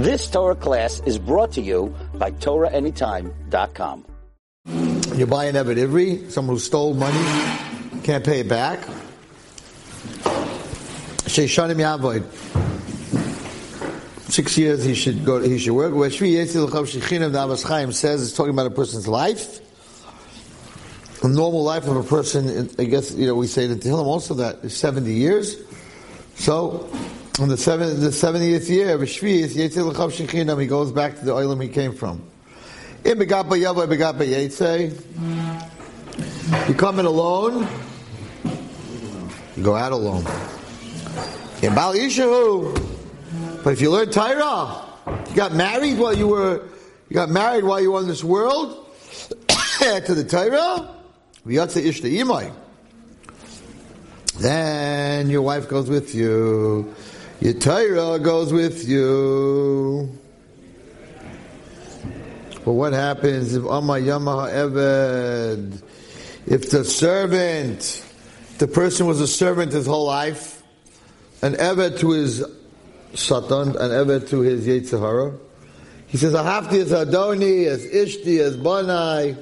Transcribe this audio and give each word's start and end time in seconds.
This 0.00 0.30
Torah 0.30 0.56
class 0.56 1.02
is 1.04 1.18
brought 1.18 1.52
to 1.52 1.60
you 1.60 1.94
by 2.14 2.30
TorahAnytime.com. 2.30 4.06
You 5.14 5.26
buy 5.26 5.44
an 5.44 5.56
Evid 5.56 5.76
Ivri, 5.76 6.30
someone 6.30 6.56
who 6.56 6.58
stole 6.58 6.94
money, 6.94 7.22
can't 8.02 8.24
pay 8.24 8.40
it 8.40 8.48
back. 8.48 8.78
Sheishanim 11.28 11.76
Yavoid. 11.76 12.24
Six 14.32 14.56
years 14.56 14.82
he 14.84 14.94
should 14.94 15.22
go. 15.22 15.38
He 15.42 15.58
should 15.58 15.74
work. 15.74 15.94
Where 15.94 16.08
Shvi 16.08 16.32
Yetzi 16.32 16.66
L'chav 16.66 16.86
Shechinim 16.86 17.32
the 17.32 17.68
Chaim 17.68 17.92
says 17.92 18.22
it's 18.22 18.34
talking 18.34 18.54
about 18.54 18.68
a 18.68 18.70
person's 18.70 19.06
life, 19.06 19.60
a 21.22 21.28
normal 21.28 21.62
life 21.62 21.86
of 21.86 21.96
a 21.96 22.04
person. 22.04 22.70
I 22.78 22.84
guess 22.84 23.12
you 23.12 23.26
know 23.26 23.34
we 23.34 23.46
say 23.46 23.66
that 23.66 23.80
Tehillim 23.80 24.06
also 24.06 24.32
that 24.32 24.64
is 24.64 24.74
seventy 24.74 25.12
years. 25.12 25.56
So 26.36 26.88
in 27.38 27.48
the 27.48 27.56
seven, 27.56 28.00
the 28.00 28.12
seventieth 28.12 28.68
year 28.68 28.94
of 28.94 29.00
Shvi 29.02 29.44
Yetzi 29.44 29.84
L'chav 29.84 30.10
Shechinim 30.10 30.60
he 30.60 30.66
goes 30.66 30.90
back 30.90 31.18
to 31.18 31.24
the 31.24 31.32
oilam 31.32 31.62
he 31.62 31.68
came 31.68 31.94
from. 31.94 32.22
In 33.04 33.18
Begapa 33.18 33.58
Yavoy 33.58 33.86
Begapa 33.86 34.26
Yetzei, 34.26 34.90
you 36.68 36.74
come 36.74 36.98
in 36.98 37.06
alone. 37.06 37.66
You 39.56 39.62
go 39.62 39.74
out 39.76 39.92
alone. 39.92 40.24
In 41.62 41.74
Bal 41.74 41.94
Yishahu. 41.94 42.88
But 43.62 43.74
if 43.74 43.80
you 43.80 43.90
learn 43.90 44.10
Torah, 44.10 44.82
you 45.28 45.36
got 45.36 45.54
married 45.54 45.98
while 45.98 46.16
you 46.16 46.28
were, 46.28 46.62
you 47.08 47.14
got 47.14 47.28
married 47.28 47.64
while 47.64 47.80
you 47.80 47.92
were 47.92 48.00
in 48.00 48.06
this 48.06 48.24
world, 48.24 48.86
to 49.48 50.14
the 50.14 50.24
Torah, 50.24 50.94
v'yatze 51.46 51.82
ishta 51.82 52.10
imay. 52.10 52.52
Then 54.38 55.28
your 55.28 55.42
wife 55.42 55.68
goes 55.68 55.90
with 55.90 56.14
you, 56.14 56.94
your 57.40 57.54
Torah 57.54 58.18
goes 58.18 58.52
with 58.52 58.86
you. 58.86 60.18
But 62.64 62.72
what 62.72 62.92
happens 62.92 63.54
if 63.54 63.64
Amma 63.64 63.94
Yamaha 63.94 64.52
Eved, 64.52 65.82
if 66.46 66.70
the 66.70 66.84
servant, 66.84 68.04
the 68.58 68.68
person 68.68 69.06
was 69.06 69.20
a 69.20 69.26
servant 69.26 69.72
his 69.72 69.86
whole 69.86 70.04
life, 70.04 70.62
an 71.40 71.54
Eved 71.54 71.98
to 72.00 72.10
his 72.10 72.44
Satan, 73.14 73.70
an 73.70 73.90
Eved 73.90 74.28
to 74.28 74.40
his 74.40 74.66
Yetzirah. 74.66 75.38
He 76.08 76.18
says, 76.18 76.34
"I 76.34 76.44
Ahavti 76.44 76.82
as 76.82 76.90
Adoni, 76.90 77.66
as 77.66 77.86
Ishti, 77.86 78.40
as 78.40 78.56
Banai. 78.56 79.36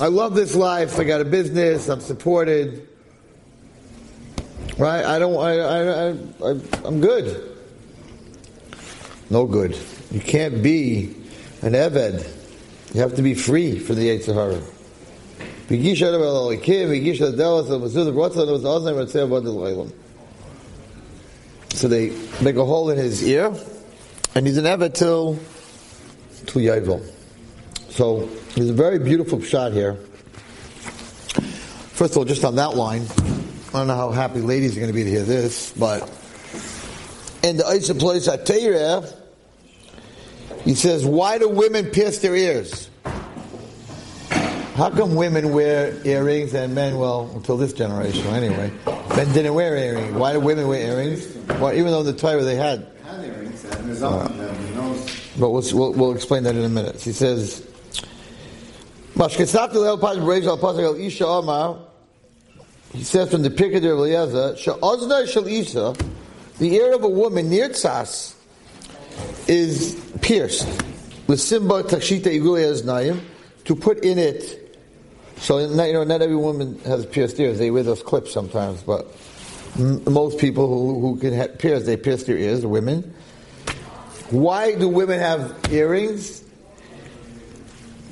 I 0.00 0.06
love 0.06 0.34
this 0.34 0.54
life. 0.54 1.00
I 1.00 1.04
got 1.04 1.20
a 1.20 1.24
business. 1.24 1.88
I'm 1.88 2.00
supported. 2.00 2.86
Right? 4.82 5.04
I 5.04 5.20
don't, 5.20 5.36
I, 5.36 5.60
I, 5.60 6.08
I, 6.10 6.60
I'm 6.84 7.00
good. 7.00 7.56
No 9.30 9.46
good. 9.46 9.78
You 10.10 10.18
can't 10.18 10.60
be 10.60 11.14
an 11.62 11.74
Eved. 11.74 12.28
You 12.92 13.00
have 13.00 13.14
to 13.14 13.22
be 13.22 13.34
free 13.34 13.78
for 13.78 13.94
the 13.94 14.08
Yetzirah. 14.08 14.60
So 21.74 21.88
they 21.88 22.10
make 22.42 22.56
a 22.56 22.64
hole 22.64 22.90
in 22.90 22.98
his 22.98 23.22
ear, 23.22 23.54
and 24.34 24.46
he's 24.48 24.56
an 24.56 24.64
Eved 24.64 24.94
till, 24.94 25.38
till 26.46 26.60
Yaivel. 26.60 27.08
So 27.90 28.26
there's 28.56 28.70
a 28.70 28.74
very 28.74 28.98
beautiful 28.98 29.40
shot 29.42 29.70
here. 29.70 29.94
First 31.94 32.14
of 32.14 32.16
all, 32.16 32.24
just 32.24 32.44
on 32.44 32.56
that 32.56 32.74
line, 32.74 33.06
I 33.74 33.78
don't 33.78 33.86
know 33.86 33.96
how 33.96 34.10
happy 34.10 34.40
ladies 34.40 34.76
are 34.76 34.80
going 34.80 34.92
to 34.92 34.94
be 34.94 35.04
to 35.04 35.10
hear 35.10 35.22
this, 35.22 35.72
but 35.72 36.02
in 37.42 37.56
the 37.56 37.66
Isa 37.72 37.94
place 37.94 38.28
at 38.28 38.44
Teireh, 38.44 39.10
he 40.62 40.74
says, 40.74 41.06
why 41.06 41.38
do 41.38 41.48
women 41.48 41.86
pierce 41.86 42.18
their 42.18 42.36
ears? 42.36 42.90
How 44.74 44.90
come 44.90 45.14
women 45.14 45.54
wear 45.54 45.94
earrings 46.06 46.52
and 46.52 46.74
men, 46.74 46.98
well, 46.98 47.30
until 47.34 47.56
this 47.56 47.72
generation 47.72 48.26
anyway, 48.26 48.70
men 49.16 49.32
didn't 49.32 49.54
wear 49.54 49.74
earrings? 49.74 50.12
Why 50.16 50.34
do 50.34 50.40
women 50.40 50.68
wear 50.68 50.80
earrings? 50.80 51.34
Well, 51.58 51.72
even 51.72 51.86
though 51.86 52.02
the 52.02 52.12
Torah 52.12 52.42
they 52.42 52.56
had. 52.56 52.86
Had 53.04 53.24
earrings, 53.24 53.64
and 53.64 53.88
But 55.38 55.48
we'll, 55.48 55.62
we'll, 55.72 55.92
we'll, 55.94 56.14
explain 56.14 56.42
that 56.42 56.56
in 56.56 56.64
a 56.64 56.68
minute. 56.68 57.00
He 57.00 57.12
says, 57.12 57.66
he 62.92 63.04
says 63.04 63.30
from 63.30 63.42
the 63.42 63.50
Pirkei 63.50 63.76
of 63.76 63.84
Eliezer, 63.84 64.56
She'ozna 64.56 65.26
shel 65.26 65.96
the 66.58 66.74
ear 66.74 66.92
of 66.94 67.02
a 67.02 67.08
woman 67.08 67.48
near 67.48 67.70
tzas 67.70 68.34
is 69.48 70.00
pierced. 70.20 70.68
L'simba 71.28 71.82
takshita 71.82 72.26
igulei 72.26 72.70
aznayim, 72.70 73.20
to 73.64 73.74
put 73.74 74.04
in 74.04 74.18
it 74.18 74.62
so 75.42 75.58
you 75.58 75.74
know, 75.74 76.04
not 76.04 76.22
every 76.22 76.36
woman 76.36 76.78
has 76.84 77.04
pierced 77.04 77.40
ears. 77.40 77.58
They 77.58 77.72
wear 77.72 77.82
those 77.82 78.00
clips 78.00 78.32
sometimes, 78.32 78.80
but 78.82 79.08
m- 79.76 80.00
most 80.04 80.38
people 80.38 80.68
who, 80.68 81.00
who 81.00 81.16
can 81.16 81.32
have 81.32 81.58
pierce, 81.58 81.84
they 81.84 81.96
pierce 81.96 82.22
their 82.22 82.38
ears. 82.38 82.64
Women. 82.64 83.12
Why 84.30 84.76
do 84.76 84.88
women 84.88 85.18
have 85.18 85.60
earrings? 85.68 86.44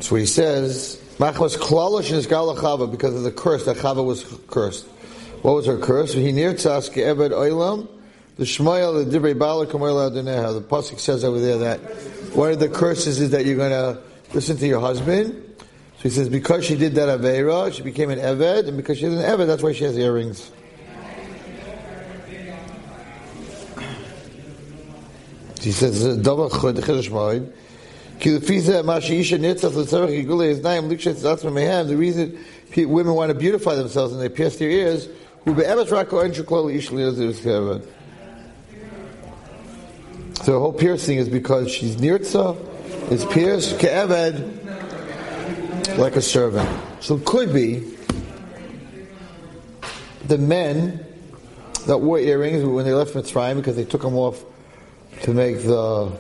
So 0.01 0.17
he 0.17 0.27
says, 0.27 1.00
"Machmas 1.21 1.59
klalish 1.59 2.11
is 2.11 2.27
Chava 2.27 2.91
because 2.91 3.15
of 3.15 3.25
the 3.25 3.31
curse 3.31 3.67
that 3.67 3.77
Chava 3.77 4.03
was 4.03 4.25
cursed. 4.49 4.87
What 5.43 5.53
was 5.53 5.67
her 5.67 5.77
curse? 5.77 6.15
He 6.15 6.33
near 6.33 6.55
tzas 6.55 6.91
eved 6.95 7.33
oilam. 7.33 7.89
The 8.37 8.45
Shmuel, 8.45 9.05
the 9.05 9.19
Divrei 9.19 9.39
Bala 9.39 9.67
Kamoil 9.67 10.11
Adoneha. 10.11 10.55
The 10.55 10.63
pasuk 10.63 10.99
says 10.99 11.23
over 11.23 11.39
there 11.39 11.59
that 11.59 11.79
one 12.35 12.53
of 12.53 12.59
the 12.59 12.71
curses 12.71 13.21
is 13.21 13.31
that 13.33 13.45
you're 13.45 13.57
going 13.57 13.71
to 13.71 14.01
listen 14.33 14.57
to 14.57 14.67
your 14.67 14.81
husband. 14.81 15.35
So 15.99 16.05
he 16.05 16.09
says, 16.09 16.31
because 16.31 16.65
she 16.65 16.75
did 16.77 16.95
that 16.95 17.21
Aveira, 17.21 17.71
she 17.71 17.83
became 17.83 18.09
an 18.09 18.19
Eved, 18.19 18.69
and 18.69 18.79
because 18.79 18.97
she's 18.97 19.13
an 19.13 19.19
Eved, 19.19 19.47
that's 19.47 19.63
why 19.63 19.73
she 19.73 19.85
has 19.85 19.99
earrings. 19.99 20.51
He 25.61 25.73
says, 25.73 26.03
the 28.21 28.41
reason 31.97 32.39
women 32.77 33.15
want 33.15 33.31
to 33.31 33.35
beautify 33.35 33.75
themselves 33.75 34.13
and 34.13 34.21
they 34.21 34.29
pierce 34.29 34.59
their 34.59 34.71
ears, 34.71 35.09
so 40.43 40.53
the 40.53 40.59
whole 40.59 40.73
piercing 40.73 41.19
is 41.19 41.29
because 41.29 41.71
she's 41.71 41.97
nirtza, 41.97 42.57
is 43.11 43.25
pierced, 43.27 43.79
ke'eved, 43.79 45.99
like 45.99 46.17
a 46.17 46.23
servant. 46.23 46.69
So 47.01 47.17
it 47.17 47.25
could 47.25 47.53
be 47.53 47.85
the 50.27 50.39
men 50.39 51.05
that 51.87 51.99
wore 51.99 52.19
earrings 52.19 52.65
when 52.65 52.85
they 52.85 52.93
left 52.93 53.15
Mitzrayim 53.15 53.57
because 53.57 53.77
they 53.77 53.85
took 53.85 54.03
them 54.03 54.17
off 54.17 54.45
to 55.23 55.33
make 55.33 55.63
the. 55.63 56.13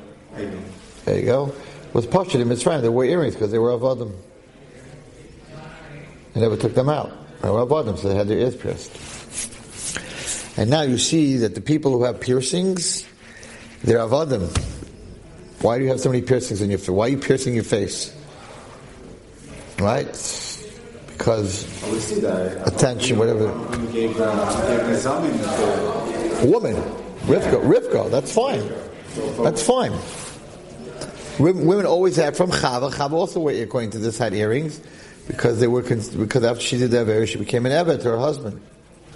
There 1.04 1.18
you 1.18 1.26
go. 1.26 1.52
Was 1.92 2.06
Pashut 2.06 2.40
in 2.40 2.48
Mitzrayim. 2.48 2.82
They 2.82 2.88
wore 2.88 3.04
earrings 3.04 3.34
because 3.34 3.50
they 3.50 3.58
were 3.58 3.70
Avadim. 3.70 4.12
They 6.34 6.40
never 6.40 6.56
took 6.56 6.74
them 6.74 6.88
out. 6.88 7.12
They 7.42 7.50
were 7.50 7.66
Avadim, 7.66 7.98
so 7.98 8.08
they 8.08 8.14
had 8.14 8.28
their 8.28 8.38
ears 8.38 8.56
pierced. 8.56 8.90
And 10.58 10.70
now 10.70 10.82
you 10.82 10.98
see 10.98 11.38
that 11.38 11.54
the 11.54 11.60
people 11.60 11.92
who 11.92 12.04
have 12.04 12.20
piercings, 12.20 13.06
they're 13.82 13.98
Avadim. 13.98 14.56
Why 15.62 15.78
do 15.78 15.84
you 15.84 15.90
have 15.90 16.00
so 16.00 16.10
many 16.10 16.22
piercings 16.22 16.60
in 16.60 16.70
your 16.70 16.78
face? 16.78 16.88
Why 16.88 17.06
are 17.06 17.10
you 17.10 17.18
piercing 17.18 17.54
your 17.54 17.64
face? 17.64 18.14
right? 19.80 20.06
Because 21.16 21.64
attention, 22.66 23.18
whatever. 23.18 23.48
Woman, 26.46 26.76
Rivka, 27.26 27.62
Rivka, 27.62 28.10
that's 28.10 28.32
fine. 28.32 28.62
That's 29.42 29.62
fine. 29.62 29.92
Women 31.40 31.86
always 31.86 32.16
have 32.16 32.36
from 32.36 32.50
Chava. 32.50 32.92
Chava 32.92 33.12
also, 33.12 33.48
according 33.48 33.90
to 33.92 33.98
this, 33.98 34.18
had 34.18 34.34
earrings 34.34 34.78
because 35.26 35.58
they 35.58 35.66
were 35.68 35.80
because 35.80 36.44
after 36.44 36.60
she 36.60 36.76
did 36.76 36.90
that 36.90 37.06
very, 37.06 37.26
she 37.26 37.38
became 37.38 37.64
an 37.64 37.72
Eved 37.72 38.02
to 38.02 38.10
her 38.10 38.18
husband. 38.18 38.60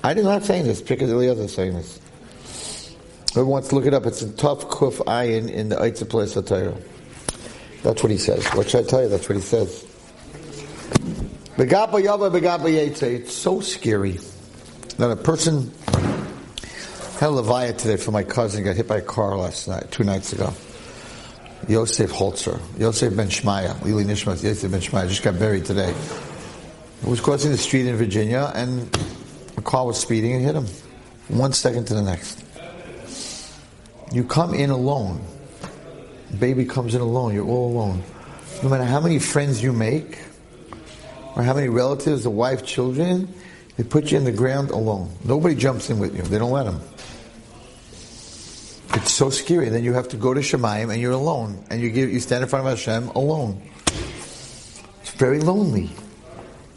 I 0.02 0.14
did 0.14 0.24
not 0.24 0.42
saying 0.42 0.64
this. 0.64 0.80
Because 0.80 1.10
Eliezer 1.10 1.42
is 1.42 1.54
saying 1.54 1.74
this. 1.74 2.00
Whoever 3.34 3.48
wants 3.48 3.68
to 3.68 3.74
look 3.74 3.84
it 3.84 3.92
up, 3.92 4.06
it's 4.06 4.22
a 4.22 4.32
tough 4.32 4.68
kuf 4.68 5.04
ayin 5.04 5.50
in 5.50 5.68
the 5.68 5.76
Eitzah 5.76 6.08
place 6.08 6.32
Torah. 6.32 6.74
That's 7.82 8.02
what 8.02 8.10
he 8.10 8.16
says. 8.16 8.46
What 8.54 8.70
should 8.70 8.86
I 8.86 8.88
tell 8.88 9.02
you? 9.02 9.08
That's 9.08 9.28
what 9.28 9.36
he 9.36 9.42
says. 9.42 9.84
Begapa 11.56 12.02
Yava. 12.02 13.02
It's 13.02 13.34
so 13.34 13.60
scary 13.60 14.18
that 14.96 15.10
a 15.10 15.16
person 15.16 15.70
had 17.18 17.28
a 17.28 17.32
Levaya 17.32 17.76
today 17.76 17.96
for 17.96 18.12
my 18.12 18.22
cousin 18.22 18.64
got 18.64 18.76
hit 18.76 18.88
by 18.88 18.98
a 18.98 19.02
car 19.02 19.36
last 19.36 19.68
night, 19.68 19.90
two 19.90 20.04
nights 20.04 20.32
ago. 20.32 20.54
Yosef 21.68 22.12
Holzer, 22.12 22.60
Yosef 22.78 23.16
Ben 23.16 23.28
Shmaya, 23.28 23.80
Lili 23.82 24.04
Nishmas, 24.04 24.42
Yosef 24.42 24.70
Ben 24.70 24.80
Shmaya, 24.80 25.08
just 25.08 25.22
got 25.22 25.38
buried 25.38 25.64
today. 25.64 25.94
He 27.02 27.10
was 27.10 27.20
crossing 27.20 27.50
the 27.50 27.58
street 27.58 27.86
in 27.86 27.96
Virginia 27.96 28.50
and 28.54 28.88
a 29.56 29.62
car 29.62 29.86
was 29.86 29.98
speeding 29.98 30.32
and 30.32 30.44
hit 30.44 30.54
him. 30.54 30.66
One 31.28 31.52
second 31.52 31.86
to 31.86 31.94
the 31.94 32.02
next. 32.02 32.44
You 34.12 34.24
come 34.24 34.54
in 34.54 34.70
alone 34.70 35.24
baby 36.38 36.64
comes 36.64 36.94
in 36.94 37.00
alone. 37.00 37.34
You're 37.34 37.46
all 37.46 37.72
alone. 37.72 38.02
No 38.62 38.68
matter 38.68 38.84
how 38.84 39.00
many 39.00 39.18
friends 39.18 39.62
you 39.62 39.72
make, 39.72 40.18
or 41.36 41.42
how 41.42 41.54
many 41.54 41.68
relatives, 41.68 42.22
the 42.22 42.30
wife, 42.30 42.64
children, 42.64 43.32
they 43.76 43.84
put 43.84 44.12
you 44.12 44.18
in 44.18 44.24
the 44.24 44.32
ground 44.32 44.70
alone. 44.70 45.10
Nobody 45.24 45.54
jumps 45.54 45.90
in 45.90 45.98
with 45.98 46.16
you. 46.16 46.22
They 46.22 46.38
don't 46.38 46.52
let 46.52 46.64
them. 46.64 46.80
It's 48.94 49.12
so 49.12 49.30
scary. 49.30 49.68
Then 49.68 49.82
you 49.82 49.92
have 49.92 50.08
to 50.08 50.16
go 50.16 50.32
to 50.32 50.40
Shemayim 50.40 50.92
and 50.92 51.00
you're 51.00 51.12
alone. 51.12 51.64
And 51.70 51.80
you 51.80 51.90
give, 51.90 52.10
you 52.10 52.20
stand 52.20 52.42
in 52.42 52.48
front 52.48 52.66
of 52.66 52.78
Hashem 52.78 53.08
alone. 53.08 53.60
It's 55.02 55.10
very 55.12 55.40
lonely. 55.40 55.90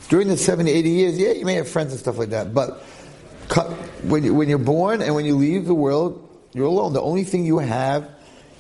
During 0.10 0.28
the 0.28 0.38
70, 0.38 0.72
80 0.72 0.90
years, 0.90 1.20
yeah, 1.20 1.32
you 1.32 1.46
may 1.46 1.56
have 1.56 1.68
friends 1.68 1.92
and 1.92 2.00
stuff 2.00 2.18
like 2.18 2.30
that. 2.30 2.54
But 2.54 2.82
when, 4.04 4.24
you, 4.24 4.34
when 4.34 4.50
you're 4.50 4.58
born 4.58 5.02
and 5.02 5.14
when 5.16 5.26
you 5.26 5.36
leave 5.36 5.66
the 5.66 5.76
world, 5.76 6.24
you're 6.54 6.66
alone. 6.66 6.94
The 6.94 7.02
only 7.02 7.24
thing 7.24 7.46
you 7.46 7.60
have 7.60 8.10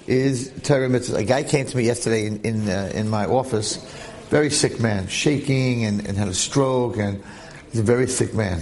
is 0.06 0.51
Torah 0.63 0.88
mitzvahs. 0.88 1.15
A 1.15 1.24
guy 1.24 1.44
came 1.44 1.65
to 1.65 1.77
me 1.77 1.83
yesterday 1.83 2.27
in, 2.27 2.42
in, 2.42 2.69
uh, 2.69 2.92
in 2.94 3.09
my 3.09 3.25
office, 3.25 3.77
very 4.30 4.50
sick 4.50 4.80
man, 4.80 5.07
shaking 5.07 5.86
and, 5.86 6.07
and 6.07 6.18
had 6.18 6.27
a 6.27 6.33
stroke, 6.33 6.98
and 6.98 7.24
he's 7.71 7.80
a 7.80 7.83
very 7.83 8.07
sick 8.07 8.33
man. 8.33 8.62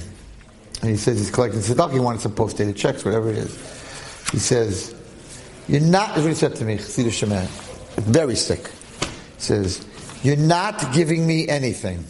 And 0.81 0.89
he 0.89 0.97
says 0.97 1.19
he's 1.19 1.31
collecting 1.31 1.59
tzedakah, 1.59 1.93
he 1.93 1.99
wanted 1.99 2.21
some 2.21 2.33
post-dated 2.33 2.75
checks, 2.75 3.03
whatever 3.03 3.29
it 3.29 3.37
is. 3.37 3.84
He 4.31 4.39
says, 4.39 4.95
You're 5.67 5.81
not, 5.81 6.17
what 6.17 6.25
he 6.25 6.33
said 6.33 6.55
to 6.55 6.65
me, 6.65 6.77
Chassidus 6.77 7.23
Sheman, 7.23 7.47
very 8.03 8.35
sick. 8.35 8.67
He 8.67 9.41
says, 9.41 9.85
You're 10.23 10.35
not 10.35 10.93
giving 10.93 11.25
me 11.25 11.47
anything. 11.47 12.03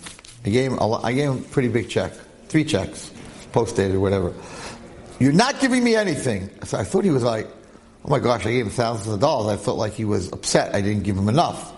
I 0.45 0.49
gave 0.49 0.71
him 0.71 0.79
a, 0.79 1.01
I 1.01 1.13
gave 1.13 1.29
him 1.29 1.37
a 1.39 1.41
pretty 1.41 1.69
big 1.69 1.89
check, 1.89 2.13
three 2.47 2.63
checks, 2.63 3.11
post 3.51 3.75
dated, 3.75 3.95
or 3.95 3.99
whatever. 3.99 4.33
You're 5.19 5.33
not 5.33 5.59
giving 5.59 5.83
me 5.83 5.95
anything. 5.95 6.49
So 6.63 6.77
I 6.77 6.83
thought 6.83 7.03
he 7.03 7.09
was 7.09 7.23
like, 7.23 7.47
Oh 8.05 8.09
my 8.09 8.19
gosh, 8.19 8.45
I 8.45 8.51
gave 8.51 8.65
him 8.65 8.71
thousands 8.71 9.11
of 9.13 9.19
dollars. 9.19 9.59
I 9.59 9.63
felt 9.63 9.79
like 9.79 9.93
he 9.93 10.05
was 10.05 10.31
upset 10.31 10.75
I 10.75 10.81
didn't 10.81 11.03
give 11.03 11.17
him 11.17 11.27
enough. 11.27 11.73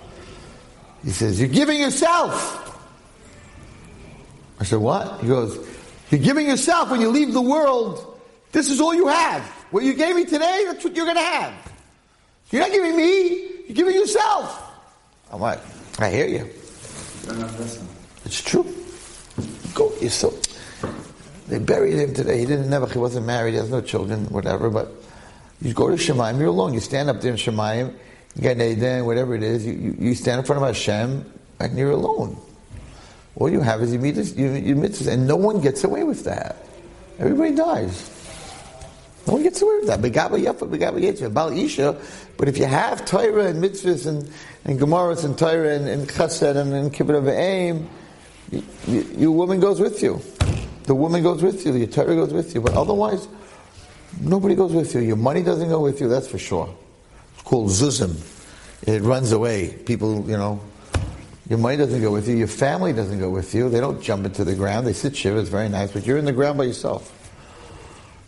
He 1.03 1.11
says, 1.11 1.39
You're 1.39 1.49
giving 1.49 1.79
yourself. 1.79 2.63
I 4.59 4.65
said, 4.65 4.79
What? 4.79 5.21
He 5.21 5.27
goes, 5.27 5.57
You're 6.11 6.21
giving 6.21 6.47
yourself 6.47 6.91
when 6.91 6.99
you 6.99 7.09
leave 7.09 7.33
the 7.33 7.41
world. 7.41 8.19
This 8.51 8.69
is 8.69 8.81
all 8.81 8.93
you 8.93 9.07
have. 9.07 9.56
What 9.71 9.83
you 9.83 9.93
gave 9.93 10.15
me 10.15 10.25
today, 10.25 10.63
that's 10.65 10.83
what 10.83 10.95
you're 10.95 11.05
going 11.05 11.17
to 11.17 11.23
have. 11.23 11.53
You're 12.51 12.61
not 12.61 12.71
giving 12.71 12.95
me, 12.95 13.49
you're 13.67 13.75
giving 13.75 13.95
yourself. 13.95 14.63
I'm 15.31 15.41
like, 15.41 15.59
I 15.99 16.09
hear 16.09 16.27
you. 16.27 16.49
It's 18.23 18.41
true. 18.41 18.65
Go 19.73 19.93
yourself. 19.97 20.41
They 21.47 21.59
buried 21.59 21.95
him 21.95 22.13
today. 22.13 22.39
He 22.39 22.45
didn't 22.45 22.69
never. 22.69 22.87
He 22.87 22.99
wasn't 22.99 23.25
married. 23.25 23.51
He 23.51 23.57
has 23.57 23.69
no 23.69 23.81
children. 23.81 24.25
Whatever. 24.25 24.69
But 24.69 24.91
you 25.61 25.73
go 25.73 25.89
to 25.89 25.95
Shemayim. 25.95 26.39
You're 26.39 26.47
alone. 26.47 26.73
You 26.73 26.79
stand 26.79 27.09
up 27.09 27.21
there 27.21 27.31
in 27.31 27.37
Shemayim. 27.37 27.93
You 28.35 28.41
get 28.41 28.61
Eden, 28.61 29.05
whatever 29.05 29.35
it 29.35 29.43
is. 29.43 29.65
You, 29.65 29.73
you, 29.73 29.95
you, 29.99 30.15
stand 30.15 30.39
in 30.39 30.45
front 30.45 30.61
of 30.61 30.67
Hashem, 30.67 31.25
and 31.59 31.77
you're 31.77 31.91
alone. 31.91 32.37
All 33.35 33.49
you 33.49 33.61
have 33.61 33.81
is 33.81 33.93
you 33.93 33.99
meet 33.99 34.15
you, 34.15 34.51
you 34.51 34.75
mitzvahs, 34.75 35.07
and 35.07 35.27
no 35.27 35.35
one 35.35 35.61
gets 35.61 35.83
away 35.83 36.03
with 36.03 36.23
that. 36.25 36.57
Everybody 37.19 37.55
dies. 37.55 38.16
No 39.27 39.33
one 39.33 39.44
gets 39.44 39.62
away 39.62 39.75
with 39.79 39.88
that. 39.88 40.00
Begaba 40.00 40.41
yafa, 40.41 40.69
begaba 40.69 41.01
yetzah. 41.01 41.33
Bal 41.33 41.51
isha. 41.51 42.00
But 42.38 42.47
if 42.47 42.57
you 42.57 42.65
have 42.65 43.03
Torah 43.06 43.47
and 43.47 43.62
mitzvahs 43.62 44.07
and, 44.07 44.31
and 44.63 44.79
Gemaras 44.79 45.25
and 45.25 45.38
Torah 45.38 45.75
and, 45.75 45.88
and 45.88 46.07
chesed 46.07 46.56
and, 46.56 46.74
and 46.74 46.94
kibbutz 46.94 47.18
of 47.18 47.27
aim, 47.27 47.89
your 49.18 49.31
woman 49.31 49.59
goes 49.59 49.81
with 49.81 50.01
you. 50.01 50.21
The 50.83 50.95
woman 50.95 51.21
goes 51.24 51.44
with 51.44 51.65
you. 51.65 51.74
Your 51.74 51.88
Torah 51.88 52.15
goes 52.15 52.33
with 52.33 52.56
you. 52.56 52.62
But 52.62 52.75
otherwise, 52.75 53.27
nobody 54.21 54.56
goes 54.56 54.71
with 54.71 54.95
you. 54.95 55.01
Your 55.01 55.18
money 55.18 55.44
doesn't 55.44 55.68
go 55.68 55.81
with 55.81 56.00
you. 56.00 56.07
That's 56.07 56.27
for 56.27 56.38
sure. 56.38 56.73
It's 57.33 57.44
called 57.44 57.68
zuzim. 57.68 58.15
It 58.88 59.01
runs 59.01 59.33
away. 59.33 59.73
People, 59.85 60.30
you 60.30 60.38
know, 60.38 60.62
your 61.50 61.59
money 61.59 61.75
doesn't 61.75 62.01
go 62.01 62.12
with 62.12 62.30
you. 62.30 62.38
Your 62.38 62.47
family 62.47 62.94
doesn't 62.94 63.19
go 63.19 63.30
with 63.30 63.53
you. 63.53 63.69
They 63.69 63.81
don't 63.81 64.01
jump 64.01 64.25
into 64.25 64.45
the 64.45 64.56
ground. 64.56 64.88
They 64.88 64.94
sit 64.94 65.18
shiva. 65.18 65.39
It's 65.39 65.50
very 65.50 65.68
nice. 65.68 65.91
But 65.91 66.06
you're 66.06 66.18
in 66.18 66.25
the 66.25 66.31
ground 66.31 66.57
by 66.57 66.63
yourself. 66.63 67.13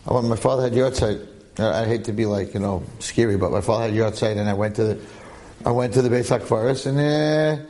When 0.10 0.28
my 0.28 0.36
father 0.36 0.64
had 0.64 0.74
yahrzeit, 0.74 1.24
I 1.60 1.86
hate 1.86 2.06
to 2.06 2.14
be 2.14 2.26
like 2.26 2.56
you 2.56 2.60
know 2.60 2.82
scary, 2.98 3.38
but 3.38 3.52
my 3.52 3.62
father 3.62 3.86
had 3.86 3.94
yahrzeit, 3.94 4.38
and 4.38 4.50
I 4.50 4.54
went 4.54 4.76
to 4.78 4.84
the, 4.84 5.00
I 5.66 5.72
went 5.72 5.94
to 5.94 6.02
the 6.02 6.10
Beis 6.10 6.42
Forest, 6.42 6.88
and 6.88 6.98
uh, 6.98 7.64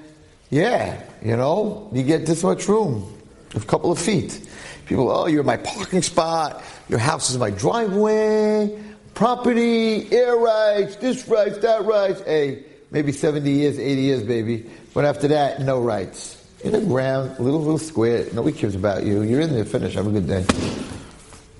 yeah, 0.49 1.03
you 1.21 1.35
know, 1.35 1.89
you 1.91 2.01
get 2.01 2.25
this 2.25 2.41
much 2.41 2.69
room, 2.69 3.13
a 3.55 3.59
couple 3.59 3.91
of 3.91 3.99
feet. 3.99 4.49
People, 4.85 5.11
oh, 5.11 5.27
you're 5.27 5.43
my 5.43 5.57
parking 5.57 6.01
spot. 6.01 6.63
Your 6.87 6.97
house 6.99 7.29
is 7.29 7.37
my 7.37 7.51
driveway, 7.51 8.81
property, 9.15 10.09
air 10.11 10.37
rights, 10.37 10.95
this 10.95 11.27
rights, 11.27 11.57
that 11.59 11.83
rights. 11.83 12.21
Hey, 12.21 12.63
maybe 12.89 13.11
70 13.11 13.51
years, 13.51 13.77
80 13.77 14.01
years, 14.01 14.23
baby. 14.23 14.65
But 14.93 15.03
after 15.03 15.27
that, 15.27 15.61
no 15.61 15.81
rights. 15.81 16.37
In 16.63 16.71
the 16.71 16.81
ground, 16.81 17.37
little 17.37 17.59
little 17.59 17.77
square. 17.77 18.25
Nobody 18.33 18.57
cares 18.57 18.75
about 18.75 19.03
you. 19.03 19.23
You're 19.23 19.41
in 19.41 19.53
there. 19.53 19.65
Finish. 19.65 19.93
Have 19.93 20.07
a 20.07 20.11
good 20.11 20.27
day. 20.27 20.45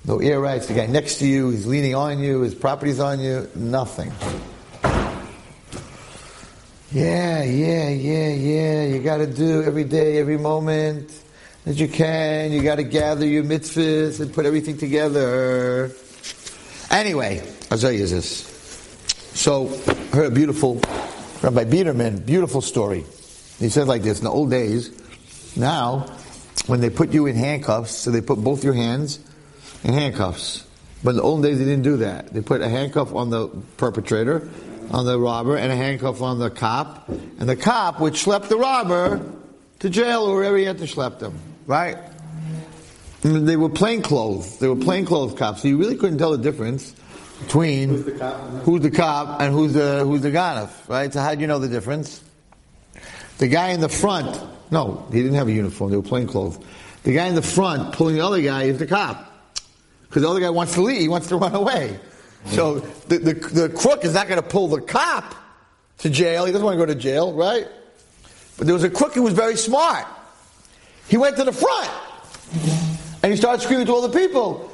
No 0.04 0.18
air 0.18 0.40
rights. 0.40 0.66
The 0.66 0.74
guy 0.74 0.86
next 0.86 1.18
to 1.18 1.26
you, 1.26 1.50
he's 1.50 1.66
leaning 1.66 1.94
on 1.94 2.20
you, 2.20 2.40
his 2.40 2.54
property's 2.54 3.00
on 3.00 3.20
you. 3.20 3.48
Nothing. 3.54 4.12
Yeah, 6.92 7.44
yeah, 7.44 7.88
yeah, 7.90 8.28
yeah. 8.28 8.84
You 8.86 9.00
got 9.00 9.18
to 9.18 9.26
do 9.26 9.62
every 9.62 9.84
day, 9.84 10.18
every 10.18 10.38
moment 10.38 11.12
that 11.64 11.76
you 11.76 11.86
can. 11.86 12.50
You 12.50 12.62
got 12.62 12.76
to 12.76 12.82
gather 12.82 13.26
your 13.26 13.44
mitzvahs 13.44 14.20
and 14.20 14.32
put 14.32 14.46
everything 14.46 14.76
together. 14.76 15.92
Anyway, 16.90 17.46
Isaiah 17.72 17.98
you 17.98 18.06
this. 18.06 18.46
So, 19.34 19.68
I 19.86 19.94
heard 20.16 20.32
a 20.32 20.34
beautiful 20.34 20.80
Rabbi 21.42 21.64
Biederman, 21.64 22.24
beautiful 22.24 22.60
story. 22.60 23.04
He 23.58 23.68
said 23.68 23.86
like 23.86 24.02
this: 24.02 24.18
In 24.18 24.24
the 24.24 24.30
old 24.30 24.50
days, 24.50 24.90
now 25.56 26.06
when 26.66 26.80
they 26.80 26.90
put 26.90 27.12
you 27.12 27.26
in 27.26 27.36
handcuffs, 27.36 27.92
so 27.92 28.10
they 28.10 28.20
put 28.20 28.38
both 28.42 28.64
your 28.64 28.74
hands 28.74 29.20
in 29.84 29.92
handcuffs. 29.92 30.66
But 31.02 31.10
in 31.10 31.16
the 31.16 31.22
old 31.22 31.42
days, 31.42 31.58
they 31.58 31.64
didn't 31.64 31.82
do 31.82 31.98
that. 31.98 32.32
They 32.32 32.42
put 32.42 32.60
a 32.60 32.68
handcuff 32.68 33.14
on 33.14 33.30
the 33.30 33.48
perpetrator, 33.76 34.48
on 34.90 35.06
the 35.06 35.18
robber, 35.18 35.56
and 35.56 35.72
a 35.72 35.76
handcuff 35.76 36.20
on 36.20 36.38
the 36.38 36.50
cop. 36.50 37.08
And 37.08 37.48
the 37.48 37.56
cop 37.56 38.00
would 38.00 38.14
schlep 38.14 38.48
the 38.48 38.56
robber 38.56 39.24
to 39.78 39.90
jail 39.90 40.24
or 40.24 40.36
wherever 40.36 40.56
he 40.56 40.64
had 40.64 40.78
to 40.78 40.84
schlep 40.84 41.18
them. 41.18 41.38
Right? 41.66 41.96
And 43.22 43.48
they 43.48 43.56
were 43.56 43.68
plain 43.68 44.02
clothes. 44.02 44.58
They 44.58 44.68
were 44.68 44.76
plain 44.76 45.06
clothes 45.06 45.34
cops. 45.38 45.62
So 45.62 45.68
you 45.68 45.78
really 45.78 45.96
couldn't 45.96 46.18
tell 46.18 46.32
the 46.32 46.38
difference 46.38 46.94
between 47.40 47.88
who's 47.88 48.04
the 48.04 48.12
cop, 48.12 48.40
who's 48.62 48.82
the 48.82 48.90
cop 48.90 49.40
and 49.40 49.54
who's 49.54 49.72
the 49.72 50.04
who's 50.04 50.20
the 50.20 50.30
ganef. 50.30 50.88
Right? 50.88 51.12
So 51.12 51.20
how 51.20 51.34
do 51.34 51.40
you 51.40 51.46
know 51.46 51.58
the 51.58 51.68
difference? 51.68 52.22
The 53.38 53.48
guy 53.48 53.70
in 53.70 53.80
the 53.80 53.88
front, 53.88 54.38
no, 54.70 55.06
he 55.10 55.22
didn't 55.22 55.36
have 55.36 55.48
a 55.48 55.52
uniform. 55.52 55.90
They 55.90 55.96
were 55.96 56.02
plain 56.02 56.26
clothes. 56.26 56.58
The 57.04 57.14
guy 57.14 57.26
in 57.26 57.34
the 57.34 57.42
front 57.42 57.94
pulling 57.94 58.16
the 58.16 58.24
other 58.24 58.42
guy 58.42 58.64
is 58.64 58.78
the 58.78 58.86
cop 58.86 59.29
because 60.10 60.22
the 60.22 60.28
other 60.28 60.40
guy 60.40 60.50
wants 60.50 60.74
to 60.74 60.82
leave. 60.82 61.00
He 61.00 61.08
wants 61.08 61.28
to 61.28 61.36
run 61.36 61.54
away. 61.54 61.96
So 62.46 62.80
the, 62.80 63.18
the, 63.18 63.34
the 63.34 63.68
crook 63.68 64.04
is 64.04 64.12
not 64.12 64.26
going 64.26 64.42
to 64.42 64.48
pull 64.48 64.66
the 64.66 64.80
cop 64.80 65.36
to 65.98 66.10
jail. 66.10 66.46
He 66.46 66.52
doesn't 66.52 66.64
want 66.64 66.74
to 66.74 66.84
go 66.84 66.92
to 66.92 66.98
jail, 66.98 67.32
right? 67.32 67.68
But 68.58 68.66
there 68.66 68.74
was 68.74 68.82
a 68.82 68.90
crook 68.90 69.14
who 69.14 69.22
was 69.22 69.34
very 69.34 69.56
smart. 69.56 70.08
He 71.06 71.16
went 71.16 71.36
to 71.36 71.44
the 71.44 71.52
front 71.52 71.90
and 73.22 73.32
he 73.32 73.36
started 73.36 73.62
screaming 73.62 73.86
to 73.86 73.92
all 73.92 74.02
the 74.06 74.18
people, 74.18 74.72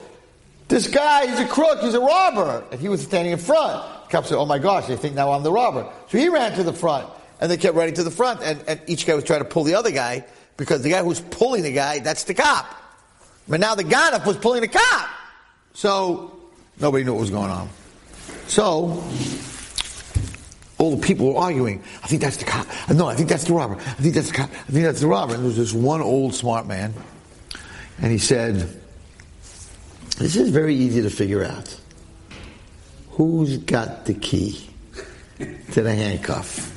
This 0.68 0.88
guy, 0.88 1.26
he's 1.26 1.38
a 1.38 1.46
crook, 1.46 1.80
he's 1.80 1.92
a 1.92 2.00
robber. 2.00 2.64
And 2.72 2.80
he 2.80 2.88
was 2.88 3.02
standing 3.02 3.34
in 3.34 3.38
front. 3.38 3.84
The 4.06 4.12
cop 4.12 4.24
said, 4.24 4.38
Oh 4.38 4.46
my 4.46 4.58
gosh, 4.58 4.86
they 4.86 4.96
think 4.96 5.14
now 5.14 5.32
I'm 5.32 5.42
the 5.42 5.52
robber. 5.52 5.86
So 6.08 6.16
he 6.16 6.30
ran 6.30 6.54
to 6.54 6.62
the 6.62 6.72
front 6.72 7.10
and 7.42 7.50
they 7.50 7.58
kept 7.58 7.76
running 7.76 7.94
to 7.94 8.04
the 8.04 8.10
front 8.10 8.40
and, 8.42 8.64
and 8.66 8.80
each 8.86 9.06
guy 9.06 9.14
was 9.14 9.24
trying 9.24 9.40
to 9.40 9.44
pull 9.44 9.64
the 9.64 9.74
other 9.74 9.90
guy 9.90 10.24
because 10.56 10.80
the 10.80 10.88
guy 10.88 11.02
who's 11.02 11.20
pulling 11.20 11.62
the 11.62 11.72
guy, 11.72 11.98
that's 11.98 12.24
the 12.24 12.32
cop. 12.32 12.66
But 13.46 13.60
now 13.60 13.74
the 13.74 13.84
ganef 13.84 14.24
was 14.24 14.38
pulling 14.38 14.62
the 14.62 14.68
cop. 14.68 15.10
So 15.76 16.32
nobody 16.80 17.04
knew 17.04 17.12
what 17.12 17.20
was 17.20 17.28
going 17.28 17.50
on. 17.50 17.68
So 18.46 19.04
all 20.78 20.96
the 20.96 21.06
people 21.06 21.34
were 21.34 21.38
arguing. 21.38 21.84
I 22.02 22.06
think 22.06 22.22
that's 22.22 22.38
the 22.38 22.46
cop. 22.46 22.66
No, 22.88 23.06
I 23.06 23.14
think 23.14 23.28
that's 23.28 23.44
the 23.44 23.52
robber. 23.52 23.74
I 23.74 24.00
think 24.00 24.14
that's 24.14 24.28
the 24.28 24.36
cop. 24.38 24.50
I 24.50 24.72
think 24.72 24.86
that's 24.86 25.00
the 25.00 25.06
robber. 25.06 25.34
And 25.34 25.42
there 25.42 25.48
was 25.48 25.58
this 25.58 25.74
one 25.74 26.00
old 26.00 26.34
smart 26.34 26.66
man, 26.66 26.94
and 28.00 28.10
he 28.10 28.16
said, 28.16 28.80
"This 30.16 30.34
is 30.34 30.48
very 30.48 30.74
easy 30.74 31.02
to 31.02 31.10
figure 31.10 31.44
out. 31.44 31.78
Who's 33.10 33.58
got 33.58 34.06
the 34.06 34.14
key 34.14 34.70
to 35.72 35.82
the 35.82 35.94
handcuff? 35.94 36.72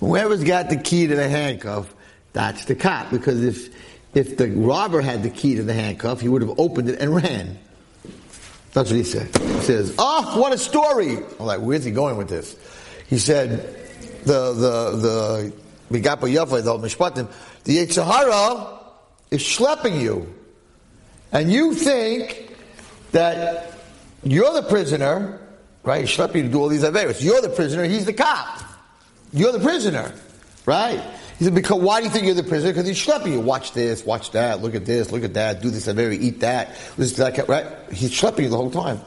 Whoever's 0.00 0.44
got 0.44 0.70
the 0.70 0.78
key 0.78 1.06
to 1.08 1.14
the 1.14 1.28
handcuff, 1.28 1.94
that's 2.32 2.64
the 2.64 2.74
cop. 2.74 3.10
Because 3.10 3.44
if 3.44 3.68
if 4.14 4.38
the 4.38 4.48
robber 4.50 5.02
had 5.02 5.22
the 5.22 5.30
key 5.30 5.56
to 5.56 5.62
the 5.62 5.74
handcuff, 5.74 6.22
he 6.22 6.28
would 6.28 6.40
have 6.40 6.58
opened 6.58 6.88
it 6.88 6.98
and 7.00 7.14
ran." 7.14 7.58
That's 8.74 8.90
what 8.90 8.96
he 8.96 9.04
said. 9.04 9.34
He 9.36 9.60
says, 9.60 9.94
"Oh, 9.98 10.38
what 10.38 10.52
a 10.52 10.58
story!" 10.58 11.16
I'm 11.16 11.46
like, 11.46 11.60
"Where's 11.60 11.84
he 11.84 11.92
going 11.92 12.16
with 12.16 12.28
this?" 12.28 12.56
He 13.08 13.18
said, 13.18 13.50
"The 14.24 14.52
the 14.52 15.52
the 15.90 16.00
Bigapa 16.00 16.28
Yafa, 16.28 16.62
the 16.62 16.78
Mishpatim, 16.78 17.28
the 17.62 17.78
Yetzer 17.78 18.80
is 19.30 19.42
schlepping 19.42 20.00
you, 20.00 20.34
and 21.32 21.52
you 21.52 21.74
think 21.74 22.50
that 23.12 23.78
you're 24.24 24.52
the 24.52 24.62
prisoner, 24.62 25.40
right? 25.84 26.00
He 26.00 26.06
schlepped 26.12 26.34
you 26.34 26.42
to 26.42 26.48
do 26.48 26.60
all 26.60 26.68
these 26.68 26.82
averos. 26.82 27.22
You're 27.22 27.40
the 27.40 27.50
prisoner, 27.50 27.84
he's 27.84 28.06
the 28.06 28.12
cop. 28.12 28.60
You're 29.32 29.52
the 29.52 29.60
prisoner, 29.60 30.12
right? 30.66 31.00
He 31.38 31.44
said, 31.44 31.54
because, 31.54 31.80
why 31.80 32.00
do 32.00 32.04
you 32.04 32.10
think 32.10 32.26
you're 32.26 32.34
the 32.34 32.44
prisoner? 32.44 32.72
Because 32.72 32.86
he's 32.86 32.98
schlepping 32.98 33.32
you. 33.32 33.40
Watch 33.40 33.72
this, 33.72 34.04
watch 34.04 34.30
that, 34.32 34.62
look 34.62 34.74
at 34.74 34.86
this, 34.86 35.10
look 35.10 35.24
at 35.24 35.34
that, 35.34 35.60
do 35.60 35.70
this 35.70 35.88
avera, 35.88 36.16
eat 36.18 36.40
that. 36.40 36.76
This, 36.96 37.14
that, 37.14 37.48
right? 37.48 37.66
He's 37.92 38.12
schlepping 38.12 38.44
you 38.44 38.48
the 38.48 38.56
whole 38.56 38.70
time. 38.70 39.00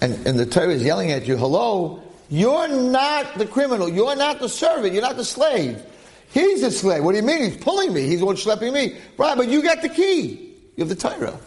And, 0.00 0.26
and 0.26 0.38
the 0.38 0.46
Torah 0.46 0.70
is 0.70 0.82
yelling 0.82 1.12
at 1.12 1.26
you, 1.26 1.36
hello, 1.36 2.02
you're 2.28 2.68
not 2.68 3.38
the 3.38 3.46
criminal, 3.46 3.88
you're 3.88 4.16
not 4.16 4.40
the 4.40 4.48
servant, 4.48 4.92
you're 4.92 5.02
not 5.02 5.16
the 5.16 5.24
slave. 5.24 5.82
He's 6.30 6.60
the 6.60 6.70
slave. 6.70 7.04
What 7.04 7.12
do 7.12 7.18
you 7.18 7.24
mean? 7.24 7.50
He's 7.50 7.56
pulling 7.56 7.92
me. 7.92 8.06
He's 8.06 8.20
the 8.20 8.26
one 8.26 8.36
schlepping 8.36 8.72
me. 8.72 8.98
Right, 9.16 9.36
but 9.36 9.48
you 9.48 9.62
got 9.62 9.80
the 9.80 9.88
key. 9.88 10.54
You 10.76 10.84
have 10.84 10.88
the 10.88 10.94
Torah. 10.94 11.38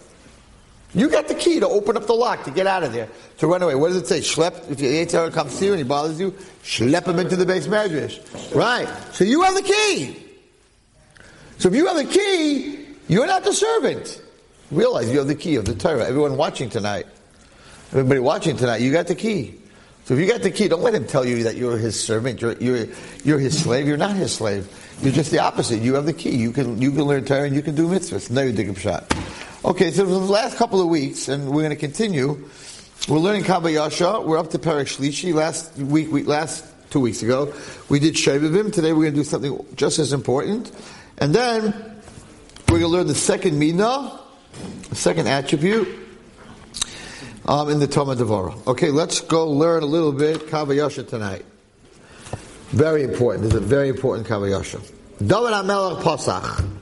You 0.93 1.09
got 1.09 1.27
the 1.27 1.35
key 1.35 1.59
to 1.59 1.67
open 1.67 1.95
up 1.95 2.05
the 2.05 2.13
lock 2.13 2.43
to 2.43 2.51
get 2.51 2.67
out 2.67 2.83
of 2.83 2.91
there, 2.91 3.07
to 3.37 3.47
run 3.47 3.61
away. 3.61 3.75
What 3.75 3.89
does 3.89 3.97
it 3.97 4.07
say? 4.07 4.19
Schlep. 4.19 4.69
If 4.69 4.81
your 4.81 4.91
Yitzhak 4.91 5.33
comes 5.33 5.57
to 5.59 5.65
you 5.65 5.71
and 5.71 5.79
he 5.79 5.85
bothers 5.85 6.19
you, 6.19 6.31
schlep 6.63 7.07
him 7.07 7.19
into 7.19 7.37
the 7.37 7.45
beis 7.45 7.67
medrash. 7.67 8.53
Right. 8.53 8.89
So 9.13 9.23
you 9.23 9.41
have 9.43 9.55
the 9.55 9.61
key. 9.61 10.17
So 11.59 11.69
if 11.69 11.75
you 11.75 11.87
have 11.87 11.95
the 11.95 12.05
key, 12.05 12.85
you're 13.07 13.27
not 13.27 13.43
the 13.43 13.53
servant. 13.53 14.21
Realize 14.69 15.09
you 15.09 15.19
have 15.19 15.27
the 15.27 15.35
key 15.35 15.55
of 15.55 15.65
the 15.65 15.75
Torah. 15.75 16.05
Everyone 16.05 16.35
watching 16.35 16.69
tonight, 16.69 17.05
everybody 17.91 18.19
watching 18.19 18.57
tonight, 18.57 18.81
you 18.81 18.91
got 18.91 19.07
the 19.07 19.15
key. 19.15 19.59
So 20.05 20.15
if 20.15 20.19
you 20.19 20.27
got 20.27 20.41
the 20.41 20.51
key, 20.51 20.67
don't 20.67 20.81
let 20.81 20.95
him 20.95 21.05
tell 21.05 21.23
you 21.25 21.43
that 21.43 21.55
you're 21.55 21.77
his 21.77 21.97
servant. 21.97 22.41
You're, 22.41 22.53
you're, 22.53 22.87
you're 23.23 23.39
his 23.39 23.61
slave. 23.61 23.87
You're 23.87 23.97
not 23.97 24.15
his 24.15 24.33
slave. 24.33 24.67
You're 25.01 25.13
just 25.13 25.31
the 25.31 25.39
opposite. 25.39 25.81
You 25.81 25.93
have 25.93 26.05
the 26.05 26.13
key. 26.13 26.35
You 26.35 26.51
can 26.51 26.81
you 26.81 26.91
can 26.91 27.03
learn 27.03 27.25
Torah 27.25 27.43
and 27.43 27.55
you 27.55 27.61
can 27.61 27.75
do 27.75 27.87
mitzvahs. 27.87 28.29
No, 28.29 28.41
you 28.41 28.51
dig 28.51 28.69
a 28.69 28.75
shot. 28.75 29.13
Okay, 29.63 29.91
so 29.91 30.05
for 30.05 30.09
the 30.09 30.17
last 30.17 30.57
couple 30.57 30.81
of 30.81 30.87
weeks, 30.87 31.27
and 31.27 31.47
we're 31.47 31.61
going 31.61 31.69
to 31.69 31.75
continue. 31.75 32.49
We're 33.07 33.19
learning 33.19 33.43
Kav 33.43 33.61
HaYashar. 33.61 34.25
We're 34.25 34.39
up 34.39 34.49
to 34.51 34.57
Parak 34.57 34.87
Shlishi. 34.87 35.35
Last 35.35 35.77
week, 35.77 36.11
we, 36.11 36.23
last 36.23 36.65
two 36.89 36.99
weeks 36.99 37.21
ago, 37.21 37.53
we 37.87 37.99
did 37.99 38.15
Shavivim. 38.15 38.73
Today, 38.73 38.91
we're 38.91 39.03
going 39.03 39.13
to 39.13 39.19
do 39.19 39.23
something 39.23 39.63
just 39.75 39.99
as 39.99 40.13
important, 40.13 40.71
and 41.19 41.35
then 41.35 41.65
we're 42.69 42.79
going 42.79 42.81
to 42.81 42.87
learn 42.87 43.05
the 43.05 43.13
second 43.13 43.59
mina, 43.59 44.19
the 44.89 44.95
second 44.95 45.27
attribute. 45.27 45.87
Um, 47.45 47.69
in 47.69 47.79
the 47.79 47.87
Tomer 47.87 48.15
Devorah. 48.15 48.67
Okay, 48.67 48.91
let's 48.91 49.19
go 49.21 49.49
learn 49.49 49.81
a 49.81 49.87
little 49.87 50.11
bit 50.11 50.47
Kav 50.47 50.67
HaYashar 50.67 51.07
tonight. 51.07 51.43
Very 52.69 53.03
important. 53.03 53.43
This 53.43 53.53
is 53.53 53.57
a 53.57 53.65
very 53.65 53.89
important 53.89 54.27
Kav 54.27 54.41
HaYashar. 54.41 54.81
David 55.19 55.53
HaMelech 55.53 56.01
Pasach. 56.01 56.80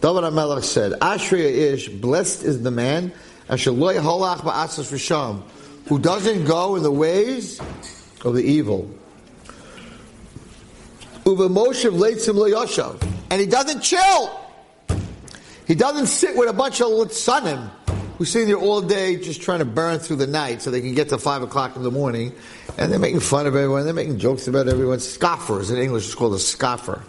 David 0.00 0.24
HaMelech 0.24 0.64
said, 0.64 0.92
Ashriya 0.92 1.72
Ish, 1.72 1.88
blessed 1.88 2.44
is 2.44 2.62
the 2.62 2.70
man, 2.70 3.12
Ashaloi 3.48 4.00
Holach 4.00 4.38
Ba'asas 4.38 4.90
Risham, 4.90 5.42
who 5.88 5.98
doesn't 5.98 6.44
go 6.44 6.76
in 6.76 6.82
the 6.82 6.90
ways 6.90 7.60
of 8.24 8.34
the 8.34 8.42
evil. 8.42 8.90
Uva 11.26 11.48
Moshe 11.48 11.90
Leitzim 11.90 12.34
Yoshav. 12.34 13.06
And 13.30 13.40
he 13.40 13.46
doesn't 13.46 13.80
chill. 13.80 14.40
He 15.66 15.74
doesn't 15.74 16.06
sit 16.06 16.36
with 16.36 16.48
a 16.48 16.52
bunch 16.52 16.80
of 16.80 16.88
Litzanim 16.88 17.70
who's 18.16 18.30
sitting 18.30 18.48
there 18.48 18.56
all 18.56 18.80
day 18.80 19.16
just 19.16 19.40
trying 19.42 19.60
to 19.60 19.64
burn 19.64 19.98
through 19.98 20.16
the 20.16 20.26
night 20.26 20.62
so 20.62 20.70
they 20.70 20.80
can 20.80 20.94
get 20.94 21.10
to 21.10 21.18
5 21.18 21.42
o'clock 21.42 21.76
in 21.76 21.82
the 21.82 21.90
morning. 21.90 22.32
And 22.78 22.90
they're 22.90 22.98
making 22.98 23.20
fun 23.20 23.46
of 23.46 23.54
everyone. 23.54 23.84
They're 23.84 23.94
making 23.94 24.18
jokes 24.18 24.48
about 24.48 24.66
everyone. 24.66 24.98
Scoffers 24.98 25.70
in 25.70 25.78
English 25.78 26.08
is 26.08 26.14
called 26.14 26.34
a 26.34 26.38
scoffer. 26.38 27.02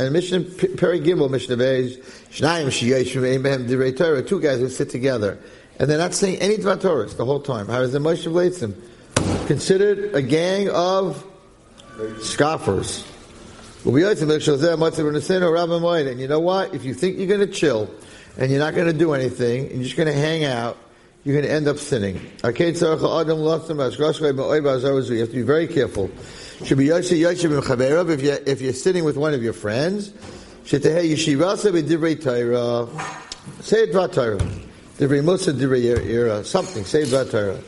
And 0.00 0.14
Mishnah 0.14 0.40
Peri 0.76 1.00
Gimel, 1.00 1.28
Mishnah 1.28 1.56
Beis, 1.56 1.98
Shnayim 2.30 4.26
two 4.26 4.40
guys 4.40 4.60
who 4.60 4.70
sit 4.70 4.88
together. 4.88 5.38
And 5.78 5.90
they're 5.90 5.98
not 5.98 6.14
saying 6.14 6.40
any 6.40 6.56
Dvar 6.56 6.76
Torahs 6.76 7.16
the 7.16 7.24
whole 7.24 7.40
time. 7.40 7.66
How 7.66 7.80
is 7.80 7.92
the 7.92 7.98
Moshe 7.98 8.26
Leitzim? 8.26 8.74
Considered 9.46 10.14
a 10.14 10.22
gang 10.22 10.70
of 10.70 11.24
scoffers. 12.20 13.04
And 13.84 13.96
you 13.96 14.14
know 16.28 16.40
what? 16.40 16.74
If 16.74 16.84
you 16.84 16.94
think 16.94 17.18
you're 17.18 17.26
going 17.26 17.40
to 17.40 17.46
chill 17.46 17.90
and 18.38 18.50
you're 18.50 18.60
not 18.60 18.74
going 18.74 18.86
to 18.86 18.92
do 18.92 19.12
anything 19.12 19.66
and 19.66 19.74
you're 19.76 19.84
just 19.84 19.96
going 19.96 20.08
to 20.08 20.14
hang 20.14 20.44
out, 20.44 20.76
you're 21.24 21.34
going 21.34 21.46
to 21.46 21.52
end 21.52 21.68
up 21.68 21.78
sinning. 21.78 22.16
You 22.42 22.48
have 22.48 22.54
to 25.28 25.32
be 25.32 25.42
very 25.42 25.66
careful. 25.66 26.10
Should 26.64 26.78
be 26.78 26.88
if 26.88 27.10
you're 27.10 28.38
if 28.46 28.60
you're 28.60 28.72
sitting 28.72 29.04
with 29.04 29.16
one 29.16 29.34
of 29.34 29.42
your 29.42 29.52
friends. 29.52 30.12
Say 30.64 30.78
Dvar 30.78 31.58
Torah. 34.12 34.38
Divrei 34.98 35.24
Musa 35.24 35.52
Divrei 35.52 36.44
Something. 36.44 36.84
Say 36.84 37.02
Dvar 37.04 37.30
Torah. 37.30 37.60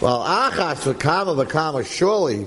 Well, 0.00 0.20
achas 0.20 0.92
v'kama 0.92 1.44
v'kama. 1.44 1.84
Surely 1.86 2.46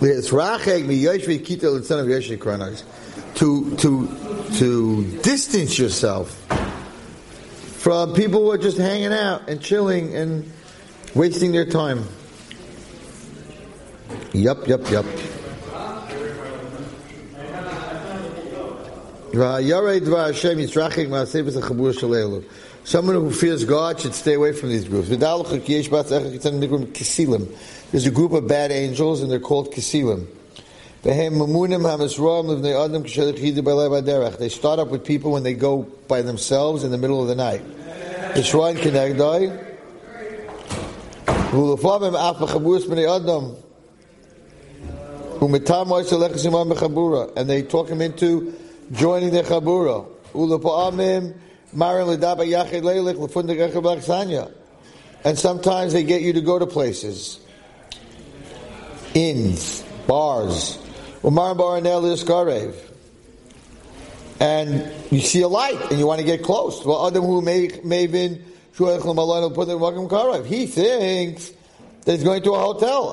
it's 0.00 0.30
Racheg 0.30 0.86
Mi 0.86 1.00
Yoshvi 1.00 1.38
Kita 1.38 1.78
the 1.78 1.84
son 1.84 2.00
of 2.00 2.06
Yoshvi 2.06 2.38
Kronos. 2.38 2.84
to 3.36 3.76
to 3.76 4.08
to 4.58 5.04
distance 5.22 5.78
yourself 5.78 6.30
from 7.78 8.12
people 8.14 8.42
who 8.42 8.50
are 8.50 8.58
just 8.58 8.76
hanging 8.76 9.12
out 9.12 9.48
and 9.48 9.60
chilling 9.60 10.14
and 10.14 10.50
wasting 11.14 11.52
their 11.52 11.64
time. 11.64 12.04
Yup, 14.32 14.66
yup, 14.66 14.90
yup. 14.90 15.06
Someone 22.82 23.14
who 23.14 23.30
fears 23.30 23.64
God 23.64 24.00
should 24.00 24.14
stay 24.14 24.34
away 24.34 24.52
from 24.52 24.70
these 24.70 24.88
groups. 24.88 25.08
There's 25.08 25.22
a 28.06 28.10
group 28.10 28.32
of 28.32 28.48
bad 28.48 28.72
angels, 28.72 29.22
and 29.22 29.30
they're 29.30 29.38
called 29.38 29.72
Kisilim. 29.72 30.26
They 31.02 31.14
start 34.48 34.78
up 34.78 34.88
with 34.88 35.04
people 35.04 35.32
when 35.32 35.42
they 35.42 35.54
go 35.54 35.82
by 36.08 36.22
themselves 36.22 36.84
in 36.84 36.90
the 36.90 36.98
middle 36.98 37.22
of 37.22 37.28
the 37.28 37.34
night. 37.34 37.62
And 47.36 47.48
they 47.48 47.62
talk 47.62 47.88
him 47.88 48.02
into 48.02 48.54
joining 48.92 49.30
the 49.30 49.42
chabura. 49.42 50.06
And 55.24 55.38
sometimes 55.38 55.92
they 55.92 56.02
get 56.02 56.22
you 56.22 56.32
to 56.32 56.40
go 56.40 56.58
to 56.58 56.66
places 56.66 57.40
inns, 59.14 59.82
bars. 60.06 60.78
And 64.40 64.92
you 65.10 65.20
see 65.20 65.42
a 65.42 65.48
light 65.48 65.90
and 65.90 65.98
you 65.98 66.06
want 66.06 66.20
to 66.20 66.26
get 66.26 66.42
close. 66.42 66.84
Well, 66.84 67.10
who 67.10 67.42
he 70.46 70.66
thinks 70.66 71.52
that 72.04 72.12
he's 72.12 72.24
going 72.24 72.42
to 72.42 72.54
a 72.54 72.58
hotel. 72.58 73.10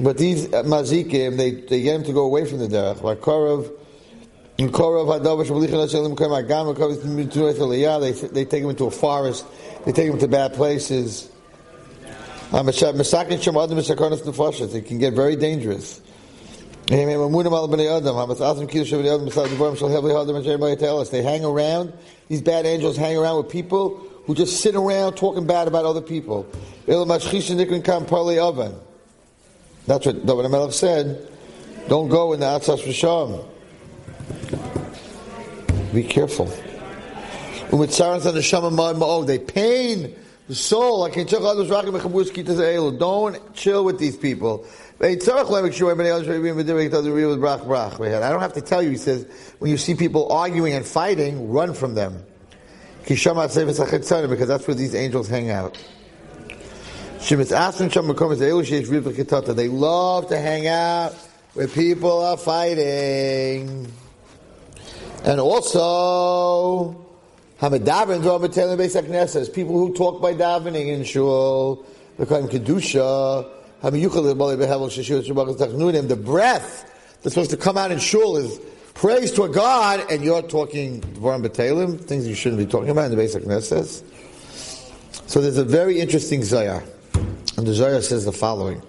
But 0.00 0.16
these 0.16 0.46
uh, 0.52 0.62
mazikim, 0.62 1.36
they, 1.36 1.50
they 1.50 1.82
get 1.82 1.96
him 1.96 2.04
to 2.04 2.12
go 2.12 2.24
away 2.24 2.46
from 2.46 2.58
the 2.58 2.68
derech. 2.68 3.02
Like 3.02 3.20
Korov, 3.20 3.70
in 4.56 4.70
Korov, 4.70 5.22
they, 8.00 8.12
they 8.28 8.44
take 8.44 8.62
him 8.62 8.70
into 8.70 8.84
a 8.84 8.90
forest, 8.90 9.44
they 9.84 9.92
take 9.92 10.10
him 10.10 10.18
to 10.18 10.28
bad 10.28 10.54
places. 10.54 11.30
Um, 12.52 12.68
it 12.68 12.76
can 14.86 14.98
get 14.98 15.14
very 15.14 15.36
dangerous. 15.36 16.00
They 16.86 16.96
hang 21.22 21.44
around, 21.44 21.92
these 22.28 22.42
bad 22.42 22.66
angels 22.66 22.96
hang 22.96 23.16
around 23.16 23.36
with 23.38 23.48
people 23.48 23.96
who 24.26 24.34
just 24.34 24.60
sit 24.60 24.74
around 24.74 25.14
talking 25.14 25.46
bad 25.46 25.68
about 25.68 25.84
other 25.86 26.02
people. 26.02 26.46
That's 29.86 30.06
what 30.06 30.24
David 30.24 30.48
Melech 30.50 30.72
said. 30.72 31.28
Don't 31.88 32.08
go 32.08 32.32
in 32.32 32.40
the 32.40 32.46
Atzas 32.46 32.82
Risham. 32.82 33.44
Be 35.92 36.04
careful. 36.04 36.46
They 39.26 39.38
pain 39.38 40.14
the 40.48 40.54
soul, 40.54 41.00
like 41.00 41.14
don't 42.98 43.54
chill 43.54 43.84
with 43.84 43.98
these 43.98 44.16
people. 44.16 44.64
I 45.00 45.14
don't 45.16 45.60
have 48.40 48.52
to 48.52 48.60
tell 48.60 48.82
you, 48.82 48.90
he 48.90 48.96
says, 48.96 49.26
when 49.58 49.70
you 49.70 49.76
see 49.76 49.94
people 49.94 50.30
arguing 50.32 50.74
and 50.74 50.86
fighting, 50.86 51.50
run 51.50 51.74
from 51.74 51.94
them. 51.94 52.22
Because 53.02 53.24
that's 53.24 54.66
where 54.68 54.74
these 54.74 54.94
angels 54.94 55.28
hang 55.28 55.50
out. 55.50 55.76
They 59.54 59.68
love 59.68 60.28
to 60.28 60.38
hang 60.38 60.66
out 60.66 61.14
where 61.54 61.68
people 61.68 62.22
are 62.22 62.36
fighting. 62.36 63.92
And 65.24 65.40
also, 65.40 66.96
people 69.48 69.78
who 69.78 69.94
talk 69.94 70.20
by 70.20 70.34
davening 70.34 70.88
in 70.88 71.04
shul. 71.04 71.86
The 72.18 72.26
breath 76.16 76.90
that's 77.22 77.34
supposed 77.34 77.50
to 77.50 77.56
come 77.56 77.78
out 77.78 77.92
in 77.92 77.98
shul 78.00 78.36
is 78.36 78.60
praise 78.94 79.30
to 79.32 79.44
a 79.44 79.48
God, 79.48 80.04
and 80.10 80.24
you're 80.24 80.42
talking 80.42 81.00
things 81.00 82.26
you 82.26 82.34
shouldn't 82.34 82.58
be 82.58 82.66
talking 82.66 82.90
about 82.90 83.10
in 83.10 83.16
the 83.16 83.22
Beis 83.22 83.36
HaKnesses. 83.40 84.02
So 85.28 85.40
there's 85.40 85.56
a 85.56 85.64
very 85.64 86.00
interesting 86.00 86.42
Zohar, 86.42 86.82
and 87.56 87.66
the 87.66 87.74
Zohar 87.74 88.00
says 88.00 88.24
the 88.24 88.32
following. 88.32 88.82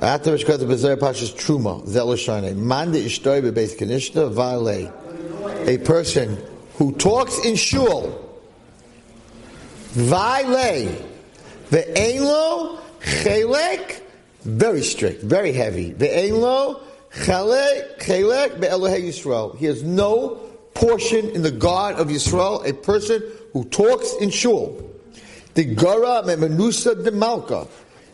After 0.00 0.32
Rishkat 0.32 0.60
the 0.60 0.64
Bezayah 0.64 0.98
Pasha's 0.98 1.30
Truma, 1.30 1.86
Zeloshane, 1.86 2.56
Manda 2.56 2.98
Ishtoi 2.98 3.42
Bebeis 3.42 3.76
Kanishta, 3.76 4.32
Vale, 4.32 4.92
a 5.68 5.78
person 5.78 6.38
who 6.74 6.92
talks 6.92 7.44
in 7.44 7.54
shul, 7.54 8.26
Vale, 9.90 10.88
Ve'enlo, 11.68 12.78
Chelek, 13.00 14.00
very 14.42 14.82
strict, 14.82 15.22
very 15.22 15.52
heavy, 15.52 15.92
Ve'enlo, 15.92 16.80
Chelek, 17.12 17.98
Chelek, 17.98 18.60
Be'elohei 18.60 19.02
Yisrael. 19.02 19.56
He 19.58 19.66
has 19.66 19.82
no 19.82 20.36
portion 20.72 21.28
in 21.30 21.42
the 21.42 21.50
God 21.50 22.00
of 22.00 22.08
Yisrael, 22.08 22.66
a 22.66 22.72
person 22.72 23.22
who 23.52 23.64
talks 23.64 24.14
in 24.14 24.30
shul. 24.30 24.89
The 25.54 25.64
Gara 25.64 26.22
de 26.24 27.10
Malka, 27.10 27.66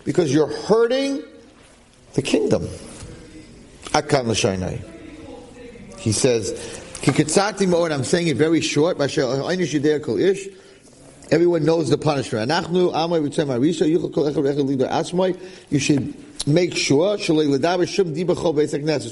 because 0.05 0.33
you're 0.33 0.47
hurting 0.47 1.23
the 2.15 2.23
kingdom. 2.23 2.69
Akan 3.93 4.27
l'shaynai. 4.27 4.81
He 5.99 6.13
says, 6.13 6.53
"Kikatzati 7.03 7.67
moed." 7.67 7.93
I'm 7.93 8.05
saying 8.05 8.29
it 8.29 8.37
very 8.37 8.61
short. 8.61 8.99
Everyone 11.31 11.65
knows 11.65 11.91
the 11.91 11.99
punishment. 11.99 12.53
You 15.71 15.79
should 15.79 16.15
make 16.47 16.77
sure 16.77 17.19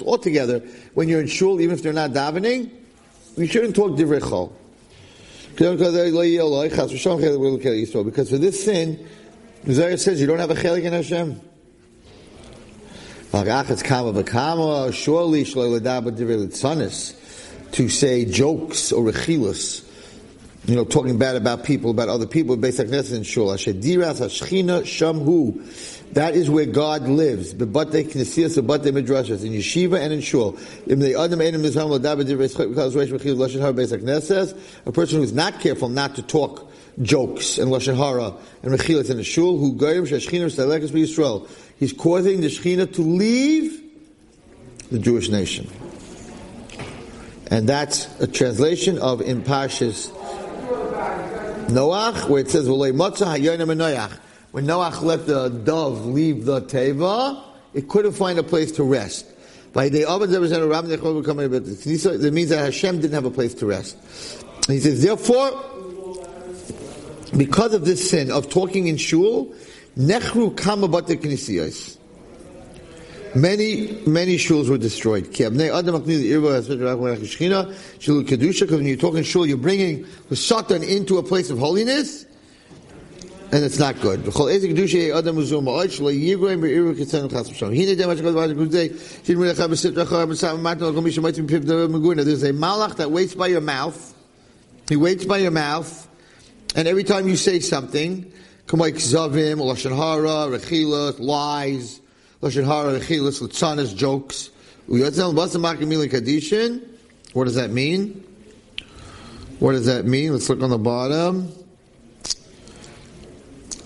altogether 0.02 0.62
when 0.95 1.09
you're 1.09 1.21
in 1.21 1.26
shul, 1.26 1.61
even 1.61 1.75
if 1.75 1.83
they're 1.83 1.93
not 1.93 2.12
davening, 2.12 2.71
you 3.37 3.47
shouldn't 3.47 3.75
talk 3.75 3.99
divrei. 3.99 4.52
Because 8.04 8.30
for 8.30 8.38
this 8.38 8.64
sin, 8.64 9.08
the 9.64 9.99
says 9.99 10.20
you 10.20 10.26
don't 10.26 10.38
have 10.38 10.50
a 10.50 10.54
chelik 10.54 10.82
in 10.84 10.92
Hashem. 10.92 11.40
Surely, 14.92 15.44
to 17.73 17.88
say 17.88 18.25
jokes 18.25 18.92
or 18.92 19.04
rechilus, 19.04 19.84
you 20.66 20.76
know, 20.76 20.84
talking 20.84 21.18
bad 21.18 21.37
about 21.37 21.64
people, 21.64 21.90
about 21.90 22.08
other 22.08 22.26
people, 22.26 22.56
based 22.56 22.78
basic 22.78 23.12
and 23.12 23.26
shul. 23.26 23.49
shamhu. 24.82 26.02
That 26.14 26.35
is 26.37 26.49
where 26.49 26.66
God 26.66 27.09
lives. 27.09 27.52
Bebate 27.52 28.09
knesiyas, 28.09 28.56
bebate 28.61 28.92
midrashas, 28.92 29.44
in 29.44 29.52
yeshiva 29.52 30.00
and 30.00 30.12
in 30.12 30.21
shul. 30.21 30.56
A 34.87 34.92
person 34.92 35.18
who 35.18 35.25
is 35.25 35.33
not 35.33 35.61
careful 35.61 35.88
not 35.88 36.14
to 36.14 36.23
talk 36.23 36.71
jokes 37.02 37.59
and 37.59 37.73
lashon 37.73 37.97
hara 37.97 38.33
and 38.62 38.73
rechilas 38.73 39.11
in 39.11 39.16
the 39.16 39.25
shul, 39.25 39.59
who 39.59 39.75
goyim 39.75 40.04
shashchinim 40.04 40.47
stalekes 40.47 40.90
Yisrael. 40.90 41.49
He's 41.80 41.92
causing 41.92 42.40
the 42.40 42.47
Shekhinah 42.47 42.94
to 42.94 43.02
leave 43.02 43.83
the 44.92 45.00
Jewish 45.00 45.28
nation. 45.28 45.68
And 47.50 47.68
that's 47.68 48.09
a 48.21 48.28
translation 48.28 48.99
of 48.99 49.21
in 49.21 49.42
Pashas 49.42 50.11
Noach, 51.68 52.28
where 52.28 52.40
it 52.42 52.50
says, 52.50 52.68
When 54.54 54.66
Noach 54.66 55.02
let 55.02 55.26
the 55.26 55.49
dove 55.49 56.06
leave 56.06 56.45
the 56.45 56.62
Teva, 56.62 57.43
it 57.73 57.88
couldn't 57.88 58.12
find 58.12 58.38
a 58.38 58.45
place 58.45 58.71
to 58.71 58.84
rest. 58.84 59.26
By 59.73 59.88
the 59.88 60.02
That 62.21 62.30
means 62.32 62.50
that 62.50 62.58
Hashem 62.58 63.00
didn't 63.00 63.14
have 63.14 63.25
a 63.25 63.32
place 63.32 63.54
to 63.54 63.67
rest. 63.67 63.97
He 64.69 64.78
says, 64.78 65.02
therefore, 65.02 65.60
because 67.36 67.75
of 67.75 67.84
this 67.84 68.08
sin 68.08 68.30
of 68.30 68.49
talking 68.49 68.86
in 68.86 68.97
shul, 68.97 69.52
Nechru 69.99 70.56
kama 70.56 70.86
knisiyos. 70.86 71.99
Many, 73.34 74.00
many 74.06 74.36
shuls 74.36 74.69
were 74.69 74.78
destroyed. 74.78 75.36
When 78.71 78.86
you're 78.86 78.97
talking 78.97 79.23
shul, 79.25 79.47
you're 79.47 79.56
bringing 79.56 80.06
the 80.28 80.36
satan 80.36 80.84
into 80.84 81.19
a 81.19 81.25
place 81.25 81.50
of 81.50 81.58
holiness, 81.58 82.26
and 83.54 83.64
it's 83.64 83.78
not 83.78 84.00
good. 84.00 84.25
There's 84.25 84.34
a 84.34 84.40
malach 92.52 92.97
that 92.97 93.10
waits 93.12 93.34
by 93.36 93.47
your 93.47 93.60
mouth. 93.60 94.14
He 94.88 94.97
waits 94.97 95.25
by 95.25 95.38
your 95.38 95.52
mouth, 95.52 96.08
and 96.75 96.88
every 96.88 97.04
time 97.04 97.28
you 97.28 97.36
say 97.36 97.60
something, 97.60 98.32
Kamoik 98.67 98.95
Zavim, 98.95 99.58
Lashon 99.58 99.95
Hara, 99.95 100.50
Rechilas, 100.58 101.21
lies, 101.21 102.00
Lashon 102.43 102.64
Hara, 102.64 102.99
Rechilas, 102.99 103.97
jokes. 103.97 104.50
What 104.88 104.99
does 107.45 107.54
that 107.54 107.71
mean? 107.71 108.25
What 109.60 109.73
does 109.73 109.86
that 109.86 110.04
mean? 110.06 110.32
Let's 110.32 110.49
look 110.49 110.60
on 110.60 110.71
the 110.71 110.78
bottom. 110.78 111.64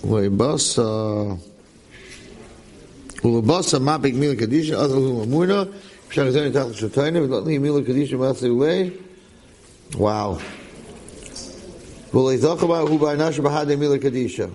Ulabasa. 0.01 1.39
Mapik 3.21 4.13
Mila 4.15 4.35
Kadisha, 4.35 4.75
Other 4.75 4.95
Lumamuna, 4.95 5.73
Shagazani 6.09 6.51
Tachal 6.51 6.73
Shatayna, 6.73 7.27
V'latni 7.27 7.59
Mila 7.59 7.81
Kadisha, 7.81 8.17
Matzei 8.17 8.97
Wow. 9.97 10.39
Kadisha. 13.99 14.53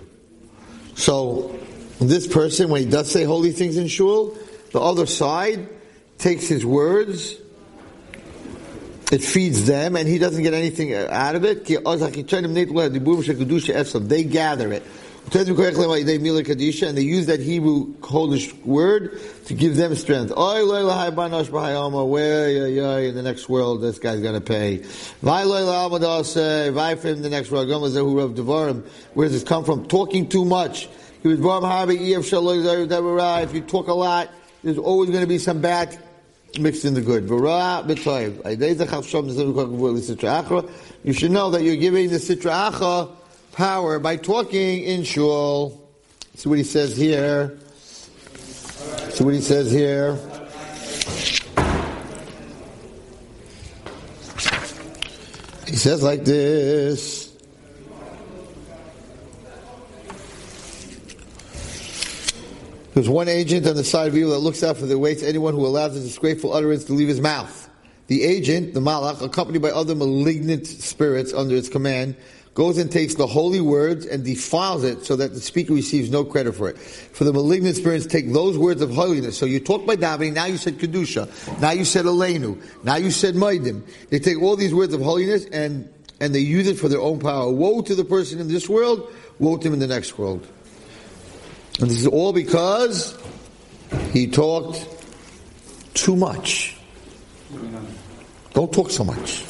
So, 0.95 1.59
this 1.99 2.27
person, 2.27 2.69
when 2.69 2.83
he 2.83 2.89
does 2.89 3.11
say 3.11 3.23
holy 3.23 3.51
things 3.51 3.77
in 3.77 3.87
shul, 3.87 4.35
the 4.71 4.81
other 4.81 5.05
side 5.05 5.69
takes 6.17 6.47
his 6.47 6.65
words, 6.65 7.35
it 9.11 9.23
feeds 9.23 9.65
them, 9.67 9.95
and 9.95 10.07
he 10.07 10.17
doesn't 10.17 10.41
get 10.41 10.53
anything 10.53 10.93
out 10.93 11.35
of 11.35 11.45
it. 11.45 11.65
They 14.09 14.23
gather 14.23 14.73
it. 14.73 14.83
And 15.31 16.97
they 16.97 17.01
use 17.01 17.25
that 17.25 17.39
Hebrew 17.39 17.93
Polish 17.95 18.53
word 18.63 19.19
to 19.45 19.53
give 19.53 19.75
them 19.75 19.95
strength. 19.95 20.31
In 20.31 20.37
the 23.15 23.21
next 23.23 23.49
world, 23.49 23.81
this 23.81 23.99
guy's 23.99 24.21
going 24.21 24.35
to 24.35 24.41
pay. 24.41 24.77
Does 24.77 26.33
the 26.33 27.29
next 27.29 27.51
world? 27.51 27.67
Where 29.13 29.27
does 29.27 29.33
this 29.33 29.43
come 29.43 29.65
from? 29.65 29.87
Talking 29.87 30.29
too 30.29 30.45
much. 30.45 30.87
If 31.23 31.25
you 31.25 31.37
talk 33.61 33.87
a 33.87 33.93
lot, 33.93 34.29
there's 34.63 34.77
always 34.77 35.09
going 35.09 35.23
to 35.23 35.27
be 35.27 35.39
some 35.39 35.59
bad 35.59 35.97
mixed 36.59 36.85
in 36.85 36.93
the 36.93 37.01
good. 37.01 37.27
You 41.03 41.13
should 41.13 41.31
know 41.31 41.49
that 41.49 41.63
you're 41.63 41.75
giving 41.75 42.09
the 42.09 42.17
Sitra 42.17 42.71
Acha 42.71 43.09
power 43.55 43.99
by 43.99 44.17
talking 44.17 44.83
in 44.83 45.03
shul. 45.03 45.89
See 46.35 46.49
what 46.49 46.57
he 46.57 46.63
says 46.63 46.95
here. 46.95 47.57
See 49.09 49.23
what 49.23 49.33
he 49.33 49.41
says 49.41 49.71
here. 49.71 50.15
He 55.65 55.75
says 55.75 56.03
like 56.03 56.25
this. 56.25 57.33
There's 62.93 63.09
one 63.09 63.27
agent 63.27 63.67
on 63.67 63.75
the 63.75 63.83
side 63.83 64.07
of 64.07 64.15
evil 64.15 64.31
that 64.31 64.39
looks 64.39 64.63
out 64.63 64.77
for 64.77 64.85
the 64.85 64.97
waits 64.97 65.21
anyone 65.21 65.53
who 65.53 65.65
allows 65.65 65.97
a 65.97 65.99
disgraceful 65.99 66.53
utterance 66.53 66.85
to 66.85 66.93
leave 66.93 67.09
his 67.09 67.19
mouth. 67.19 67.69
The 68.07 68.23
agent, 68.23 68.73
the 68.73 68.79
malach, 68.79 69.21
accompanied 69.21 69.61
by 69.61 69.71
other 69.71 69.95
malignant 69.95 70.67
spirits 70.67 71.33
under 71.33 71.55
its 71.55 71.67
command, 71.67 72.15
goes 72.55 72.77
and 72.77 72.89
takes 72.89 73.15
the 73.15 73.27
holy 73.27 73.59
words 73.59 74.05
and 74.05 74.23
defiles 74.23 74.85
it 74.85 75.05
so 75.05 75.17
that 75.17 75.33
the 75.33 75.41
speaker 75.41 75.73
receives 75.73 76.09
no 76.09 76.23
credit 76.23 76.53
for 76.53 76.69
it. 76.69 76.77
For 76.77 77.25
the 77.25 77.33
malignant 77.33 77.75
spirits 77.75 78.05
take 78.05 78.31
those 78.31 78.57
words 78.57 78.81
of 78.81 78.91
holiness. 78.91 79.37
So 79.37 79.45
you 79.45 79.59
talk 79.59 79.85
by 79.85 79.97
davening, 79.97 80.33
now 80.33 80.45
you 80.45 80.55
said 80.55 80.77
Kedusha, 80.77 81.59
now 81.59 81.71
you 81.71 81.83
said 81.83 82.05
Elenu, 82.05 82.63
now 82.83 82.95
you 82.95 83.11
said 83.11 83.35
Maidim. 83.35 83.83
They 84.09 84.19
take 84.19 84.41
all 84.41 84.55
these 84.55 84.73
words 84.73 84.93
of 84.93 85.01
holiness 85.01 85.45
and, 85.51 85.93
and 86.21 86.33
they 86.33 86.39
use 86.39 86.67
it 86.67 86.79
for 86.79 86.87
their 86.87 87.01
own 87.01 87.19
power. 87.19 87.51
Woe 87.51 87.81
to 87.81 87.93
the 87.93 88.05
person 88.05 88.39
in 88.39 88.47
this 88.47 88.69
world, 88.69 89.13
woe 89.37 89.57
to 89.57 89.67
him 89.67 89.73
in 89.73 89.79
the 89.79 89.87
next 89.87 90.17
world. 90.17 90.47
And 91.81 91.89
this 91.89 91.99
is 91.99 92.07
all 92.07 92.31
because 92.31 93.17
he 94.13 94.27
talked 94.27 94.87
too 95.93 96.15
much. 96.15 96.77
Don't 98.53 98.71
talk 98.71 98.91
so 98.91 99.03
much. 99.03 99.43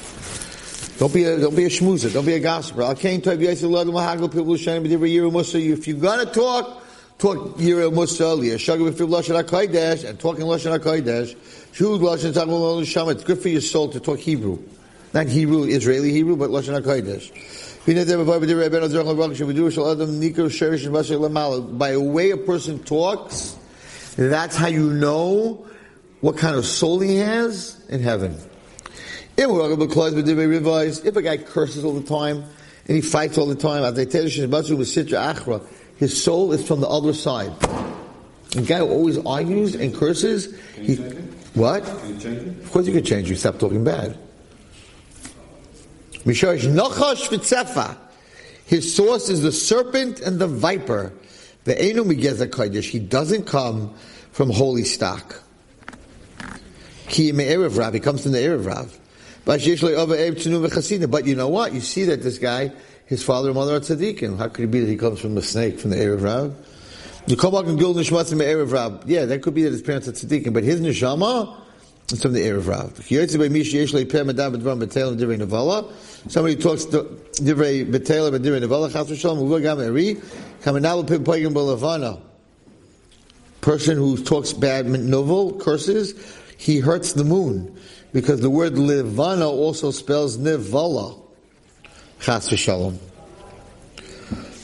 Don't 0.97 1.13
be 1.13 1.25
a, 1.25 1.37
don't 1.37 1.55
be 1.55 1.65
a 1.65 1.69
schmoozer. 1.69 2.13
Don't 2.13 2.25
be 2.25 2.35
a 2.35 2.39
gossiper. 2.39 2.95
If 2.97 3.03
you're 5.87 5.99
gonna 5.99 6.25
talk, 6.25 6.83
talk 7.17 7.37
Yireh 7.57 7.93
Musa, 7.93 8.23
Liyashagav 8.23 8.91
Fiv 8.93 9.09
Lashon 9.09 9.43
HaKodesh, 9.43 10.07
and 10.07 10.17
talking 10.17 10.45
Lashon 10.45 10.79
HaKodesh. 10.79 11.35
Shud 11.73 11.99
Lashon 11.99 12.31
Tachmol 12.31 12.85
Shama. 12.85 13.11
It's 13.11 13.25
good 13.25 13.39
for 13.39 13.49
your 13.49 13.59
soul 13.59 13.89
to 13.89 13.99
talk 13.99 14.19
Hebrew. 14.19 14.57
Not 15.13 15.27
Hebrew, 15.27 15.63
Israeli 15.65 16.11
Hebrew, 16.11 16.37
but 16.37 16.49
Lashon 16.49 16.81
HaKodesh. 16.81 17.31
By 21.77 21.91
the 21.91 22.01
way 22.01 22.31
a 22.31 22.37
person 22.37 22.83
talks, 22.83 23.57
that's 24.15 24.55
how 24.55 24.67
you 24.67 24.93
know 24.93 25.65
what 26.21 26.37
kind 26.37 26.55
of 26.55 26.65
soul 26.65 27.01
he 27.01 27.17
has 27.17 27.85
in 27.89 28.01
heaven. 28.01 28.39
If 29.37 31.15
a 31.15 31.21
guy 31.21 31.37
curses 31.37 31.83
all 31.83 31.93
the 31.93 32.07
time 32.07 32.43
and 32.87 32.95
he 32.95 33.01
fights 33.01 33.37
all 33.37 33.47
the 33.47 33.55
time, 33.55 33.83
his 35.97 36.23
soul 36.23 36.51
is 36.53 36.67
from 36.67 36.81
the 36.81 36.87
other 36.87 37.13
side. 37.13 37.51
A 38.55 38.61
guy 38.61 38.77
who 38.79 38.87
always 38.87 39.17
argues 39.25 39.75
and 39.75 39.93
curses, 39.93 40.57
he, 40.75 40.95
what? 41.55 41.83
Of 41.83 42.71
course 42.71 42.87
you 42.87 42.93
can 42.93 43.03
change. 43.03 43.29
You 43.29 43.35
stop 43.35 43.59
talking 43.59 43.83
bad. 43.83 44.17
His 48.65 48.95
source 48.95 49.29
is 49.29 49.41
the 49.41 49.51
serpent 49.51 50.21
and 50.21 50.39
the 50.39 50.47
viper. 50.47 51.13
The 51.65 51.79
Enu 51.81 52.03
Migeza 52.03 52.47
Kodesh. 52.47 52.89
He 52.89 52.99
doesn't 52.99 53.45
come 53.45 53.93
from 54.31 54.49
holy 54.49 54.85
stock. 54.85 55.41
He 57.07 57.31
comes 57.31 58.23
from 58.23 58.31
the 58.31 58.39
Erev 58.39 58.65
Rav. 58.65 58.99
Oh, 59.47 60.07
but 61.07 61.25
you 61.25 61.35
know 61.35 61.49
what? 61.49 61.73
You 61.73 61.81
see 61.81 62.05
that 62.05 62.23
this 62.23 62.39
guy, 62.39 62.71
his 63.05 63.23
father 63.23 63.49
and 63.49 63.55
mother 63.55 63.75
are 63.75 63.79
tzaddikim. 63.79 64.39
How 64.39 64.47
could 64.47 64.65
it 64.65 64.71
be 64.71 64.79
that 64.79 64.89
he 64.89 64.97
comes 64.97 65.19
from 65.19 65.37
a 65.37 65.41
snake, 65.43 65.79
from 65.79 65.91
the 65.91 65.97
Erev 65.97 66.23
Rav? 66.23 66.55
Come 67.37 67.53
back 67.53 67.65
and 67.65 67.77
build 67.77 67.97
nishmatim 67.97 68.41
Erev 68.41 68.71
Rav. 68.71 69.07
Yeah, 69.07 69.25
that 69.25 69.43
could 69.43 69.53
be 69.53 69.61
that 69.63 69.71
his 69.71 69.83
parents 69.83 70.07
are 70.07 70.13
tzaddikim, 70.13 70.51
but 70.51 70.63
his 70.63 70.81
neshama 70.81 71.55
is 72.11 72.23
from 72.23 72.33
the 72.33 72.39
Erev 72.39 72.67
Rav. 72.67 72.97
Somebody 76.27 76.55
talks 76.55 76.85
divrei 76.85 77.85
betela 77.85 78.31
but 78.31 78.41
divrei 78.41 78.63
nevala 78.63 78.91
chas 78.91 79.11
v'shalom 79.11 79.41
uva 79.41 79.61
gam 79.61 79.79
eri 79.79 80.15
kamanal 80.63 81.07
pim 81.07 81.23
pagim 81.23 81.53
b'levana. 81.53 82.19
Person 83.61 83.97
who 83.97 84.17
talks 84.17 84.53
bad 84.53 84.87
novel 84.87 85.53
curses, 85.59 86.15
he 86.57 86.79
hurts 86.79 87.13
the 87.13 87.23
moon 87.23 87.75
because 88.15 88.39
the 88.39 88.49
word 88.49 88.77
levana 88.77 89.49
also 89.49 89.91
spells 89.91 90.37
nevala. 90.37 91.19
Chas 92.21 92.47
v'shalom. 92.47 92.97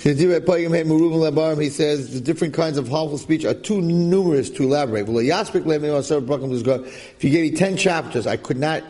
He 0.01 1.69
says 1.69 2.13
the 2.13 2.21
different 2.21 2.53
kinds 2.53 2.77
of 2.77 2.87
harmful 2.87 3.17
speech 3.17 3.43
are 3.43 3.53
too 3.53 3.81
numerous 3.81 4.49
to 4.51 4.63
elaborate. 4.63 5.09
If 5.09 7.23
you 7.23 7.29
gave 7.29 7.51
me 7.51 7.53
ten 7.57 7.75
chapters, 7.75 8.25
I 8.25 8.37
could 8.37 8.57
not 8.57 8.83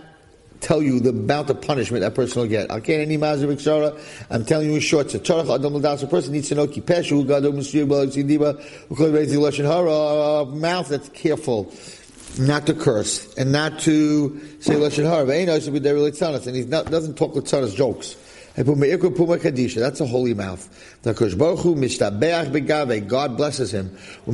tell 0.60 0.84
you 0.84 1.00
the 1.00 1.10
amount 1.10 1.50
of 1.50 1.60
punishment 1.60 2.02
that 2.02 2.14
person 2.14 2.44
will 2.44 2.48
get. 2.48 2.72
I'm 2.72 2.84
telling 2.84 4.70
you 4.70 4.76
in 4.76 4.80
short. 4.80 5.12
A 5.16 5.20
person 6.08 6.34
needs 6.34 6.50
to 6.50 6.56
know 6.56 6.68
mouth 10.46 10.88
that's 10.88 11.10
careful 11.10 11.74
not 12.40 12.66
to 12.68 12.74
curse 12.74 13.34
and 13.36 13.52
not 13.52 13.80
to 13.80 14.40
say 14.60 14.76
lashon 14.76 15.04
hara. 15.04 15.26
And 16.48 16.56
he 16.56 16.64
doesn't 16.64 17.16
talk 17.16 17.36
with 17.36 17.48
jokes. 17.76 18.16
That's 18.54 20.02
a 20.02 20.06
holy 20.06 20.34
mouth. 20.34 20.98
God 21.04 21.18
blesses 23.38 23.74
him. 23.74 23.98
And 24.26 24.34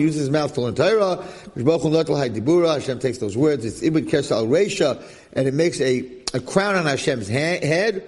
uses 0.00 0.20
his 0.20 0.30
mouth 0.30 0.52
to 0.54 0.60
learn 0.60 0.74
Torah. 0.74 1.24
Hashem 2.68 2.98
takes 2.98 3.18
those 3.18 3.36
words. 3.36 3.64
It's 3.64 3.82
ibid 3.82 4.10
al 4.32 4.46
reisha, 4.46 5.00
and 5.34 5.46
it 5.46 5.54
makes 5.54 5.80
a, 5.80 6.04
a 6.34 6.40
crown 6.40 6.74
on 6.74 6.86
Hashem's 6.86 7.28
head. 7.28 8.02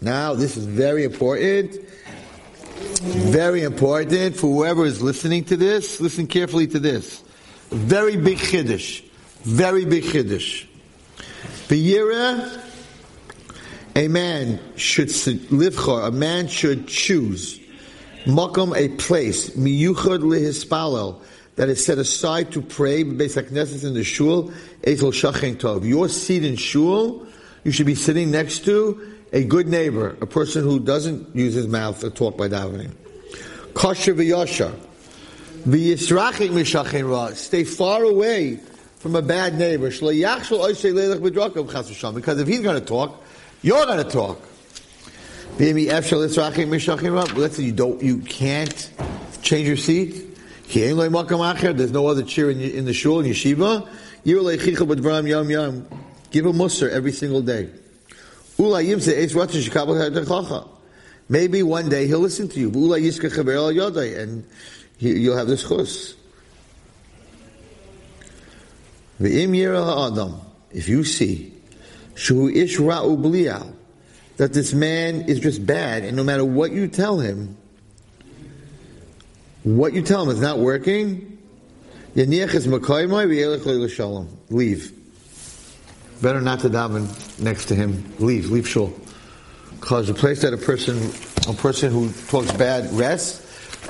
Now, 0.00 0.34
this 0.34 0.56
is 0.56 0.64
very 0.64 1.04
important. 1.04 1.76
Very 2.74 3.62
important 3.62 4.36
for 4.36 4.46
whoever 4.48 4.84
is 4.84 5.02
listening 5.02 5.44
to 5.44 5.56
this. 5.56 6.00
Listen 6.00 6.26
carefully 6.26 6.66
to 6.68 6.78
this. 6.78 7.22
Very 7.70 8.16
big 8.16 8.38
chiddush. 8.38 9.02
Very 9.42 9.84
big 9.84 10.04
chiddush. 10.04 10.66
B'yira, 11.68 12.60
a 13.96 14.08
man 14.08 14.60
should 14.76 15.10
live 15.52 15.78
a 15.88 16.10
man 16.10 16.48
should 16.48 16.88
choose 16.88 17.60
makom 18.26 18.76
a 18.76 18.88
place 18.96 19.50
miyuchad 19.50 20.20
lehispalel 20.20 21.20
that 21.56 21.68
is 21.68 21.84
set 21.84 21.98
aside 21.98 22.50
to 22.50 22.60
pray 22.60 23.02
basic 23.02 23.52
necessity 23.52 23.86
in 23.86 23.94
the 23.94 24.02
shul 24.02 24.50
etel 24.82 25.12
shachen 25.12 25.56
tov. 25.56 25.86
Your 25.86 26.08
seat 26.08 26.44
in 26.44 26.56
shul, 26.56 27.26
you 27.62 27.70
should 27.70 27.86
be 27.86 27.94
sitting 27.94 28.30
next 28.30 28.64
to 28.64 29.13
a 29.34 29.44
good 29.44 29.66
neighbor, 29.66 30.16
a 30.20 30.26
person 30.26 30.62
who 30.62 30.78
doesn't 30.78 31.34
use 31.34 31.54
his 31.54 31.66
mouth 31.66 31.98
to 32.00 32.08
talk 32.08 32.38
by 32.38 32.48
davening. 32.48 32.92
Kosher 33.74 34.14
v'yashar. 34.14 34.72
V'yisrachik 35.66 36.50
mishachin 36.50 37.10
ra. 37.10 37.34
Stay 37.34 37.64
far 37.64 38.04
away 38.04 38.60
from 38.98 39.16
a 39.16 39.22
bad 39.22 39.58
neighbor. 39.58 39.90
Because 39.90 40.12
if 42.38 42.46
he's 42.46 42.60
going 42.60 42.80
to 42.80 42.86
talk, 42.86 43.24
you're 43.62 43.84
going 43.84 44.04
to 44.04 44.08
talk. 44.08 44.40
Let's 45.58 47.56
say 47.56 47.62
you 47.62 47.72
don't, 47.72 48.02
you 48.02 48.18
can't 48.18 48.90
change 49.42 49.66
your 49.66 49.76
seat. 49.76 50.38
There's 50.72 51.92
no 51.92 52.06
other 52.06 52.22
chair 52.22 52.50
in, 52.50 52.60
in 52.60 52.84
the 52.84 52.92
shul 52.92 53.18
in 53.20 53.26
yeshiva. 53.26 53.88
Give 56.30 56.46
a 56.46 56.52
musr 56.52 56.88
every 56.88 57.12
single 57.12 57.42
day. 57.42 57.68
Maybe 61.28 61.62
one 61.62 61.88
day 61.88 62.06
he'll 62.06 62.20
listen 62.20 62.48
to 62.48 62.60
you. 62.60 62.70
And 62.70 64.44
you'll 64.98 65.36
have 65.36 65.48
this 65.48 65.66
chus. 65.68 66.14
If 69.18 70.88
you 70.88 71.04
see 71.04 71.52
that 74.36 74.52
this 74.52 74.72
man 74.74 75.22
is 75.22 75.40
just 75.40 75.64
bad, 75.64 76.04
and 76.04 76.16
no 76.16 76.24
matter 76.24 76.44
what 76.44 76.72
you 76.72 76.88
tell 76.88 77.18
him, 77.18 77.56
what 79.62 79.94
you 79.94 80.02
tell 80.02 80.22
him 80.24 80.30
is 80.30 80.40
not 80.40 80.58
working, 80.58 81.38
leave. 84.50 85.03
Better 86.22 86.40
not 86.40 86.60
to 86.60 86.70
daven 86.70 87.40
next 87.40 87.66
to 87.66 87.74
him. 87.74 88.12
Leave, 88.18 88.50
leave 88.50 88.68
shul. 88.68 88.92
Because 89.80 90.06
the 90.06 90.14
place 90.14 90.42
that 90.42 90.54
a 90.54 90.56
person, 90.56 90.96
a 91.48 91.52
person 91.52 91.92
who 91.92 92.10
talks 92.28 92.50
bad 92.52 92.92
rests, 92.92 93.42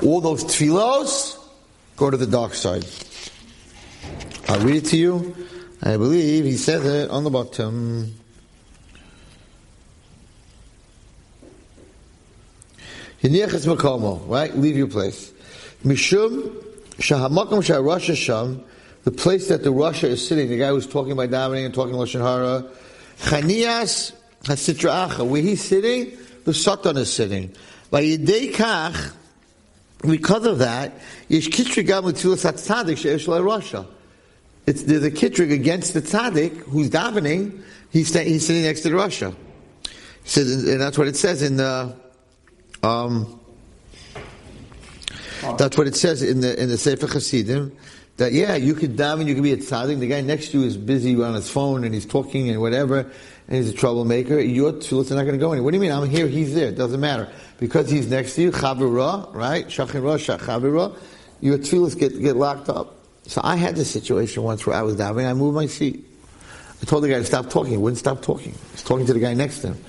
all 0.03 0.19
those 0.19 0.43
tefillos 0.43 1.37
go 1.95 2.09
to 2.09 2.17
the 2.17 2.27
dark 2.27 2.53
side. 2.53 2.85
I'll 4.49 4.59
read 4.59 4.75
it 4.75 4.85
to 4.89 4.97
you. 4.97 5.35
I 5.81 5.97
believe 5.97 6.45
he 6.45 6.57
says 6.57 6.85
it 6.85 7.09
on 7.09 7.23
the 7.23 7.29
bottom. 7.29 8.13
Right? 14.27 14.55
Leave 14.55 14.77
your 14.77 14.87
place. 14.87 15.31
Mishum 15.83 16.53
shahamakom 16.97 17.63
shah 17.63 17.81
the 19.05 19.11
place 19.11 19.47
that 19.47 19.63
the 19.63 19.71
Russia 19.71 20.07
is 20.07 20.27
sitting, 20.27 20.49
the 20.49 20.57
guy 20.57 20.69
who's 20.69 20.85
talking 20.85 21.15
by 21.15 21.27
davening 21.27 21.65
and 21.65 21.73
talking 21.73 21.95
lashon 21.95 22.21
hara, 22.21 22.69
chanias 23.19 24.11
hasitra'acha, 24.43 25.25
where 25.25 25.41
he's 25.41 25.63
sitting, 25.63 26.17
the 26.43 26.53
satan 26.53 26.97
is 26.97 27.11
sitting. 27.11 27.55
By 27.89 28.03
yidei 28.03 28.53
kach, 28.53 29.13
because 30.01 30.45
of 30.45 30.59
that, 30.59 30.91
yesh 31.29 31.47
kitri 31.47 31.87
gam 31.87 32.05
l'tzilas 32.05 32.43
hatzadik 32.43 32.97
she'esh 32.97 33.27
Russia 33.27 33.87
it's, 34.67 34.83
there's 34.83 35.03
a 35.03 35.11
kitrig 35.11 35.51
against 35.53 35.93
the 35.93 36.01
tzaddik 36.01 36.57
who's 36.63 36.89
davening. 36.89 37.61
He's, 37.91 38.13
he's 38.13 38.45
sitting 38.47 38.63
next 38.63 38.81
to 38.81 38.89
the 38.89 38.95
Russia. 38.95 39.35
Says, 40.23 40.67
and 40.67 40.81
that's 40.81 40.97
what 40.97 41.07
it 41.07 41.15
says 41.15 41.43
in 41.43 41.57
the. 41.57 41.95
Um, 42.81 43.39
that's 45.59 45.77
what 45.77 45.85
it 45.85 45.95
says 45.95 46.23
in 46.23 46.41
the 46.41 46.59
in 46.59 46.69
the 46.69 46.77
Sefer 46.77 47.05
Chassidim. 47.07 47.75
That 48.17 48.31
yeah, 48.31 48.55
you 48.55 48.75
could 48.75 48.95
daven, 48.95 49.27
you 49.27 49.33
could 49.33 49.43
be 49.43 49.51
a 49.51 49.57
tzaddik. 49.57 49.99
The 49.99 50.07
guy 50.07 50.21
next 50.21 50.51
to 50.51 50.59
you 50.59 50.65
is 50.65 50.77
busy 50.77 51.21
on 51.21 51.33
his 51.33 51.49
phone 51.49 51.83
and 51.83 51.93
he's 51.93 52.05
talking 52.05 52.49
and 52.49 52.61
whatever, 52.61 52.99
and 52.99 53.57
he's 53.57 53.69
a 53.69 53.73
troublemaker. 53.73 54.39
Your 54.39 54.71
tefillahs 54.71 55.11
are 55.11 55.15
not 55.15 55.23
going 55.23 55.33
to 55.33 55.37
go 55.37 55.51
anywhere. 55.51 55.63
What 55.63 55.71
do 55.71 55.77
you 55.77 55.81
mean? 55.81 55.91
I'm 55.91 56.09
here, 56.09 56.27
he's 56.27 56.55
there. 56.55 56.69
It 56.69 56.77
doesn't 56.77 57.01
matter 57.01 57.29
because 57.59 57.89
he's 57.89 58.09
next 58.09 58.35
to 58.35 58.43
you. 58.43 58.51
Chavira, 58.51 59.33
right? 59.33 59.67
Shachin 59.67 60.01
Ra, 60.01 60.15
Chavira. 60.15 60.97
Your 61.41 61.57
tefillahs 61.57 61.99
get 61.99 62.21
get 62.21 62.37
locked 62.37 62.69
up. 62.69 62.95
So 63.27 63.41
I 63.43 63.57
had 63.57 63.75
this 63.75 63.91
situation 63.91 64.43
once 64.43 64.65
where 64.65 64.77
I 64.77 64.81
was 64.83 64.95
davening, 64.95 65.29
I 65.29 65.33
moved 65.33 65.55
my 65.55 65.65
seat. 65.65 66.05
I 66.81 66.85
told 66.85 67.03
the 67.03 67.09
guy 67.09 67.17
to 67.17 67.25
stop 67.25 67.49
talking. 67.49 67.71
He 67.71 67.77
wouldn't 67.77 67.97
stop 67.97 68.21
talking. 68.21 68.53
He's 68.71 68.83
talking 68.83 69.05
to 69.07 69.13
the 69.13 69.19
guy 69.19 69.33
next 69.33 69.59
to 69.59 69.73
him. 69.73 69.83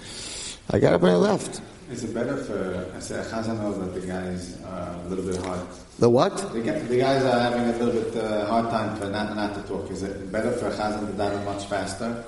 I 0.70 0.78
got 0.80 0.94
up 0.94 1.02
and 1.02 1.10
I 1.10 1.16
left. 1.16 1.60
Is 1.90 2.02
it 2.02 2.12
better 2.12 2.36
for, 2.36 2.90
I 2.96 3.00
say, 3.00 3.14
Chazan 3.14 3.60
knows 3.60 3.78
that 3.78 4.00
the 4.00 4.06
guys 4.06 4.60
are 4.64 4.96
a 5.04 5.08
little 5.08 5.24
bit 5.24 5.36
hard. 5.44 5.60
The 5.98 6.10
what? 6.10 6.36
The, 6.52 6.60
the 6.60 6.98
guys 6.98 7.22
are 7.24 7.38
having 7.38 7.60
a 7.62 7.78
little 7.78 8.02
bit 8.02 8.16
uh, 8.16 8.46
hard 8.46 8.70
time 8.70 8.96
for 8.96 9.06
not, 9.06 9.36
not 9.36 9.54
to 9.54 9.62
talk. 9.62 9.90
Is 9.90 10.02
it 10.02 10.30
better 10.32 10.52
for 10.52 10.70
Chazan 10.70 11.06
to 11.06 11.12
daven 11.12 11.44
much 11.44 11.66
faster? 11.66 12.24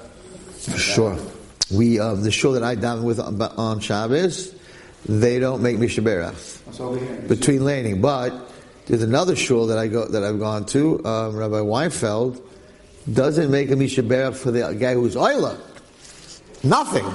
For 0.59 0.79
sure. 0.79 1.19
We, 1.73 1.99
uh, 1.99 2.15
the 2.15 2.31
show 2.31 2.53
that 2.53 2.63
I 2.63 2.77
daven 2.77 3.03
with 3.03 3.19
on, 3.19 3.41
on 3.43 3.81
Shabbos, 3.81 4.55
they 5.07 5.39
don't 5.41 5.63
make 5.63 5.77
Mishaberach 5.79 7.29
between 7.29 7.65
laning. 7.65 8.01
But 8.01 8.33
there's 8.87 9.03
another 9.03 9.37
shul 9.37 9.67
that 9.67 9.79
I 9.79 9.89
go 9.89 10.07
that 10.07 10.23
I've 10.23 10.39
gone 10.39 10.67
to. 10.67 11.05
Um, 11.05 11.37
Rabbi 11.37 11.57
Weinfeld 11.57 12.41
doesn't 13.13 13.51
make 13.51 13.71
a 13.71 13.75
mishaberach 13.75 14.35
for 14.35 14.51
the 14.51 14.73
guy 14.75 14.95
who's 14.95 15.15
oila. 15.15 15.59
Nothing. 16.63 17.07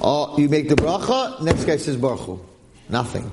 Oh, 0.00 0.38
you 0.38 0.48
make 0.48 0.68
the 0.68 0.76
bracha. 0.76 1.40
Next 1.42 1.64
guy 1.64 1.76
says 1.76 1.96
baruch 1.96 2.20
Hu. 2.20 2.40
Nothing. 2.88 3.30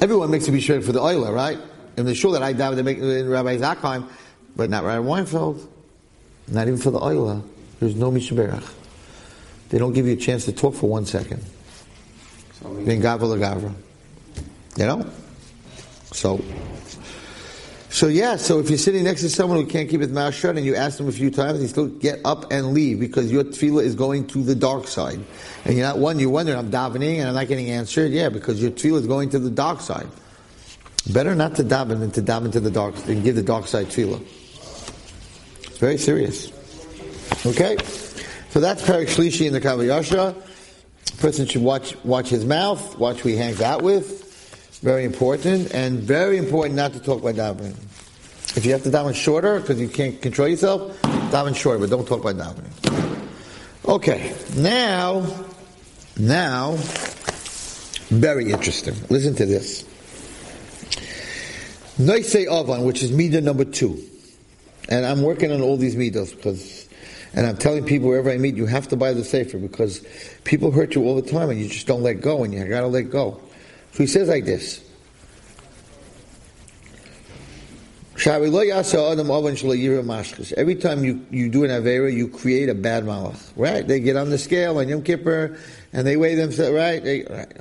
Everyone 0.00 0.30
makes 0.30 0.48
a 0.48 0.50
mishaberach 0.50 0.84
for 0.84 0.92
the 0.92 1.00
oiler, 1.00 1.32
right? 1.32 1.58
In 1.96 2.06
the 2.06 2.14
shul 2.14 2.32
that 2.32 2.42
I 2.42 2.52
they 2.52 2.82
make 2.82 2.98
uh, 2.98 3.04
in 3.04 3.28
Rabbi 3.28 3.58
Zakheim, 3.58 4.08
but 4.56 4.70
not 4.70 4.84
Rabbi 4.84 5.06
Weinfeld. 5.06 5.66
Not 6.48 6.66
even 6.66 6.80
for 6.80 6.90
the 6.90 7.00
oiler. 7.00 7.42
There's 7.78 7.94
no 7.94 8.10
mishaberach. 8.10 8.72
They 9.68 9.78
don't 9.78 9.92
give 9.92 10.06
you 10.06 10.14
a 10.14 10.16
chance 10.16 10.44
to 10.46 10.52
talk 10.52 10.74
for 10.74 10.88
one 10.88 11.06
second. 11.06 11.42
Then 12.62 13.02
gavra 13.02 13.38
gavra. 13.38 13.74
You 14.76 14.86
know? 14.86 15.10
So, 16.12 16.42
so 17.92 18.08
yeah, 18.08 18.36
so 18.36 18.58
if 18.58 18.70
you're 18.70 18.78
sitting 18.78 19.04
next 19.04 19.20
to 19.20 19.28
someone 19.28 19.58
who 19.58 19.66
can't 19.66 19.88
keep 19.88 20.00
his 20.00 20.10
mouth 20.10 20.34
shut 20.34 20.56
and 20.56 20.64
you 20.64 20.74
ask 20.74 20.96
them 20.96 21.08
a 21.08 21.12
few 21.12 21.30
times, 21.30 21.60
he 21.60 21.66
still 21.66 21.88
get 21.88 22.20
up 22.24 22.50
and 22.50 22.72
leave 22.72 22.98
because 22.98 23.30
your 23.30 23.44
tefillah 23.44 23.84
is 23.84 23.94
going 23.94 24.26
to 24.28 24.42
the 24.42 24.54
dark 24.54 24.88
side. 24.88 25.20
And 25.66 25.76
you're 25.76 25.86
not 25.86 25.98
one, 25.98 26.18
you're 26.18 26.30
wondering, 26.30 26.58
I'm 26.58 26.70
davening 26.70 27.18
and 27.18 27.28
I'm 27.28 27.34
not 27.34 27.48
getting 27.48 27.68
answered. 27.68 28.10
Yeah, 28.10 28.30
because 28.30 28.62
your 28.62 28.70
tefillah 28.70 29.00
is 29.00 29.06
going 29.06 29.28
to 29.30 29.38
the 29.38 29.50
dark 29.50 29.82
side. 29.82 30.08
Better 31.12 31.34
not 31.34 31.56
to 31.56 31.64
daven 31.64 32.00
than 32.00 32.10
to 32.12 32.22
daven 32.22 32.50
to 32.52 32.60
the 32.60 32.70
dark, 32.70 32.94
than 32.94 33.22
give 33.22 33.36
the 33.36 33.42
dark 33.42 33.66
side 33.66 33.88
tefillah. 33.88 34.22
It's 35.64 35.78
very 35.78 35.98
serious. 35.98 36.50
Okay? 37.44 37.76
So 38.50 38.60
that's 38.60 38.82
Perik 38.82 39.08
Shlishi 39.08 39.46
in 39.46 39.52
the 39.52 39.60
Kav 39.60 39.78
HaYashar. 39.78 40.34
Person 41.18 41.46
should 41.46 41.62
watch 41.62 41.94
watch 42.04 42.28
his 42.28 42.44
mouth, 42.44 42.98
watch 42.98 43.20
who 43.20 43.28
he 43.28 43.36
hangs 43.36 43.60
out 43.60 43.82
with. 43.82 44.31
Very 44.82 45.04
important, 45.04 45.72
and 45.72 46.00
very 46.00 46.38
important 46.38 46.74
not 46.74 46.92
to 46.94 47.00
talk 47.00 47.22
by 47.22 47.32
davening. 47.32 47.76
If 48.56 48.66
you 48.66 48.72
have 48.72 48.82
to 48.82 48.90
daven 48.90 49.14
shorter 49.14 49.60
because 49.60 49.80
you 49.80 49.88
can't 49.88 50.20
control 50.20 50.48
yourself, 50.48 51.00
daven 51.30 51.54
shorter, 51.54 51.78
but 51.78 51.88
don't 51.88 52.06
talk 52.06 52.20
by 52.20 52.32
davening. 52.32 53.28
Okay, 53.86 54.34
now, 54.56 55.24
now, 56.18 56.72
very 58.08 58.50
interesting. 58.50 58.94
Listen 59.08 59.36
to 59.36 59.46
this. 59.46 59.84
Noisei 61.98 62.46
Avan, 62.48 62.84
which 62.84 63.04
is 63.04 63.12
Midah 63.12 63.40
number 63.40 63.64
two. 63.64 64.02
And 64.88 65.06
I'm 65.06 65.22
working 65.22 65.52
on 65.52 65.62
all 65.62 65.76
these 65.76 65.94
Midas 65.94 66.34
because, 66.34 66.88
and 67.34 67.46
I'm 67.46 67.56
telling 67.56 67.84
people 67.84 68.08
wherever 68.08 68.30
I 68.30 68.38
meet, 68.38 68.56
you 68.56 68.66
have 68.66 68.88
to 68.88 68.96
buy 68.96 69.12
the 69.12 69.22
Sefer 69.22 69.58
because 69.58 70.04
people 70.42 70.72
hurt 70.72 70.96
you 70.96 71.04
all 71.04 71.14
the 71.14 71.30
time 71.30 71.50
and 71.50 71.60
you 71.60 71.68
just 71.68 71.86
don't 71.86 72.02
let 72.02 72.20
go 72.20 72.42
and 72.42 72.52
you 72.52 72.66
gotta 72.66 72.88
let 72.88 73.10
go. 73.10 73.40
So 73.92 73.98
he 73.98 74.06
says 74.06 74.28
like 74.28 74.44
this. 74.44 74.82
Every 80.56 80.76
time 80.76 81.04
you, 81.04 81.26
you 81.30 81.48
do 81.48 81.64
an 81.64 81.70
Avera, 81.70 82.14
you 82.14 82.28
create 82.28 82.68
a 82.68 82.74
bad 82.74 83.04
malach. 83.04 83.50
Right? 83.56 83.86
They 83.86 84.00
get 84.00 84.16
on 84.16 84.30
the 84.30 84.38
scale 84.38 84.78
on 84.78 84.88
Yom 84.88 85.02
Kippur 85.02 85.58
and 85.92 86.06
they 86.06 86.16
weigh 86.16 86.36
themselves, 86.36 86.72
right? 86.72 87.02
Right. 87.28 87.58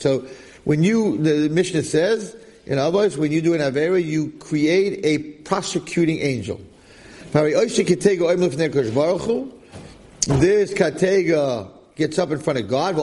So 0.00 0.26
when 0.64 0.84
you, 0.84 1.18
the 1.18 1.48
Mishnah 1.48 1.82
says, 1.82 2.36
in 2.66 2.78
other 2.78 2.96
words, 2.96 3.18
when 3.18 3.32
you 3.32 3.42
do 3.42 3.54
an 3.54 3.60
Avera, 3.60 4.04
you 4.04 4.30
create 4.38 5.00
a 5.04 5.18
prosecuting 5.42 6.20
angel. 6.20 6.60
This 10.26 10.72
Katega 10.72 11.68
gets 11.96 12.18
up 12.18 12.30
in 12.30 12.38
front 12.38 12.60
of 12.60 12.68
God. 12.68 12.96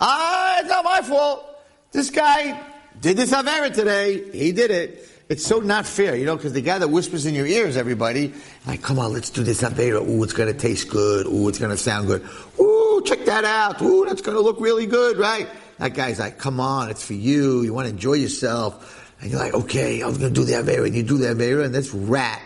Ah, 0.00 0.60
it's 0.60 0.68
not 0.68 0.84
my 0.84 1.02
fault. 1.02 1.44
This 1.92 2.10
guy 2.10 2.60
did 3.00 3.16
this 3.16 3.32
Avera 3.32 3.72
today. 3.72 4.30
He 4.32 4.52
did 4.52 4.70
it. 4.70 5.08
It's 5.28 5.44
so 5.44 5.60
not 5.60 5.86
fair, 5.86 6.16
you 6.16 6.24
know, 6.24 6.36
because 6.36 6.54
the 6.54 6.62
guy 6.62 6.78
that 6.78 6.88
whispers 6.88 7.26
in 7.26 7.34
your 7.34 7.46
ears, 7.46 7.76
everybody, 7.76 8.32
like, 8.66 8.80
come 8.80 8.98
on, 8.98 9.12
let's 9.12 9.28
do 9.28 9.42
this 9.42 9.62
Avera. 9.62 10.06
Ooh, 10.06 10.22
it's 10.22 10.32
going 10.32 10.50
to 10.50 10.58
taste 10.58 10.88
good. 10.88 11.26
Ooh, 11.26 11.48
it's 11.48 11.58
going 11.58 11.70
to 11.70 11.76
sound 11.76 12.06
good. 12.06 12.26
Ooh, 12.58 13.02
check 13.04 13.26
that 13.26 13.44
out. 13.44 13.82
Ooh, 13.82 14.06
that's 14.06 14.22
going 14.22 14.36
to 14.36 14.42
look 14.42 14.58
really 14.58 14.86
good, 14.86 15.18
right? 15.18 15.46
That 15.78 15.92
guy's 15.92 16.18
like, 16.18 16.38
come 16.38 16.60
on, 16.60 16.88
it's 16.90 17.04
for 17.04 17.12
you. 17.12 17.62
You 17.62 17.74
want 17.74 17.86
to 17.86 17.90
enjoy 17.90 18.14
yourself. 18.14 19.14
And 19.20 19.30
you're 19.30 19.40
like, 19.40 19.52
okay, 19.52 20.00
I'm 20.00 20.16
going 20.16 20.32
to 20.32 20.40
do 20.40 20.44
the 20.44 20.54
Avera. 20.54 20.86
And 20.86 20.94
you 20.94 21.02
do 21.02 21.18
the 21.18 21.26
Avera, 21.26 21.64
and 21.64 21.74
this 21.74 21.92
rat, 21.92 22.40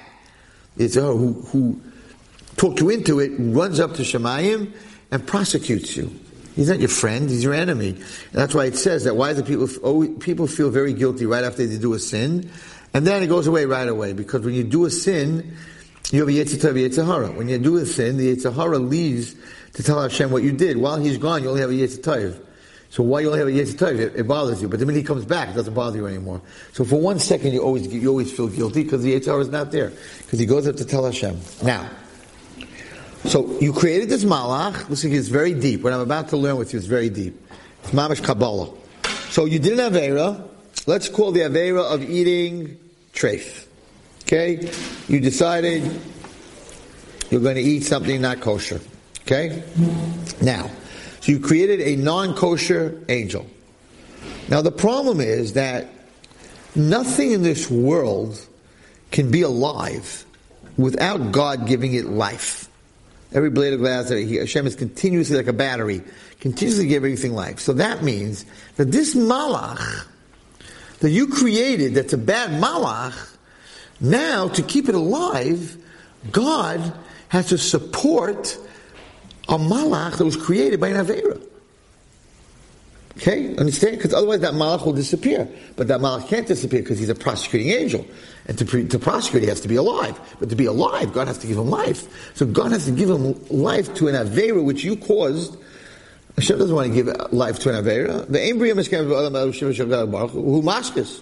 it's 0.76 0.96
her 0.96 1.02
who, 1.02 1.34
who 1.34 1.80
talked 2.56 2.80
you 2.80 2.90
into 2.90 3.20
it, 3.20 3.30
runs 3.38 3.78
up 3.78 3.94
to 3.94 4.02
Shemayim 4.02 4.72
and 5.10 5.26
prosecutes 5.26 5.96
you. 5.96 6.18
He's 6.54 6.68
not 6.68 6.80
your 6.80 6.88
friend; 6.88 7.30
he's 7.30 7.42
your 7.42 7.54
enemy. 7.54 7.90
And 7.90 8.02
that's 8.32 8.54
why 8.54 8.66
it 8.66 8.76
says 8.76 9.04
that. 9.04 9.16
Why 9.16 9.32
do 9.32 9.42
people 9.42 9.68
always, 9.82 10.10
people 10.18 10.46
feel 10.46 10.70
very 10.70 10.92
guilty 10.92 11.26
right 11.26 11.44
after 11.44 11.66
they 11.66 11.78
do 11.78 11.94
a 11.94 11.98
sin, 11.98 12.50
and 12.92 13.06
then 13.06 13.22
it 13.22 13.28
goes 13.28 13.46
away 13.46 13.64
right 13.64 13.88
away? 13.88 14.12
Because 14.12 14.42
when 14.42 14.54
you 14.54 14.64
do 14.64 14.84
a 14.84 14.90
sin, 14.90 15.56
you 16.10 16.20
have 16.20 16.28
a 16.28 16.32
Yetzirah, 16.32 16.74
Yetzirah. 16.74 17.36
When 17.36 17.48
you 17.48 17.58
do 17.58 17.78
a 17.78 17.86
sin, 17.86 18.18
the 18.18 18.36
Yetzirah 18.36 18.88
leaves 18.88 19.34
to 19.74 19.82
tell 19.82 20.02
Hashem 20.02 20.30
what 20.30 20.42
you 20.42 20.52
did. 20.52 20.76
While 20.76 20.98
he's 20.98 21.16
gone, 21.16 21.42
you 21.42 21.48
only 21.48 21.62
have 21.62 21.70
a 21.70 21.74
Yetzirah. 21.74 22.38
So 22.90 23.02
why 23.02 23.20
you 23.20 23.28
only 23.28 23.38
have 23.38 23.48
a 23.48 23.52
Yetzirah? 23.52 23.98
It, 23.98 24.16
it 24.16 24.28
bothers 24.28 24.60
you. 24.60 24.68
But 24.68 24.78
the 24.78 24.84
minute 24.84 24.98
he 24.98 25.04
comes 25.04 25.24
back, 25.24 25.48
it 25.48 25.54
doesn't 25.54 25.72
bother 25.72 25.96
you 25.96 26.06
anymore. 26.06 26.42
So 26.74 26.84
for 26.84 27.00
one 27.00 27.18
second, 27.18 27.54
you 27.54 27.62
always 27.62 27.86
you 27.86 28.08
always 28.10 28.30
feel 28.30 28.48
guilty 28.48 28.82
because 28.82 29.02
the 29.02 29.18
Yetzirah 29.18 29.40
is 29.40 29.48
not 29.48 29.72
there 29.72 29.90
because 30.18 30.38
he 30.38 30.44
goes 30.44 30.68
up 30.68 30.76
to 30.76 30.84
tell 30.84 31.06
Hashem. 31.06 31.40
Now. 31.62 31.88
So 33.24 33.58
you 33.60 33.72
created 33.72 34.08
this 34.08 34.24
malach. 34.24 34.88
Listen, 34.88 35.12
it's 35.12 35.28
very 35.28 35.54
deep. 35.54 35.82
What 35.82 35.92
I'm 35.92 36.00
about 36.00 36.28
to 36.30 36.36
learn 36.36 36.56
with 36.56 36.72
you 36.72 36.78
is 36.78 36.86
very 36.86 37.08
deep. 37.08 37.40
It's 37.82 37.92
mamish 37.92 38.22
kabbalah. 38.22 38.72
So 39.30 39.44
you 39.44 39.58
did 39.58 39.78
an 39.78 39.92
avera. 39.92 40.48
Let's 40.86 41.08
call 41.08 41.32
the 41.32 41.40
avera 41.40 41.82
of 41.94 42.02
eating 42.02 42.78
treif. 43.12 43.66
Okay, 44.24 44.70
you 45.08 45.20
decided 45.20 45.82
you're 47.30 47.40
going 47.40 47.56
to 47.56 47.62
eat 47.62 47.84
something 47.84 48.20
not 48.20 48.40
kosher. 48.40 48.80
Okay, 49.22 49.62
now, 50.40 50.70
so 51.20 51.32
you 51.32 51.38
created 51.38 51.80
a 51.80 51.96
non-kosher 51.96 53.04
angel. 53.08 53.46
Now 54.48 54.62
the 54.62 54.72
problem 54.72 55.20
is 55.20 55.52
that 55.52 55.88
nothing 56.74 57.32
in 57.32 57.42
this 57.42 57.70
world 57.70 58.44
can 59.10 59.30
be 59.30 59.42
alive 59.42 60.24
without 60.76 61.30
God 61.30 61.66
giving 61.66 61.94
it 61.94 62.06
life. 62.06 62.68
Every 63.34 63.50
blade 63.50 63.72
of 63.72 63.80
glass 63.80 64.08
that 64.08 64.18
he, 64.18 64.36
Hashem 64.36 64.66
is 64.66 64.76
continuously 64.76 65.36
like 65.36 65.46
a 65.46 65.52
battery, 65.52 66.02
continuously 66.40 66.86
giving 66.86 67.12
everything 67.12 67.32
life. 67.32 67.60
So 67.60 67.72
that 67.74 68.02
means 68.02 68.44
that 68.76 68.92
this 68.92 69.14
malach 69.14 70.06
that 71.00 71.10
you 71.10 71.26
created, 71.26 71.94
that's 71.94 72.12
a 72.12 72.18
bad 72.18 72.50
malach, 72.62 73.36
now 74.00 74.48
to 74.48 74.62
keep 74.62 74.88
it 74.88 74.94
alive, 74.94 75.76
God 76.30 76.92
has 77.28 77.48
to 77.48 77.58
support 77.58 78.58
a 79.48 79.58
malach 79.58 80.18
that 80.18 80.24
was 80.24 80.36
created 80.36 80.80
by 80.80 80.88
an 80.88 81.04
avera. 81.04 81.40
Okay, 83.18 83.54
understand? 83.56 83.96
Because 83.96 84.14
otherwise 84.14 84.40
that 84.40 84.54
malach 84.54 84.84
will 84.86 84.94
disappear. 84.94 85.48
But 85.76 85.88
that 85.88 86.00
malach 86.00 86.28
can't 86.28 86.46
disappear 86.46 86.80
because 86.80 86.98
he's 86.98 87.08
a 87.08 87.14
prosecuting 87.14 87.70
angel. 87.70 88.06
And 88.46 88.58
to, 88.58 88.64
pre- 88.64 88.88
to 88.88 88.98
prosecute, 88.98 89.42
he 89.42 89.48
has 89.48 89.60
to 89.60 89.68
be 89.68 89.76
alive. 89.76 90.18
But 90.40 90.48
to 90.48 90.56
be 90.56 90.64
alive, 90.64 91.12
God 91.12 91.28
has 91.28 91.38
to 91.38 91.46
give 91.46 91.58
him 91.58 91.68
life. 91.68 92.36
So 92.36 92.46
God 92.46 92.72
has 92.72 92.86
to 92.86 92.90
give 92.90 93.10
him 93.10 93.34
life 93.50 93.94
to 93.94 94.08
an 94.08 94.14
avera 94.14 94.64
which 94.64 94.82
you 94.82 94.96
caused. 94.96 95.56
Hashem 96.36 96.58
doesn't 96.58 96.74
want 96.74 96.88
to 96.88 96.94
give 96.94 97.32
life 97.32 97.58
to 97.60 97.76
an 97.76 97.84
avera. 97.84 98.26
The 98.26 98.40
embryo 98.40 98.72
other 98.72 99.30
malachim 99.30 99.66
and 99.66 99.76
shemgalim 99.76 100.10
baruch 100.10 100.30
who 100.30 100.62
maskis. 100.62 101.20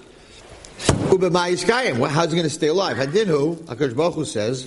Well, 1.98 2.10
how's 2.10 2.30
he 2.30 2.36
going 2.36 2.48
to 2.48 2.50
stay 2.50 2.68
alive? 2.68 2.96
Hadinu, 2.96 3.56
Akash 3.64 3.94
Baruch 3.94 4.14
Hu 4.14 4.24
says, 4.24 4.64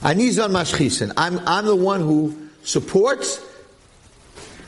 Anizan 0.00 0.50
mashchisen. 0.50 1.12
I'm, 1.16 1.40
I'm 1.40 1.66
the 1.66 1.74
one 1.74 2.00
who 2.00 2.48
supports 2.62 3.40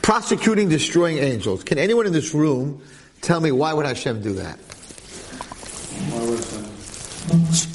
prosecuting, 0.07 0.69
destroying 0.69 1.17
angels. 1.17 1.65
Can 1.65 1.77
anyone 1.77 2.05
in 2.05 2.13
this 2.13 2.33
room 2.33 2.81
tell 3.19 3.41
me 3.41 3.51
why 3.51 3.73
would 3.73 3.85
Hashem 3.85 4.21
do 4.21 4.35
that? 4.35 4.57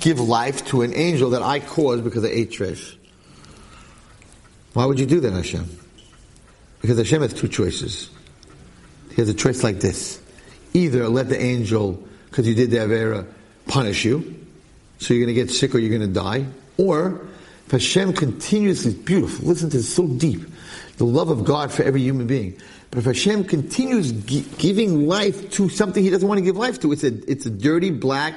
Give 0.00 0.18
life 0.18 0.64
to 0.68 0.80
an 0.80 0.94
angel 0.94 1.28
that 1.28 1.42
I 1.42 1.60
caused 1.60 2.04
because 2.04 2.24
I 2.24 2.28
ate 2.28 2.52
trash. 2.52 2.96
Why 4.72 4.86
would 4.86 4.98
you 4.98 5.04
do 5.04 5.20
that, 5.20 5.34
Hashem? 5.34 5.68
Because 6.80 6.96
Hashem 6.96 7.20
has 7.20 7.34
two 7.34 7.48
choices. 7.48 8.08
He 9.10 9.16
has 9.16 9.28
a 9.28 9.34
choice 9.34 9.62
like 9.62 9.80
this. 9.80 10.18
Either 10.72 11.10
let 11.10 11.28
the 11.28 11.38
angel, 11.38 12.02
because 12.30 12.48
you 12.48 12.54
did 12.54 12.70
the 12.70 12.78
Avera, 12.78 13.26
punish 13.66 14.06
you. 14.06 14.40
so 15.00 15.12
you're 15.12 15.22
going 15.22 15.34
to 15.36 15.38
get 15.38 15.50
sick 15.50 15.74
or 15.74 15.80
you're 15.80 15.98
going 15.98 16.10
to 16.10 16.18
die. 16.18 16.46
Or 16.78 17.20
if 17.66 17.72
Hashem 17.72 18.14
continuously, 18.14 18.94
beautiful, 18.94 19.48
listen 19.48 19.68
to 19.68 19.76
this, 19.76 19.94
so 19.94 20.06
deep, 20.06 20.46
the 20.96 21.04
love 21.04 21.30
of 21.30 21.44
God 21.44 21.72
for 21.72 21.82
every 21.82 22.02
human 22.02 22.26
being. 22.26 22.56
But 22.90 22.98
if 22.98 23.04
Hashem 23.06 23.44
continues 23.44 24.12
gi- 24.12 24.44
giving 24.58 25.08
life 25.08 25.50
to 25.52 25.68
something 25.68 26.02
He 26.02 26.10
doesn't 26.10 26.28
want 26.28 26.38
to 26.38 26.44
give 26.44 26.56
life 26.56 26.80
to, 26.80 26.92
it's 26.92 27.04
a 27.04 27.30
it's 27.30 27.46
a 27.46 27.50
dirty, 27.50 27.90
black, 27.90 28.34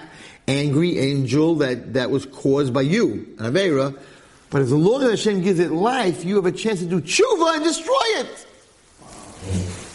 angry 0.47 0.97
angel 0.97 1.55
that, 1.55 1.93
that 1.93 2.09
was 2.09 2.25
caused 2.25 2.73
by 2.73 2.81
you, 2.81 3.35
an 3.39 3.51
avera. 3.53 3.97
But 4.49 4.61
as 4.61 4.71
long 4.71 5.03
as 5.03 5.09
Hashem 5.09 5.41
gives 5.41 5.59
it 5.59 5.71
life, 5.71 6.23
you 6.23 6.35
have 6.35 6.45
a 6.45 6.51
chance 6.51 6.79
to 6.79 6.85
do 6.85 7.01
tshuva 7.01 7.55
and 7.55 7.63
destroy 7.63 8.05
it. 8.15 8.47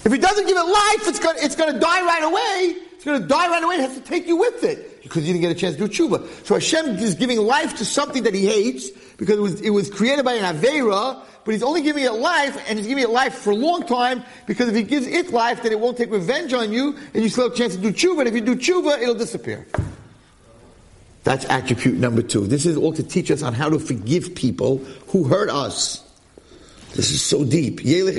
If 0.05 0.13
He 0.13 0.19
doesn't 0.19 0.47
give 0.47 0.57
it 0.57 0.63
life, 0.63 1.09
it's 1.09 1.19
gonna 1.19 1.39
it's 1.41 1.55
to 1.55 1.79
die 1.79 2.05
right 2.05 2.25
away. 2.25 2.83
It's 2.93 3.05
to 3.05 3.19
die 3.21 3.49
right 3.49 3.63
away. 3.63 3.77
It 3.77 3.81
has 3.81 3.95
to 3.95 4.03
take 4.03 4.27
you 4.27 4.37
with 4.37 4.63
it 4.63 5.03
because 5.03 5.27
you 5.27 5.33
didn't 5.33 5.41
get 5.41 5.53
a 5.53 5.59
chance 5.59 5.77
to 5.77 5.87
do 5.87 5.89
tshuva. 5.89 6.47
So 6.47 6.55
Hashem 6.55 6.97
is 6.99 7.15
giving 7.15 7.39
life 7.39 7.79
to 7.79 7.85
something 7.87 8.25
that 8.25 8.35
He 8.35 8.45
hates 8.45 8.91
because 9.17 9.39
it 9.39 9.43
was 9.43 9.61
it 9.63 9.71
was 9.71 9.89
created 9.89 10.25
by 10.25 10.35
an 10.35 10.55
avera 10.55 11.25
but 11.45 11.53
he's 11.53 11.63
only 11.63 11.83
giving 11.83 12.05
it 12.05 12.13
life, 12.13 12.63
and 12.69 12.79
he's 12.79 12.87
giving 12.87 13.05
it 13.05 13.11
life 13.11 13.35
for 13.35 13.51
a 13.51 13.57
long 13.57 13.87
time, 13.87 14.23
because 14.47 14.69
if 14.69 14.75
he 14.75 14.83
gives 14.83 15.07
it 15.07 15.31
life, 15.31 15.63
then 15.63 15.73
it 15.73 15.81
won't 15.81 15.97
take 15.97 16.11
revenge 16.11 16.53
on 16.53 16.73
you, 16.73 16.97
and 17.15 17.23
you 17.23 17.29
still 17.29 17.45
have 17.45 17.53
a 17.53 17.57
chance 17.57 17.75
to 17.75 17.81
do 17.81 17.93
tshuva, 17.93 18.21
and 18.21 18.29
if 18.29 18.35
you 18.35 18.41
do 18.41 18.57
tshuva, 18.57 19.01
it'll 19.01 19.15
disappear. 19.15 19.67
That's 21.25 21.45
attribute 21.47 21.99
number 21.99 22.23
two. 22.23 22.47
This 22.47 22.67
is 22.67 22.77
all 22.77 22.93
to 22.95 23.03
teach 23.03 23.31
us 23.31 23.43
on 23.43 23.55
how 23.55 23.69
to 23.69 23.79
forgive 23.79 24.35
people 24.35 24.79
who 25.09 25.25
hurt 25.25 25.51
us. 25.51 26.07
This 26.95 27.11
is 27.11 27.23
so 27.23 27.45
deep. 27.45 27.81
If 27.85 28.17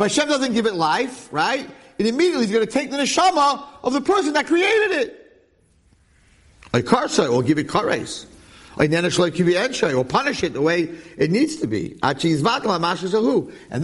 Hashem 0.00 0.28
doesn't 0.28 0.52
give 0.52 0.66
it 0.66 0.74
life, 0.74 1.32
right, 1.32 1.70
it 1.98 2.06
immediately 2.06 2.44
is 2.44 2.50
going 2.50 2.66
to 2.66 2.72
take 2.72 2.90
the 2.90 2.96
neshama 2.96 3.64
of 3.82 3.92
the 3.92 4.00
person 4.00 4.32
that 4.32 4.46
created 4.46 4.90
it. 4.90 5.20
Like 6.72 6.86
car 6.86 7.08
or 7.28 7.42
give 7.44 7.58
it 7.58 7.68
car 7.68 7.86
race 7.86 8.26
or 8.76 10.04
punish 10.04 10.42
it 10.42 10.52
the 10.52 10.60
way 10.60 10.88
it 11.16 11.30
needs 11.30 11.56
to 11.56 11.66
be. 11.66 11.98
And 12.02 12.18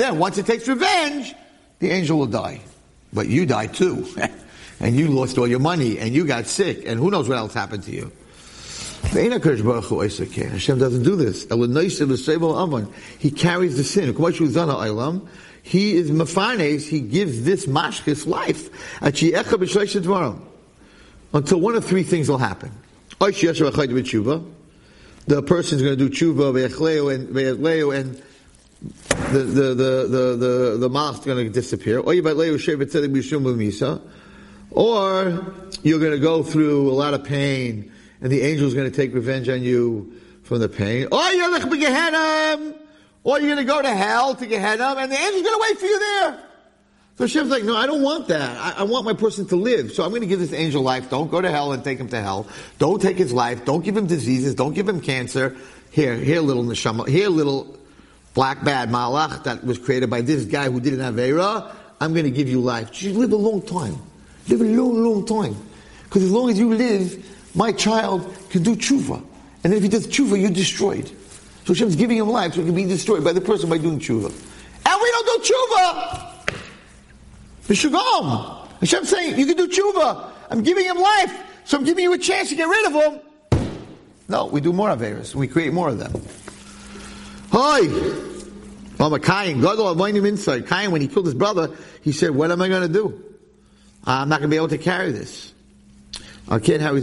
then 0.00 0.18
once 0.18 0.38
it 0.38 0.46
takes 0.46 0.68
revenge, 0.68 1.34
the 1.78 1.90
angel 1.90 2.18
will 2.18 2.26
die. 2.26 2.60
But 3.12 3.28
you 3.28 3.46
die 3.46 3.66
too. 3.66 4.06
and 4.80 4.96
you 4.96 5.08
lost 5.08 5.38
all 5.38 5.46
your 5.46 5.60
money, 5.60 5.98
and 5.98 6.14
you 6.14 6.24
got 6.24 6.46
sick, 6.46 6.84
and 6.86 6.98
who 6.98 7.10
knows 7.10 7.28
what 7.28 7.38
else 7.38 7.52
happened 7.54 7.82
to 7.84 7.92
you. 7.92 8.10
Hashem 10.50 10.78
doesn't 10.78 11.02
do 11.02 11.16
this. 11.16 11.44
He 13.18 13.30
carries 13.30 13.76
the 13.76 13.84
sin. 13.84 14.14
He 15.62 15.96
is 15.96 16.10
mafanes, 16.10 16.88
he 16.88 17.00
gives 17.00 17.44
this 17.44 17.66
mashkis 17.66 18.26
life. 18.26 18.70
Until 21.32 21.60
one 21.60 21.74
of 21.76 21.84
three 21.84 22.02
things 22.02 22.28
will 22.28 22.38
happen 22.38 22.72
the 25.26 25.42
person 25.42 25.76
is 25.76 25.82
going 25.82 25.98
to 25.98 26.08
do 26.08 26.10
tshuva 26.10 26.50
and 27.14 27.28
and 27.98 28.22
the 29.32 29.38
the 29.38 29.74
the 29.74 30.06
the 30.08 30.36
the, 30.36 30.76
the 30.80 30.88
mouth's 30.88 31.24
going 31.24 31.44
to 31.44 31.52
disappear. 31.52 32.00
Or 32.00 32.14
you're 35.82 35.98
going 35.98 36.12
to 36.12 36.18
go 36.18 36.42
through 36.42 36.90
a 36.90 36.92
lot 36.92 37.14
of 37.14 37.24
pain, 37.24 37.92
and 38.20 38.30
the 38.30 38.42
angel 38.42 38.66
is 38.66 38.74
going 38.74 38.90
to 38.90 38.96
take 38.96 39.14
revenge 39.14 39.48
on 39.48 39.62
you 39.62 40.12
from 40.42 40.60
the 40.60 40.68
pain. 40.68 41.08
Or 43.22 43.38
you're 43.38 43.54
going 43.54 43.58
to 43.58 43.64
go 43.64 43.82
to 43.82 43.94
hell 43.94 44.34
to 44.34 44.46
Gehenna, 44.46 44.94
and 44.98 45.12
the 45.12 45.18
angel's 45.18 45.42
going 45.42 45.54
to 45.54 45.60
wait 45.60 45.78
for 45.78 45.86
you 45.86 45.98
there. 45.98 46.49
So 47.20 47.26
Hashem's 47.26 47.50
like, 47.50 47.64
no, 47.64 47.76
I 47.76 47.86
don't 47.86 48.00
want 48.00 48.28
that. 48.28 48.56
I, 48.56 48.80
I, 48.80 48.82
want 48.84 49.04
my 49.04 49.12
person 49.12 49.46
to 49.48 49.56
live. 49.56 49.92
So 49.92 50.04
I'm 50.04 50.08
going 50.08 50.22
to 50.22 50.26
give 50.26 50.38
this 50.38 50.54
angel 50.54 50.80
life. 50.80 51.10
Don't 51.10 51.30
go 51.30 51.42
to 51.42 51.50
hell 51.50 51.72
and 51.72 51.84
take 51.84 51.98
him 51.98 52.08
to 52.08 52.18
hell. 52.22 52.46
Don't 52.78 52.98
take 53.02 53.18
his 53.18 53.30
life. 53.30 53.66
Don't 53.66 53.84
give 53.84 53.94
him 53.94 54.06
diseases. 54.06 54.54
Don't 54.54 54.72
give 54.72 54.88
him 54.88 55.02
cancer. 55.02 55.54
Here, 55.90 56.16
here, 56.16 56.40
little 56.40 56.64
neshama. 56.64 57.06
Here, 57.06 57.28
little 57.28 57.76
black 58.32 58.64
bad 58.64 58.88
malach 58.88 59.44
that 59.44 59.62
was 59.62 59.78
created 59.78 60.08
by 60.08 60.22
this 60.22 60.46
guy 60.46 60.70
who 60.70 60.80
did 60.80 60.98
an 60.98 61.14
avera. 61.14 61.70
I'm 62.00 62.14
going 62.14 62.24
to 62.24 62.30
give 62.30 62.48
you 62.48 62.62
life. 62.62 62.90
Just 62.90 63.14
live 63.16 63.32
a 63.32 63.36
long 63.36 63.60
time. 63.60 63.98
Live 64.48 64.62
a 64.62 64.64
long, 64.64 65.04
long 65.04 65.26
time. 65.26 65.54
Because 66.04 66.22
as 66.22 66.30
long 66.30 66.48
as 66.48 66.58
you 66.58 66.72
live, 66.72 67.54
my 67.54 67.70
child 67.70 68.34
can 68.48 68.62
do 68.62 68.74
tshuva. 68.74 69.22
And 69.62 69.74
if 69.74 69.82
he 69.82 69.90
does 69.90 70.06
tshuva, 70.06 70.40
you're 70.40 70.48
destroyed. 70.48 71.06
So 71.66 71.74
Hashem's 71.74 71.96
giving 71.96 72.16
him 72.16 72.30
life 72.30 72.54
so 72.54 72.60
he 72.60 72.66
can 72.66 72.74
be 72.74 72.86
destroyed 72.86 73.22
by 73.22 73.34
the 73.34 73.42
person 73.42 73.68
by 73.68 73.76
doing 73.76 73.98
tshuva. 73.98 74.32
And 74.86 75.02
we 75.02 75.10
don't 75.10 75.44
do 75.44 75.52
tshuva! 75.52 76.29
Mishugam. 77.70 78.66
Hashem 78.80 79.04
saying, 79.04 79.38
you 79.38 79.46
can 79.46 79.56
do 79.56 79.68
tshuva. 79.68 80.32
I'm 80.50 80.62
giving 80.62 80.84
him 80.84 80.98
life, 80.98 81.40
so 81.64 81.78
I'm 81.78 81.84
giving 81.84 82.02
you 82.02 82.12
a 82.12 82.18
chance 82.18 82.48
to 82.48 82.56
get 82.56 82.64
rid 82.64 82.86
of 82.86 82.92
him. 82.94 83.20
No, 84.28 84.46
we 84.46 84.60
do 84.60 84.72
more 84.72 84.88
Averas. 84.88 85.36
We 85.36 85.46
create 85.46 85.72
more 85.72 85.88
of 85.88 85.98
them. 85.98 86.12
Hi. 87.52 87.82
Well, 88.98 89.16
Cain, 89.20 89.60
God 89.60 89.78
will 89.78 89.94
him 90.16 90.26
inside. 90.26 90.68
Cain, 90.68 90.90
when 90.90 91.00
he 91.00 91.06
killed 91.06 91.26
his 91.26 91.34
brother, 91.34 91.70
he 92.02 92.10
said, 92.10 92.32
what 92.32 92.50
am 92.50 92.60
I 92.60 92.68
going 92.68 92.82
to 92.82 92.92
do? 92.92 93.24
I'm 94.04 94.28
not 94.28 94.40
going 94.40 94.50
to 94.50 94.54
be 94.54 94.56
able 94.56 94.68
to 94.68 94.78
carry 94.78 95.12
this. 95.12 95.52
I 96.48 96.58
can't 96.58 96.82
have 96.82 96.96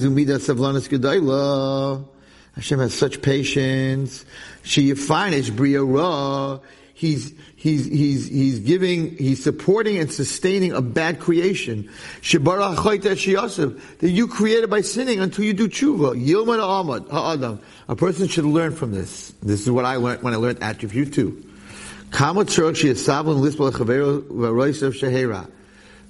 Hashem 2.55 2.79
has 2.79 2.93
such 2.93 3.21
patience. 3.21 4.25
She 4.63 4.93
finish 4.95 5.49
bria 5.49 5.81
ra 5.83 6.59
he's 6.97 7.31
he's 7.55 7.85
he's 7.85 8.27
he's 8.27 8.59
giving 8.59 9.15
he's 9.17 9.43
supporting 9.43 9.99
and 9.99 10.11
sustaining 10.11 10.71
a 10.71 10.81
bad 10.81 11.19
creation. 11.19 11.87
That 12.23 13.77
you 14.01 14.27
created 14.27 14.69
by 14.71 14.81
sinning 14.81 15.19
until 15.19 15.45
you 15.45 15.53
do 15.53 15.69
tshuva. 15.69 16.19
Yilmad 16.19 16.59
Ahmad 16.59 17.07
Ha'adam. 17.09 17.59
A 17.87 17.95
person 17.95 18.27
should 18.27 18.45
learn 18.45 18.75
from 18.75 18.91
this. 18.91 19.31
This 19.43 19.61
is 19.61 19.69
what 19.69 19.85
I 19.85 19.97
learned 19.97 20.23
when 20.23 20.33
I 20.33 20.37
learned 20.37 20.63
attribute 20.63 21.13
two. 21.13 21.43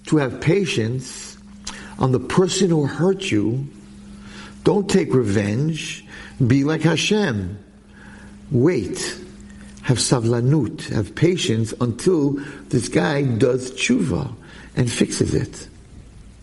To 0.06 0.18
have 0.18 0.40
patience 0.40 1.38
on 2.00 2.12
the 2.14 2.20
person 2.20 2.70
who 2.70 2.86
hurt 2.86 3.30
you. 3.30 3.68
Don't 4.64 4.90
take 4.90 5.14
revenge. 5.14 6.06
Be 6.46 6.64
like 6.64 6.82
Hashem. 6.82 7.60
Wait 8.52 9.17
have 9.88 10.00
savlanut, 10.00 10.90
have 10.90 11.16
patience 11.16 11.74
until 11.80 12.32
this 12.68 12.90
guy 12.90 13.22
does 13.22 13.72
tshuva 13.72 14.30
and 14.76 14.92
fixes 14.92 15.34
it. 15.34 15.70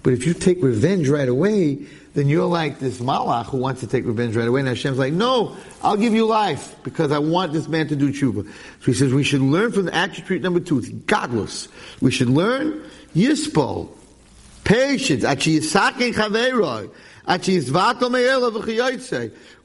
But 0.02 0.14
if 0.14 0.26
you 0.26 0.32
take 0.32 0.62
revenge 0.62 1.10
right 1.10 1.28
away, 1.28 1.84
then 2.14 2.30
you're 2.30 2.46
like 2.46 2.78
this 2.78 3.00
malach 3.00 3.44
who 3.44 3.58
wants 3.58 3.82
to 3.82 3.86
take 3.86 4.06
revenge 4.06 4.34
right 4.34 4.48
away, 4.48 4.60
and 4.60 4.68
Hashem's 4.70 4.96
like, 4.96 5.12
no, 5.12 5.54
I'll 5.82 5.98
give 5.98 6.14
you 6.14 6.24
life 6.24 6.74
because 6.84 7.12
I 7.12 7.18
want 7.18 7.52
this 7.52 7.68
man 7.68 7.86
to 7.88 7.96
do 7.96 8.14
tshuva. 8.14 8.46
So 8.46 8.86
he 8.86 8.94
says 8.94 9.12
we 9.12 9.24
should 9.24 9.42
learn 9.42 9.72
from 9.72 9.84
the 9.84 9.94
attribute 9.94 10.40
number 10.40 10.60
two. 10.60 10.78
It's 10.78 10.88
godless. 10.88 11.68
We 12.00 12.12
should 12.12 12.30
learn 12.30 12.82
yispol, 13.14 13.90
patience, 14.64 15.22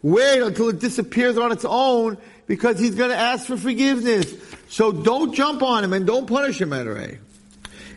Wait 0.01 0.41
until 0.41 0.69
it 0.69 0.79
disappears 0.79 1.37
on 1.37 1.51
its 1.51 1.65
own 1.65 2.17
because 2.47 2.79
he's 2.79 2.95
going 2.95 3.09
to 3.09 3.17
ask 3.17 3.47
for 3.47 3.57
forgiveness. 3.57 4.33
So 4.69 4.91
don't 4.91 5.33
jump 5.33 5.61
on 5.61 5.83
him 5.83 5.93
and 5.93 6.07
don't 6.07 6.25
punish 6.25 6.61
him, 6.61 6.73
Adonai. 6.73 7.19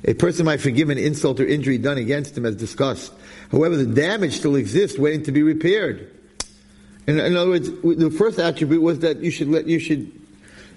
A 0.04 0.14
person 0.14 0.46
might 0.46 0.60
forgive 0.60 0.90
an 0.90 0.98
insult 0.98 1.38
or 1.38 1.46
injury 1.46 1.78
done 1.78 1.96
against 1.96 2.36
him 2.36 2.44
as 2.44 2.56
discussed. 2.56 3.12
However, 3.52 3.76
the 3.76 3.86
damage 3.86 4.32
still 4.38 4.56
exists, 4.56 4.98
waiting 4.98 5.22
to 5.24 5.32
be 5.32 5.42
repaired. 5.42 6.10
In, 7.06 7.20
in 7.20 7.36
other 7.36 7.50
words, 7.50 7.70
the 7.70 8.10
first 8.10 8.38
attribute 8.38 8.82
was 8.82 9.00
that 9.00 9.18
you 9.18 9.30
should 9.30 9.48
let 9.48 9.66
you 9.66 9.78
should 9.78 10.10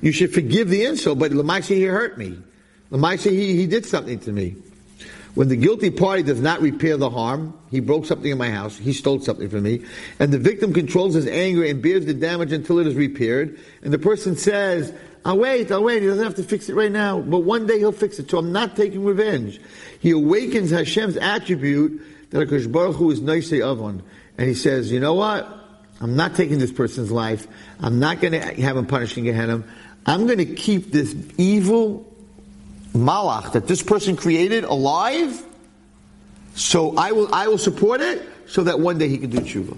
you 0.01 0.11
should 0.11 0.33
forgive 0.33 0.69
the 0.69 0.83
insult, 0.85 1.17
but 1.17 1.31
Lamaisi 1.31 1.75
he 1.75 1.83
hurt 1.83 2.17
me. 2.17 2.37
Lamaisi 2.91 3.31
he, 3.31 3.55
he 3.55 3.65
did 3.65 3.85
something 3.85 4.19
to 4.19 4.31
me. 4.31 4.55
When 5.35 5.49
the 5.49 5.57
guilty 5.57 5.89
party 5.89 6.23
does 6.23 6.39
not 6.39 6.61
repair 6.61 6.95
the 6.95 7.09
harm, 7.09 7.53
he 7.69 7.81
broke 7.81 8.05
something 8.05 8.31
in 8.31 8.37
my 8.37 8.49
house, 8.49 8.77
he 8.77 8.93
stole 8.93 9.19
something 9.19 9.49
from 9.49 9.63
me, 9.63 9.85
and 10.17 10.31
the 10.31 10.39
victim 10.39 10.73
controls 10.73 11.13
his 11.13 11.27
anger 11.27 11.65
and 11.65 11.81
bears 11.81 12.05
the 12.05 12.13
damage 12.13 12.53
until 12.53 12.79
it 12.79 12.87
is 12.87 12.95
repaired, 12.95 13.59
and 13.83 13.93
the 13.93 13.99
person 13.99 14.37
says, 14.37 14.93
I'll 15.25 15.37
wait, 15.37 15.69
I'll 15.73 15.83
wait, 15.83 16.01
he 16.01 16.07
doesn't 16.07 16.23
have 16.23 16.35
to 16.35 16.43
fix 16.43 16.69
it 16.69 16.75
right 16.75 16.91
now, 16.91 17.19
but 17.19 17.39
one 17.39 17.67
day 17.67 17.79
he'll 17.79 17.91
fix 17.91 18.17
it, 18.17 18.31
so 18.31 18.37
I'm 18.37 18.53
not 18.53 18.77
taking 18.77 19.03
revenge. 19.03 19.59
He 19.99 20.11
awakens 20.11 20.71
Hashem's 20.71 21.17
attribute 21.17 22.01
that 22.29 22.47
Akash 22.47 22.71
Baruch 22.71 22.95
Hu 22.95 23.11
is 23.11 23.19
Noisei 23.19 24.03
and 24.37 24.47
he 24.47 24.53
says, 24.53 24.89
you 24.89 25.01
know 25.01 25.15
what? 25.15 25.49
I'm 25.99 26.15
not 26.15 26.35
taking 26.35 26.59
this 26.59 26.71
person's 26.71 27.11
life, 27.11 27.45
I'm 27.81 27.99
not 27.99 28.21
going 28.21 28.33
to 28.33 28.39
have 28.61 28.77
him 28.77 28.85
punished 28.85 29.17
in 29.17 29.25
Gehenna, 29.25 29.63
I'm 30.05 30.27
going 30.27 30.37
to 30.37 30.45
keep 30.45 30.93
this 30.93 31.13
evil 31.37 32.14
malach 32.95 33.51
that 33.53 33.67
this 33.67 33.83
person 33.83 34.15
created 34.15 34.63
alive, 34.63 35.43
so 36.55 36.97
I 36.97 37.11
will 37.11 37.33
I 37.33 37.47
will 37.47 37.57
support 37.57 38.01
it 38.01 38.27
so 38.47 38.63
that 38.63 38.79
one 38.79 38.97
day 38.97 39.09
he 39.09 39.17
can 39.17 39.29
do 39.29 39.39
tshuva. 39.39 39.77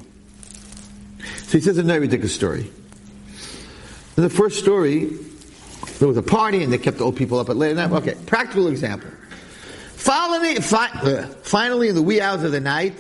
So 1.47 1.57
he 1.57 1.61
says 1.61 1.77
a 1.77 1.83
very 1.83 1.99
ridiculous 1.99 2.35
story. 2.35 2.71
In 4.17 4.23
the 4.23 4.29
first 4.29 4.59
story, 4.59 5.05
there 5.99 6.07
was 6.07 6.17
a 6.17 6.23
party 6.23 6.63
and 6.63 6.71
they 6.71 6.77
kept 6.77 6.97
the 6.97 7.03
old 7.03 7.15
people 7.15 7.39
up 7.39 7.49
at 7.49 7.57
late 7.57 7.75
night. 7.75 7.91
Okay, 7.91 8.15
practical 8.25 8.67
example. 8.67 9.09
Finally, 9.95 10.55
fi- 10.55 10.87
uh, 10.87 11.27
finally, 11.43 11.89
in 11.89 11.95
the 11.95 12.01
wee 12.01 12.21
hours 12.21 12.43
of 12.43 12.51
the 12.51 12.59
night, 12.59 12.95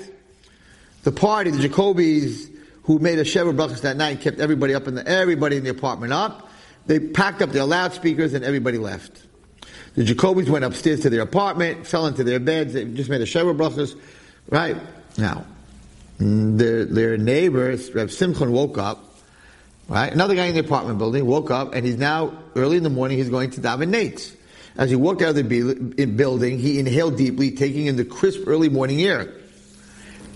the 1.03 1.11
party, 1.11 1.51
the 1.51 1.59
Jacobis, 1.59 2.49
who 2.83 2.99
made 2.99 3.19
a 3.19 3.23
Sheva 3.23 3.55
Brachas 3.55 3.81
that 3.81 3.97
night, 3.97 4.21
kept 4.21 4.39
everybody 4.39 4.73
up 4.73 4.87
in 4.87 4.95
the 4.95 5.07
everybody 5.07 5.57
in 5.57 5.63
the 5.63 5.69
apartment 5.69 6.13
up. 6.13 6.49
They 6.85 6.99
packed 6.99 7.41
up 7.41 7.51
their 7.51 7.65
loudspeakers 7.65 8.33
and 8.33 8.43
everybody 8.45 8.77
left. 8.77 9.26
The 9.97 10.03
Jacobis 10.03 10.47
went 10.47 10.63
upstairs 10.63 10.99
to 11.01 11.09
their 11.09 11.21
apartment, 11.21 11.87
fell 11.87 12.05
into 12.05 12.23
their 12.23 12.39
beds. 12.39 12.73
They 12.73 12.85
just 12.85 13.09
made 13.09 13.19
a 13.19 13.25
Sheva 13.25 13.57
Brachas. 13.57 13.99
Right 14.47 14.77
now, 15.17 15.43
their 16.19 16.85
their 16.85 17.17
neighbors, 17.17 17.91
Reb 17.95 18.09
Simchon, 18.09 18.51
woke 18.51 18.77
up. 18.77 19.03
Right, 19.89 20.13
another 20.13 20.35
guy 20.35 20.45
in 20.45 20.53
the 20.53 20.59
apartment 20.59 20.99
building 20.99 21.25
woke 21.25 21.49
up, 21.49 21.73
and 21.73 21.83
he's 21.83 21.97
now 21.97 22.31
early 22.55 22.77
in 22.77 22.83
the 22.83 22.91
morning. 22.91 23.17
He's 23.17 23.29
going 23.29 23.49
to 23.51 23.61
daven 23.61 23.89
netz. 23.89 24.35
As 24.77 24.91
he 24.91 24.95
walked 24.95 25.23
out 25.23 25.35
of 25.35 25.35
the 25.35 26.05
building, 26.05 26.59
he 26.59 26.77
inhaled 26.77 27.17
deeply, 27.17 27.49
taking 27.49 27.87
in 27.87 27.95
the 27.95 28.05
crisp 28.05 28.41
early 28.45 28.69
morning 28.69 29.01
air. 29.01 29.33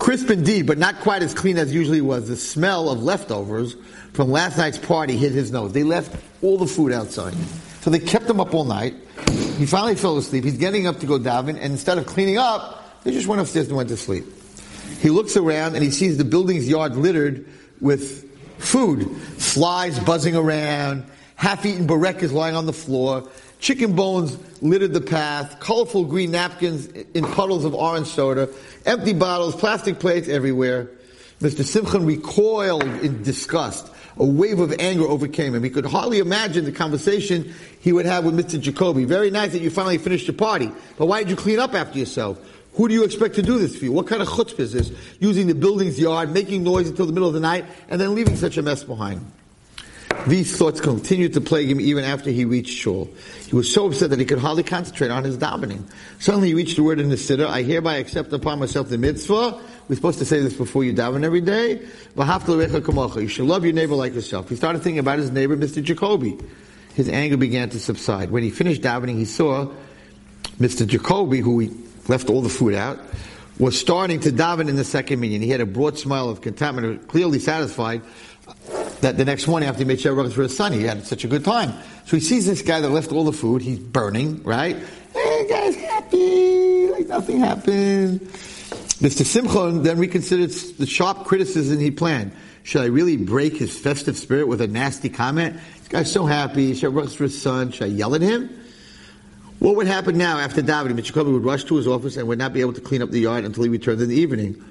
Crisp 0.00 0.28
indeed, 0.30 0.66
but 0.66 0.78
not 0.78 0.98
quite 0.98 1.22
as 1.22 1.34
clean 1.34 1.56
as 1.56 1.72
usually 1.72 2.00
was. 2.00 2.26
The 2.26 2.34
smell 2.36 2.90
of 2.90 3.00
leftovers 3.00 3.76
from 4.12 4.32
last 4.32 4.58
night's 4.58 4.78
party 4.78 5.16
hit 5.16 5.30
his 5.30 5.52
nose. 5.52 5.72
They 5.72 5.84
left 5.84 6.20
all 6.42 6.58
the 6.58 6.66
food 6.66 6.90
outside. 6.90 7.36
So 7.82 7.90
they 7.90 7.98
kept 7.98 8.26
him 8.26 8.40
up 8.40 8.54
all 8.54 8.64
night. 8.64 8.94
He 9.58 9.66
finally 9.66 9.96
fell 9.96 10.16
asleep. 10.16 10.44
He's 10.44 10.56
getting 10.56 10.86
up 10.86 11.00
to 11.00 11.06
go 11.06 11.18
daven, 11.18 11.50
and 11.50 11.72
instead 11.72 11.98
of 11.98 12.06
cleaning 12.06 12.38
up, 12.38 13.02
they 13.02 13.10
just 13.10 13.26
went 13.26 13.40
upstairs 13.40 13.66
and 13.66 13.76
went 13.76 13.88
to 13.88 13.96
sleep. 13.96 14.24
He 15.00 15.10
looks 15.10 15.36
around 15.36 15.74
and 15.74 15.82
he 15.82 15.90
sees 15.90 16.16
the 16.16 16.24
building's 16.24 16.68
yard 16.68 16.96
littered 16.96 17.44
with 17.80 18.30
food. 18.58 19.10
Flies 19.38 19.98
buzzing 19.98 20.36
around, 20.36 21.04
half-eaten 21.34 21.88
barekas 21.88 22.32
lying 22.32 22.54
on 22.54 22.66
the 22.66 22.72
floor, 22.72 23.28
chicken 23.58 23.96
bones 23.96 24.38
littered 24.62 24.92
the 24.92 25.00
path, 25.00 25.58
colorful 25.58 26.04
green 26.04 26.30
napkins 26.30 26.86
in 26.86 27.24
puddles 27.24 27.64
of 27.64 27.74
orange 27.74 28.06
soda, 28.06 28.48
empty 28.86 29.12
bottles, 29.12 29.56
plastic 29.56 29.98
plates 29.98 30.28
everywhere. 30.28 30.88
Mr. 31.40 31.64
Simchon 31.64 32.06
recoiled 32.06 32.84
in 32.84 33.24
disgust. 33.24 33.90
A 34.16 34.24
wave 34.24 34.60
of 34.60 34.74
anger 34.78 35.04
overcame 35.04 35.54
him. 35.54 35.64
He 35.64 35.70
could 35.70 35.86
hardly 35.86 36.18
imagine 36.18 36.64
the 36.64 36.72
conversation 36.72 37.54
he 37.80 37.92
would 37.92 38.06
have 38.06 38.24
with 38.24 38.34
Mr. 38.34 38.60
Jacoby. 38.60 39.04
Very 39.04 39.30
nice 39.30 39.52
that 39.52 39.62
you 39.62 39.70
finally 39.70 39.98
finished 39.98 40.26
your 40.26 40.36
party, 40.36 40.70
but 40.98 41.06
why 41.06 41.20
did 41.22 41.30
you 41.30 41.36
clean 41.36 41.58
up 41.58 41.74
after 41.74 41.98
yourself? 41.98 42.38
Who 42.74 42.88
do 42.88 42.94
you 42.94 43.04
expect 43.04 43.34
to 43.34 43.42
do 43.42 43.58
this 43.58 43.76
for 43.76 43.84
you? 43.84 43.92
What 43.92 44.06
kind 44.06 44.22
of 44.22 44.28
chutzpah 44.28 44.60
is 44.60 44.72
this? 44.72 44.92
Using 45.20 45.46
the 45.46 45.54
building's 45.54 45.98
yard, 45.98 46.32
making 46.32 46.62
noise 46.62 46.88
until 46.88 47.06
the 47.06 47.12
middle 47.12 47.28
of 47.28 47.34
the 47.34 47.40
night, 47.40 47.66
and 47.88 48.00
then 48.00 48.14
leaving 48.14 48.36
such 48.36 48.56
a 48.56 48.62
mess 48.62 48.82
behind. 48.82 49.30
These 50.26 50.56
thoughts 50.56 50.80
continued 50.80 51.32
to 51.32 51.40
plague 51.40 51.68
him 51.68 51.80
even 51.80 52.04
after 52.04 52.30
he 52.30 52.44
reached 52.44 52.78
shul. 52.78 53.08
He 53.46 53.56
was 53.56 53.72
so 53.72 53.86
upset 53.86 54.10
that 54.10 54.20
he 54.20 54.24
could 54.24 54.38
hardly 54.38 54.62
concentrate 54.62 55.10
on 55.10 55.24
his 55.24 55.36
davening. 55.36 55.82
Suddenly 56.20 56.48
he 56.48 56.54
reached 56.54 56.76
the 56.76 56.82
word 56.82 57.00
in 57.00 57.08
the 57.08 57.16
siddur, 57.16 57.46
I 57.46 57.62
hereby 57.62 57.96
accept 57.96 58.32
upon 58.32 58.60
myself 58.60 58.88
the 58.88 58.98
mitzvah. 58.98 59.60
We're 59.92 59.96
supposed 59.96 60.20
to 60.20 60.24
say 60.24 60.40
this 60.40 60.54
before 60.54 60.84
you 60.84 60.94
daven 60.94 61.22
every 61.22 61.42
day. 61.42 61.82
You 63.20 63.28
should 63.28 63.44
love 63.44 63.62
your 63.62 63.74
neighbor 63.74 63.94
like 63.94 64.14
yourself. 64.14 64.48
He 64.48 64.56
started 64.56 64.80
thinking 64.80 65.00
about 65.00 65.18
his 65.18 65.30
neighbor, 65.30 65.54
Mr. 65.54 65.82
Jacoby. 65.82 66.38
His 66.94 67.10
anger 67.10 67.36
began 67.36 67.68
to 67.68 67.78
subside. 67.78 68.30
When 68.30 68.42
he 68.42 68.48
finished 68.48 68.80
davening, 68.80 69.18
he 69.18 69.26
saw 69.26 69.70
Mr. 70.58 70.86
Jacoby, 70.86 71.40
who 71.40 71.58
he 71.58 71.70
left 72.08 72.30
all 72.30 72.40
the 72.40 72.48
food 72.48 72.72
out, 72.72 73.00
was 73.58 73.78
starting 73.78 74.18
to 74.20 74.30
daven 74.30 74.70
in 74.70 74.76
the 74.76 74.84
second 74.84 75.20
minyan. 75.20 75.42
He 75.42 75.50
had 75.50 75.60
a 75.60 75.66
broad 75.66 75.98
smile 75.98 76.30
of 76.30 76.40
contentment, 76.40 77.06
clearly 77.08 77.38
satisfied 77.38 78.00
that 79.02 79.18
the 79.18 79.26
next 79.26 79.46
morning 79.46 79.68
after 79.68 79.80
he 79.80 79.84
made 79.84 79.98
Shabbat 79.98 80.32
for 80.32 80.44
his 80.44 80.56
son, 80.56 80.72
he 80.72 80.84
had 80.84 81.04
such 81.04 81.24
a 81.24 81.28
good 81.28 81.44
time. 81.44 81.74
So 82.06 82.16
he 82.16 82.22
sees 82.22 82.46
this 82.46 82.62
guy 82.62 82.80
that 82.80 82.88
left 82.88 83.12
all 83.12 83.24
the 83.24 83.32
food, 83.34 83.60
he's 83.60 83.78
burning, 83.78 84.42
right? 84.42 84.78
Hey, 85.12 85.46
guy's 85.50 85.76
happy, 85.76 86.88
like 86.88 87.08
nothing 87.08 87.40
happened. 87.40 88.26
Mr. 89.02 89.26
Simchon 89.26 89.82
then 89.82 89.98
reconsidered 89.98 90.50
the 90.78 90.86
sharp 90.86 91.24
criticism 91.24 91.80
he 91.80 91.90
planned. 91.90 92.30
Should 92.62 92.82
I 92.82 92.84
really 92.84 93.16
break 93.16 93.56
his 93.56 93.76
festive 93.76 94.16
spirit 94.16 94.46
with 94.46 94.60
a 94.60 94.68
nasty 94.68 95.08
comment? 95.08 95.58
This 95.78 95.88
guy's 95.88 96.12
so 96.12 96.24
happy, 96.24 96.72
Shabbat 96.72 97.12
for 97.16 97.24
his 97.24 97.42
son, 97.42 97.72
should 97.72 97.82
I 97.82 97.86
yell 97.86 98.14
at 98.14 98.20
him? 98.20 98.48
What 99.58 99.74
would 99.74 99.88
happen 99.88 100.16
now 100.16 100.38
after 100.38 100.62
davening? 100.62 100.92
Mr. 100.92 101.06
Jacoby 101.06 101.32
would 101.32 101.44
rush 101.44 101.64
to 101.64 101.74
his 101.74 101.88
office 101.88 102.16
and 102.16 102.28
would 102.28 102.38
not 102.38 102.52
be 102.52 102.60
able 102.60 102.74
to 102.74 102.80
clean 102.80 103.02
up 103.02 103.10
the 103.10 103.18
yard 103.18 103.44
until 103.44 103.64
he 103.64 103.68
returned 103.68 104.00
in 104.00 104.08
the 104.08 104.14
evening. 104.14 104.64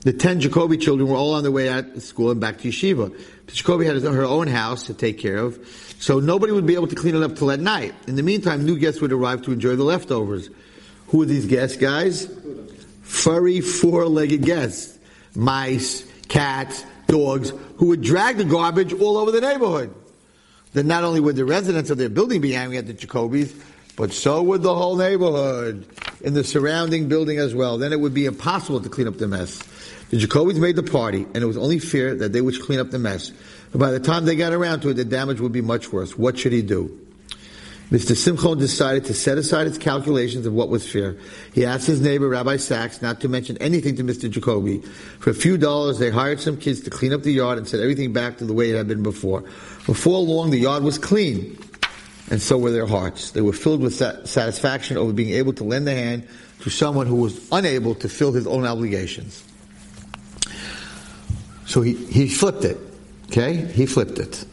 The 0.00 0.12
ten 0.12 0.40
Jacoby 0.40 0.78
children 0.78 1.08
were 1.08 1.14
all 1.16 1.34
on 1.34 1.44
their 1.44 1.52
way 1.52 1.68
out 1.68 1.84
of 1.84 2.02
school 2.02 2.32
and 2.32 2.40
back 2.40 2.58
to 2.58 2.68
yeshiva. 2.68 3.10
Mr. 3.46 3.54
Jacoby 3.54 3.86
had 3.86 4.02
her 4.02 4.24
own 4.24 4.48
house 4.48 4.86
to 4.86 4.94
take 4.94 5.20
care 5.20 5.38
of, 5.38 5.64
so 6.00 6.18
nobody 6.18 6.52
would 6.52 6.66
be 6.66 6.74
able 6.74 6.88
to 6.88 6.96
clean 6.96 7.14
it 7.14 7.22
up 7.22 7.36
till 7.36 7.52
at 7.52 7.60
night. 7.60 7.94
In 8.08 8.16
the 8.16 8.24
meantime, 8.24 8.66
new 8.66 8.76
guests 8.76 9.00
would 9.00 9.12
arrive 9.12 9.42
to 9.42 9.52
enjoy 9.52 9.76
the 9.76 9.84
leftovers. 9.84 10.50
Who 11.08 11.22
are 11.22 11.26
these 11.26 11.46
guests, 11.46 11.76
guys? 11.76 12.28
Furry, 13.06 13.60
four-legged 13.60 14.42
guests. 14.42 14.98
Mice, 15.34 16.04
cats, 16.28 16.84
dogs, 17.06 17.52
who 17.76 17.86
would 17.86 18.02
drag 18.02 18.36
the 18.36 18.44
garbage 18.44 18.92
all 18.92 19.16
over 19.16 19.30
the 19.30 19.40
neighborhood. 19.40 19.94
Then 20.72 20.88
not 20.88 21.04
only 21.04 21.20
would 21.20 21.36
the 21.36 21.44
residents 21.44 21.90
of 21.90 21.98
their 21.98 22.08
building 22.08 22.40
be 22.40 22.54
angry 22.54 22.78
at 22.78 22.86
the 22.86 22.92
Jacobys, 22.92 23.54
but 23.96 24.12
so 24.12 24.42
would 24.42 24.62
the 24.62 24.74
whole 24.74 24.96
neighborhood 24.96 25.86
in 26.20 26.34
the 26.34 26.44
surrounding 26.44 27.08
building 27.08 27.38
as 27.38 27.54
well. 27.54 27.78
Then 27.78 27.92
it 27.92 28.00
would 28.00 28.12
be 28.12 28.26
impossible 28.26 28.80
to 28.80 28.88
clean 28.88 29.08
up 29.08 29.18
the 29.18 29.28
mess. 29.28 29.62
The 30.10 30.18
Jacobys 30.18 30.58
made 30.58 30.76
the 30.76 30.82
party, 30.82 31.24
and 31.32 31.36
it 31.36 31.46
was 31.46 31.56
only 31.56 31.78
fair 31.78 32.14
that 32.16 32.32
they 32.32 32.40
would 32.40 32.60
clean 32.60 32.80
up 32.80 32.90
the 32.90 32.98
mess. 32.98 33.32
But 33.72 33.78
by 33.78 33.90
the 33.92 34.00
time 34.00 34.24
they 34.24 34.36
got 34.36 34.52
around 34.52 34.80
to 34.80 34.90
it, 34.90 34.94
the 34.94 35.04
damage 35.04 35.40
would 35.40 35.52
be 35.52 35.62
much 35.62 35.92
worse. 35.92 36.18
What 36.18 36.38
should 36.38 36.52
he 36.52 36.62
do? 36.62 37.05
Mr. 37.90 38.16
Simchon 38.16 38.58
decided 38.58 39.04
to 39.04 39.14
set 39.14 39.38
aside 39.38 39.68
his 39.68 39.78
calculations 39.78 40.44
of 40.44 40.52
what 40.52 40.68
was 40.68 40.90
fair. 40.90 41.16
He 41.52 41.64
asked 41.64 41.86
his 41.86 42.00
neighbor, 42.00 42.28
Rabbi 42.28 42.56
Sachs, 42.56 43.00
not 43.00 43.20
to 43.20 43.28
mention 43.28 43.56
anything 43.58 43.94
to 43.96 44.02
Mr. 44.02 44.28
Jacoby. 44.28 44.80
For 45.20 45.30
a 45.30 45.34
few 45.34 45.56
dollars, 45.56 46.00
they 46.00 46.10
hired 46.10 46.40
some 46.40 46.56
kids 46.56 46.80
to 46.80 46.90
clean 46.90 47.12
up 47.12 47.22
the 47.22 47.32
yard 47.32 47.58
and 47.58 47.68
set 47.68 47.78
everything 47.78 48.12
back 48.12 48.38
to 48.38 48.44
the 48.44 48.52
way 48.52 48.70
it 48.70 48.76
had 48.76 48.88
been 48.88 49.04
before. 49.04 49.42
Before 49.86 50.18
long, 50.18 50.50
the 50.50 50.58
yard 50.58 50.82
was 50.82 50.98
clean, 50.98 51.56
and 52.28 52.42
so 52.42 52.58
were 52.58 52.72
their 52.72 52.86
hearts. 52.86 53.30
They 53.30 53.40
were 53.40 53.52
filled 53.52 53.80
with 53.80 53.94
satisfaction 53.94 54.96
over 54.96 55.12
being 55.12 55.34
able 55.34 55.52
to 55.52 55.64
lend 55.64 55.88
a 55.88 55.94
hand 55.94 56.26
to 56.62 56.70
someone 56.70 57.06
who 57.06 57.16
was 57.16 57.48
unable 57.52 57.94
to 57.96 58.08
fill 58.08 58.32
his 58.32 58.48
own 58.48 58.66
obligations. 58.66 59.44
So 61.66 61.82
he, 61.82 61.94
he 61.94 62.28
flipped 62.28 62.64
it. 62.64 62.78
Okay? 63.26 63.54
He 63.54 63.86
flipped 63.86 64.18
it. 64.18 64.44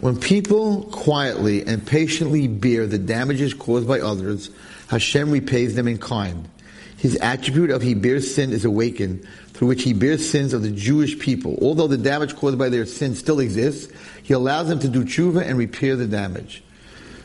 When 0.00 0.18
people 0.18 0.84
quietly 0.84 1.66
and 1.66 1.84
patiently 1.84 2.46
bear 2.46 2.86
the 2.86 2.98
damages 2.98 3.52
caused 3.52 3.88
by 3.88 4.00
others, 4.00 4.50
Hashem 4.88 5.30
repays 5.30 5.74
them 5.74 5.88
in 5.88 5.98
kind. 5.98 6.48
His 6.96 7.16
attribute 7.16 7.70
of 7.70 7.82
he 7.82 7.94
bears 7.94 8.32
sin 8.32 8.52
is 8.52 8.64
awakened, 8.64 9.26
through 9.48 9.68
which 9.68 9.82
he 9.82 9.92
bears 9.92 10.28
sins 10.28 10.52
of 10.52 10.62
the 10.62 10.70
Jewish 10.70 11.18
people. 11.18 11.58
Although 11.60 11.88
the 11.88 11.98
damage 11.98 12.36
caused 12.36 12.58
by 12.58 12.68
their 12.68 12.86
sin 12.86 13.16
still 13.16 13.40
exists, 13.40 13.92
he 14.22 14.34
allows 14.34 14.68
them 14.68 14.78
to 14.80 14.88
do 14.88 15.04
tshuva 15.04 15.44
and 15.44 15.58
repair 15.58 15.96
the 15.96 16.06
damage. 16.06 16.62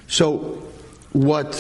So, 0.08 0.68
what, 1.12 1.56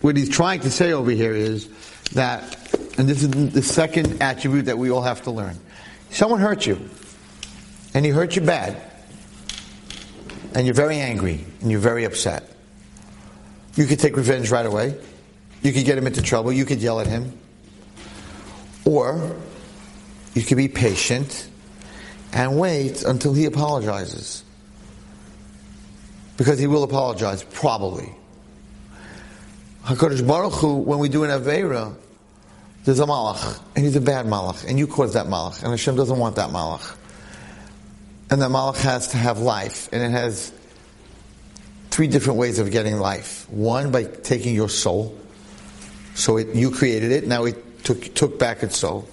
what 0.00 0.16
he's 0.16 0.28
trying 0.28 0.60
to 0.60 0.70
say 0.70 0.92
over 0.92 1.10
here 1.10 1.34
is 1.34 1.68
that, 2.12 2.72
and 2.98 3.08
this 3.08 3.22
is 3.22 3.30
the 3.30 3.62
second 3.62 4.22
attribute 4.22 4.66
that 4.66 4.78
we 4.78 4.90
all 4.90 5.02
have 5.02 5.22
to 5.24 5.32
learn. 5.32 5.58
Someone 6.10 6.38
hurt 6.38 6.66
you, 6.66 6.78
and 7.94 8.04
he 8.04 8.12
hurt 8.12 8.36
you 8.36 8.42
bad, 8.42 8.80
and 10.54 10.66
you're 10.66 10.74
very 10.74 10.98
angry, 10.98 11.44
and 11.60 11.70
you're 11.70 11.80
very 11.80 12.04
upset. 12.04 12.48
You 13.74 13.86
could 13.86 13.98
take 13.98 14.16
revenge 14.16 14.50
right 14.50 14.66
away. 14.66 14.96
You 15.62 15.72
could 15.72 15.84
get 15.84 15.98
him 15.98 16.06
into 16.06 16.22
trouble. 16.22 16.52
You 16.52 16.64
could 16.64 16.80
yell 16.80 17.00
at 17.00 17.06
him. 17.06 17.36
Or 18.84 19.36
you 20.34 20.42
could 20.42 20.56
be 20.56 20.68
patient 20.68 21.48
and 22.32 22.58
wait 22.58 23.02
until 23.02 23.32
he 23.32 23.46
apologizes. 23.46 24.44
Because 26.36 26.58
he 26.58 26.66
will 26.66 26.82
apologize, 26.82 27.44
probably. 27.44 28.12
HaKadosh 29.84 30.26
Baruch 30.26 30.54
Hu, 30.54 30.76
when 30.76 30.98
we 30.98 31.08
do 31.08 31.24
an 31.24 31.30
Aveira, 31.30 31.94
there's 32.84 33.00
a 33.00 33.06
malach, 33.06 33.60
and 33.74 33.84
he's 33.84 33.96
a 33.96 34.00
bad 34.00 34.26
malach, 34.26 34.68
and 34.68 34.78
you 34.78 34.86
caused 34.86 35.14
that 35.14 35.26
malach, 35.26 35.62
and 35.62 35.70
Hashem 35.70 35.96
doesn't 35.96 36.18
want 36.18 36.36
that 36.36 36.50
malach. 36.50 36.96
And 38.34 38.42
the 38.42 38.48
malach 38.48 38.78
has 38.78 39.06
to 39.10 39.16
have 39.16 39.38
life, 39.38 39.88
and 39.92 40.02
it 40.02 40.10
has 40.10 40.52
three 41.90 42.08
different 42.08 42.40
ways 42.40 42.58
of 42.58 42.72
getting 42.72 42.98
life. 42.98 43.48
One, 43.48 43.92
by 43.92 44.02
taking 44.02 44.56
your 44.56 44.68
soul. 44.68 45.16
So 46.16 46.38
it, 46.38 46.48
you 46.52 46.72
created 46.72 47.12
it, 47.12 47.28
now 47.28 47.44
it 47.44 47.84
took, 47.84 48.12
took 48.12 48.36
back 48.36 48.64
its 48.64 48.76
soul. 48.76 49.08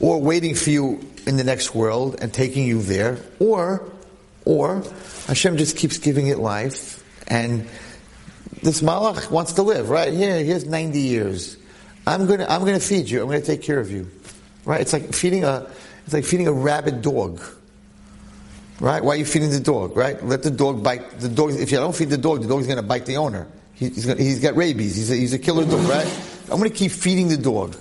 Or 0.00 0.20
waiting 0.20 0.56
for 0.56 0.70
you 0.70 0.98
in 1.24 1.36
the 1.36 1.44
next 1.44 1.72
world 1.72 2.16
and 2.20 2.34
taking 2.34 2.66
you 2.66 2.82
there. 2.82 3.20
Or, 3.38 3.92
or, 4.44 4.82
Hashem 5.28 5.56
just 5.56 5.76
keeps 5.76 5.98
giving 5.98 6.26
it 6.26 6.40
life, 6.40 7.04
and 7.28 7.68
this 8.60 8.82
malach 8.82 9.30
wants 9.30 9.52
to 9.52 9.62
live, 9.62 9.88
right? 9.88 10.12
Here, 10.12 10.42
here's 10.42 10.64
90 10.64 10.98
years. 10.98 11.56
I'm 12.08 12.26
to 12.26 12.52
I'm 12.52 12.64
to 12.64 12.80
feed 12.80 13.08
you. 13.08 13.22
I'm 13.22 13.30
to 13.30 13.40
take 13.40 13.62
care 13.62 13.78
of 13.78 13.92
you. 13.92 14.10
Right? 14.64 14.80
It's 14.80 14.92
like 14.92 15.14
feeding 15.14 15.44
a 15.44 15.70
it's 16.06 16.12
like 16.12 16.24
feeding 16.24 16.48
a 16.48 16.52
rabid 16.52 17.02
dog. 17.02 17.40
Right? 18.80 19.02
Why 19.02 19.14
are 19.14 19.16
you 19.16 19.24
feeding 19.24 19.50
the 19.50 19.60
dog? 19.60 19.96
Right? 19.96 20.22
Let 20.24 20.42
the 20.42 20.50
dog 20.50 20.82
bite 20.82 21.18
the 21.18 21.28
dog. 21.28 21.50
If 21.50 21.72
you 21.72 21.78
don't 21.78 21.94
feed 21.94 22.10
the 22.10 22.18
dog, 22.18 22.42
the 22.42 22.48
dog's 22.48 22.66
going 22.66 22.76
to 22.76 22.82
bite 22.82 23.06
the 23.06 23.16
owner. 23.16 23.48
He, 23.74 23.88
he's, 23.88 24.06
gonna, 24.06 24.22
he's 24.22 24.40
got 24.40 24.56
rabies. 24.56 24.96
He's 24.96 25.10
a, 25.10 25.14
he's 25.14 25.32
a 25.32 25.38
killer 25.38 25.64
dog, 25.64 25.88
right? 25.88 26.06
I'm 26.50 26.58
going 26.58 26.70
to 26.70 26.76
keep 26.76 26.92
feeding 26.92 27.28
the 27.28 27.36
dog. 27.36 27.76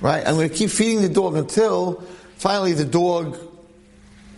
Right? 0.00 0.26
I'm 0.26 0.34
going 0.34 0.48
to 0.48 0.54
keep 0.54 0.70
feeding 0.70 1.02
the 1.02 1.08
dog 1.08 1.36
until 1.36 2.02
finally 2.36 2.72
the 2.72 2.84
dog, 2.84 3.38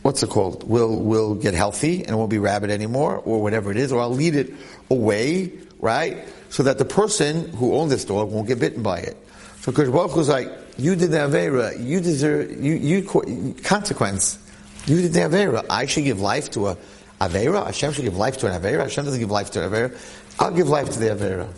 what's 0.03 0.23
it 0.23 0.31
called, 0.31 0.69
will, 0.69 1.03
will 1.03 1.35
get 1.35 1.55
healthy 1.55 2.03
and 2.03 2.11
it 2.11 2.15
won't 2.15 2.31
be 2.31 2.39
rabid 2.39 2.71
anymore 2.71 3.19
or 3.19 3.43
whatever 3.43 3.71
it 3.71 3.77
is, 3.77 3.91
or 3.91 4.01
I'll 4.01 4.11
lead 4.11 4.37
it 4.37 4.53
away, 4.91 5.53
right? 5.81 6.19
So 6.51 6.63
that 6.65 6.79
the 6.79 6.85
person 6.85 7.49
who 7.51 7.75
owned 7.75 7.91
this 7.91 8.05
dog 8.05 8.31
won't 8.31 8.47
get 8.47 8.61
bitten 8.61 8.83
by 8.83 8.99
it. 8.99 9.17
So 9.61 9.73
Baruch 9.73 10.15
was 10.15 10.29
like, 10.29 10.49
you 10.79 10.95
did 10.95 11.11
the 11.11 11.19
Avera, 11.19 11.85
you 11.85 12.01
deserve, 12.01 12.63
you, 12.63 12.75
you, 12.75 13.55
consequence. 13.65 14.39
You 14.87 15.03
did 15.03 15.13
the 15.13 15.21
Avera. 15.21 15.67
I 15.69 15.87
should 15.87 16.05
give 16.05 16.21
life 16.21 16.51
to 16.53 16.69
a 16.69 16.77
Avera. 17.21 17.67
Hashem 17.67 17.93
should 17.93 18.05
give 18.05 18.17
life 18.17 18.39
to 18.39 18.47
an 18.47 18.61
Avera. 18.61 18.83
Hashem 18.83 19.05
doesn't 19.05 19.21
give 19.21 19.31
life 19.31 19.51
to 19.53 19.65
an 19.65 19.71
Avera. 19.71 19.99
I'll 20.39 20.53
give 20.53 20.69
life 20.69 20.91
to 20.91 20.99
the 20.99 21.07
Avera. 21.07 21.49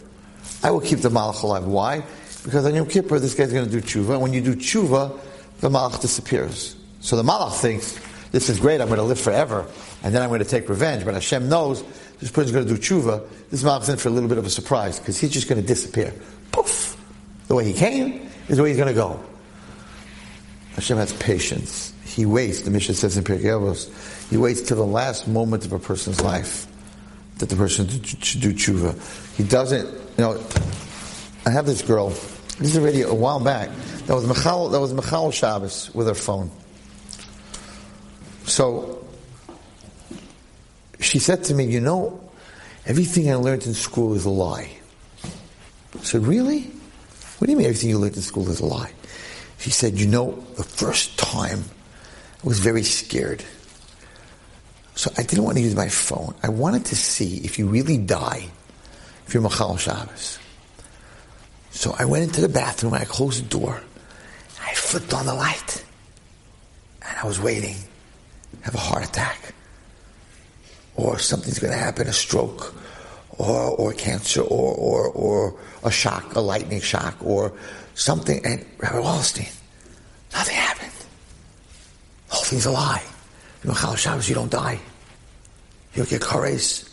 I 0.62 0.70
will 0.70 0.80
keep 0.80 1.00
the 1.00 1.10
Malach 1.10 1.42
alive. 1.42 1.64
Why? 1.64 2.04
Because 2.44 2.64
on 2.64 2.74
Yom 2.74 2.86
Kippur, 2.86 3.18
this 3.18 3.34
guy's 3.34 3.52
going 3.52 3.68
to 3.68 3.70
do 3.70 3.80
tshuva. 3.80 4.14
And 4.14 4.22
when 4.22 4.32
you 4.32 4.40
do 4.40 4.54
tshuva, 4.56 5.18
the 5.60 5.68
Malach 5.68 6.00
disappears. 6.00 6.76
So 7.00 7.16
the 7.16 7.22
Malach 7.22 7.60
thinks, 7.60 7.98
this 8.30 8.48
is 8.48 8.60
great, 8.60 8.80
I'm 8.80 8.88
going 8.88 8.98
to 8.98 9.04
live 9.04 9.20
forever, 9.20 9.66
and 10.02 10.14
then 10.14 10.22
I'm 10.22 10.28
going 10.28 10.40
to 10.40 10.46
take 10.48 10.68
revenge. 10.68 11.04
But 11.04 11.14
Hashem 11.14 11.48
knows 11.48 11.82
this 12.20 12.30
person's 12.30 12.52
going 12.52 12.66
to 12.66 12.74
do 12.74 12.80
tshuva. 12.80 13.26
This 13.50 13.62
Malach's 13.62 13.88
in 13.88 13.96
for 13.96 14.08
a 14.08 14.12
little 14.12 14.28
bit 14.28 14.38
of 14.38 14.46
a 14.46 14.50
surprise, 14.50 14.98
because 14.98 15.18
he's 15.18 15.30
just 15.30 15.48
going 15.48 15.60
to 15.60 15.66
disappear. 15.66 16.12
Poof! 16.52 16.96
The 17.48 17.54
way 17.54 17.64
he 17.64 17.72
came 17.72 18.30
is 18.48 18.56
the 18.56 18.62
way 18.62 18.70
he's 18.70 18.78
going 18.78 18.88
to 18.88 18.94
go. 18.94 19.20
Hashem 20.74 20.96
has 20.98 21.12
patience. 21.14 21.92
He 22.18 22.26
waits, 22.26 22.62
the 22.62 22.72
Mishnah 22.72 22.96
says 22.96 23.16
in 23.16 23.22
Pirkei 23.22 24.28
he 24.28 24.36
waits 24.36 24.60
till 24.62 24.76
the 24.76 24.84
last 24.84 25.28
moment 25.28 25.64
of 25.64 25.72
a 25.72 25.78
person's 25.78 26.20
life 26.20 26.66
that 27.38 27.48
the 27.48 27.54
person 27.54 27.88
should 28.02 28.40
do 28.40 28.52
tshuva. 28.52 29.36
He 29.36 29.44
doesn't, 29.44 29.86
you 29.86 30.24
know, 30.24 30.44
I 31.46 31.50
have 31.50 31.64
this 31.64 31.80
girl, 31.80 32.08
this 32.08 32.74
is 32.74 32.78
already 32.78 33.02
a 33.02 33.14
while 33.14 33.38
back, 33.38 33.70
that 34.06 34.14
was 34.16 34.24
Mechal, 34.24 34.72
that 34.72 34.80
was 34.80 34.92
Mechal 34.92 35.32
Shabbos 35.32 35.94
with 35.94 36.08
her 36.08 36.14
phone. 36.14 36.50
So, 38.46 39.06
she 40.98 41.20
said 41.20 41.44
to 41.44 41.54
me, 41.54 41.66
you 41.66 41.78
know, 41.78 42.18
everything 42.84 43.30
I 43.30 43.36
learned 43.36 43.64
in 43.64 43.74
school 43.74 44.14
is 44.14 44.24
a 44.24 44.30
lie. 44.30 44.76
I 45.94 46.02
said, 46.02 46.26
really? 46.26 46.62
What 47.38 47.46
do 47.46 47.52
you 47.52 47.56
mean 47.56 47.66
everything 47.66 47.90
you 47.90 47.98
learned 48.00 48.16
in 48.16 48.22
school 48.22 48.50
is 48.50 48.58
a 48.58 48.66
lie? 48.66 48.90
She 49.58 49.70
said, 49.70 50.00
you 50.00 50.08
know, 50.08 50.32
the 50.56 50.64
first 50.64 51.16
time 51.16 51.62
I 52.42 52.46
was 52.46 52.60
very 52.60 52.82
scared. 52.82 53.44
So 54.94 55.12
I 55.16 55.22
didn't 55.22 55.44
want 55.44 55.56
to 55.56 55.62
use 55.62 55.76
my 55.76 55.88
phone. 55.88 56.34
I 56.42 56.48
wanted 56.48 56.86
to 56.86 56.96
see 56.96 57.38
if 57.44 57.58
you 57.58 57.68
really 57.68 57.98
die, 57.98 58.48
if 59.26 59.34
you're 59.34 59.42
Machal 59.42 59.76
Shabbos. 59.76 60.38
So 61.70 61.94
I 61.98 62.04
went 62.04 62.24
into 62.24 62.40
the 62.40 62.48
bathroom 62.48 62.94
I 62.94 63.04
closed 63.04 63.44
the 63.44 63.48
door. 63.48 63.80
I 64.60 64.74
flipped 64.74 65.14
on 65.14 65.26
the 65.26 65.34
light. 65.34 65.84
And 67.06 67.16
I 67.16 67.26
was 67.26 67.40
waiting. 67.40 67.76
Have 68.62 68.74
a 68.74 68.78
heart 68.78 69.04
attack. 69.04 69.54
Or 70.96 71.18
something's 71.18 71.60
going 71.60 71.72
to 71.72 71.78
happen, 71.78 72.08
a 72.08 72.12
stroke, 72.12 72.74
or, 73.30 73.70
or 73.70 73.92
cancer, 73.92 74.40
or, 74.40 74.74
or, 74.74 75.08
or 75.10 75.60
a 75.84 75.92
shock, 75.92 76.34
a 76.34 76.40
lightning 76.40 76.80
shock, 76.80 77.16
or 77.22 77.52
something. 77.94 78.44
And 78.44 78.66
Rabbi 78.78 78.96
Wallerstein, 78.96 79.54
nothing 80.32 80.56
happened. 80.56 80.97
The 82.28 82.34
whole 82.34 82.44
thing's 82.44 82.66
a 82.66 82.70
lie. 82.70 83.02
You 83.62 83.68
know, 83.70 83.74
Chal 83.74 83.96
Shabbos, 83.96 84.28
you 84.28 84.34
don't 84.34 84.50
die. 84.50 84.80
You 85.94 86.02
don't 86.02 86.10
get 86.10 86.22
kares. 86.22 86.88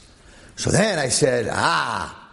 So 0.56 0.72
then 0.72 0.98
I 1.00 1.10
said, 1.10 1.50
ah, 1.52 2.30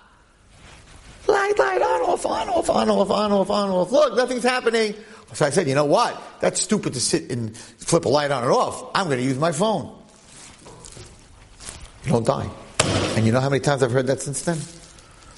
light, 1.27 1.59
light, 1.59 1.83
on, 1.83 2.11
off, 2.11 2.25
on, 2.25 2.49
off, 2.49 2.71
on, 2.71 2.89
off, 2.89 3.11
on, 3.11 3.33
off, 3.33 3.51
on, 3.51 3.71
off. 3.71 3.93
Look, 3.93 4.17
nothing's 4.17 4.45
happening. 4.45 4.95
So 5.35 5.47
I 5.47 5.51
said, 5.51 5.67
you 5.67 5.75
know 5.75 5.87
what? 5.87 6.21
That's 6.41 6.61
stupid 6.61 6.93
to 6.95 7.01
sit 7.01 7.31
and 7.31 7.57
flip 7.57 8.05
a 8.05 8.09
light 8.09 8.31
on 8.31 8.43
and 8.43 8.53
off. 8.53 8.91
I'm 8.95 9.07
going 9.07 9.19
to 9.19 9.25
use 9.25 9.39
my 9.39 9.51
phone. 9.51 9.97
You 12.05 12.13
don't 12.13 12.27
die. 12.27 12.49
And 13.17 13.27
you 13.27 13.33
know 13.33 13.41
how 13.41 13.49
many 13.49 13.61
times 13.61 13.83
I've 13.83 13.93
heard 13.93 14.07
that 14.09 14.21
since 14.21 14.43
then? 14.43 14.59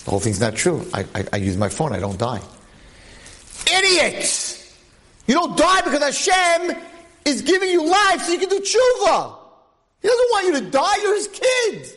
The 0.04 0.10
whole 0.10 0.20
thing's 0.20 0.40
not 0.40 0.54
true. 0.54 0.86
I, 0.92 1.06
I, 1.14 1.24
I 1.34 1.36
use 1.36 1.56
my 1.56 1.68
phone, 1.68 1.92
I 1.92 2.00
don't 2.00 2.18
die. 2.18 2.40
Idiots! 3.72 4.60
You 5.26 5.34
don't 5.34 5.56
die 5.56 5.80
because 5.82 6.02
Hashem 6.02 6.76
is 7.24 7.42
giving 7.42 7.70
you 7.70 7.86
life 7.86 8.22
so 8.22 8.32
you 8.32 8.38
can 8.38 8.48
do 8.48 8.60
tshuva. 8.60 9.36
He 10.02 10.08
doesn't 10.08 10.30
want 10.30 10.46
you 10.46 10.52
to 10.60 10.70
die, 10.70 10.96
you're 11.02 11.14
his 11.14 11.28
kid. 11.28 11.88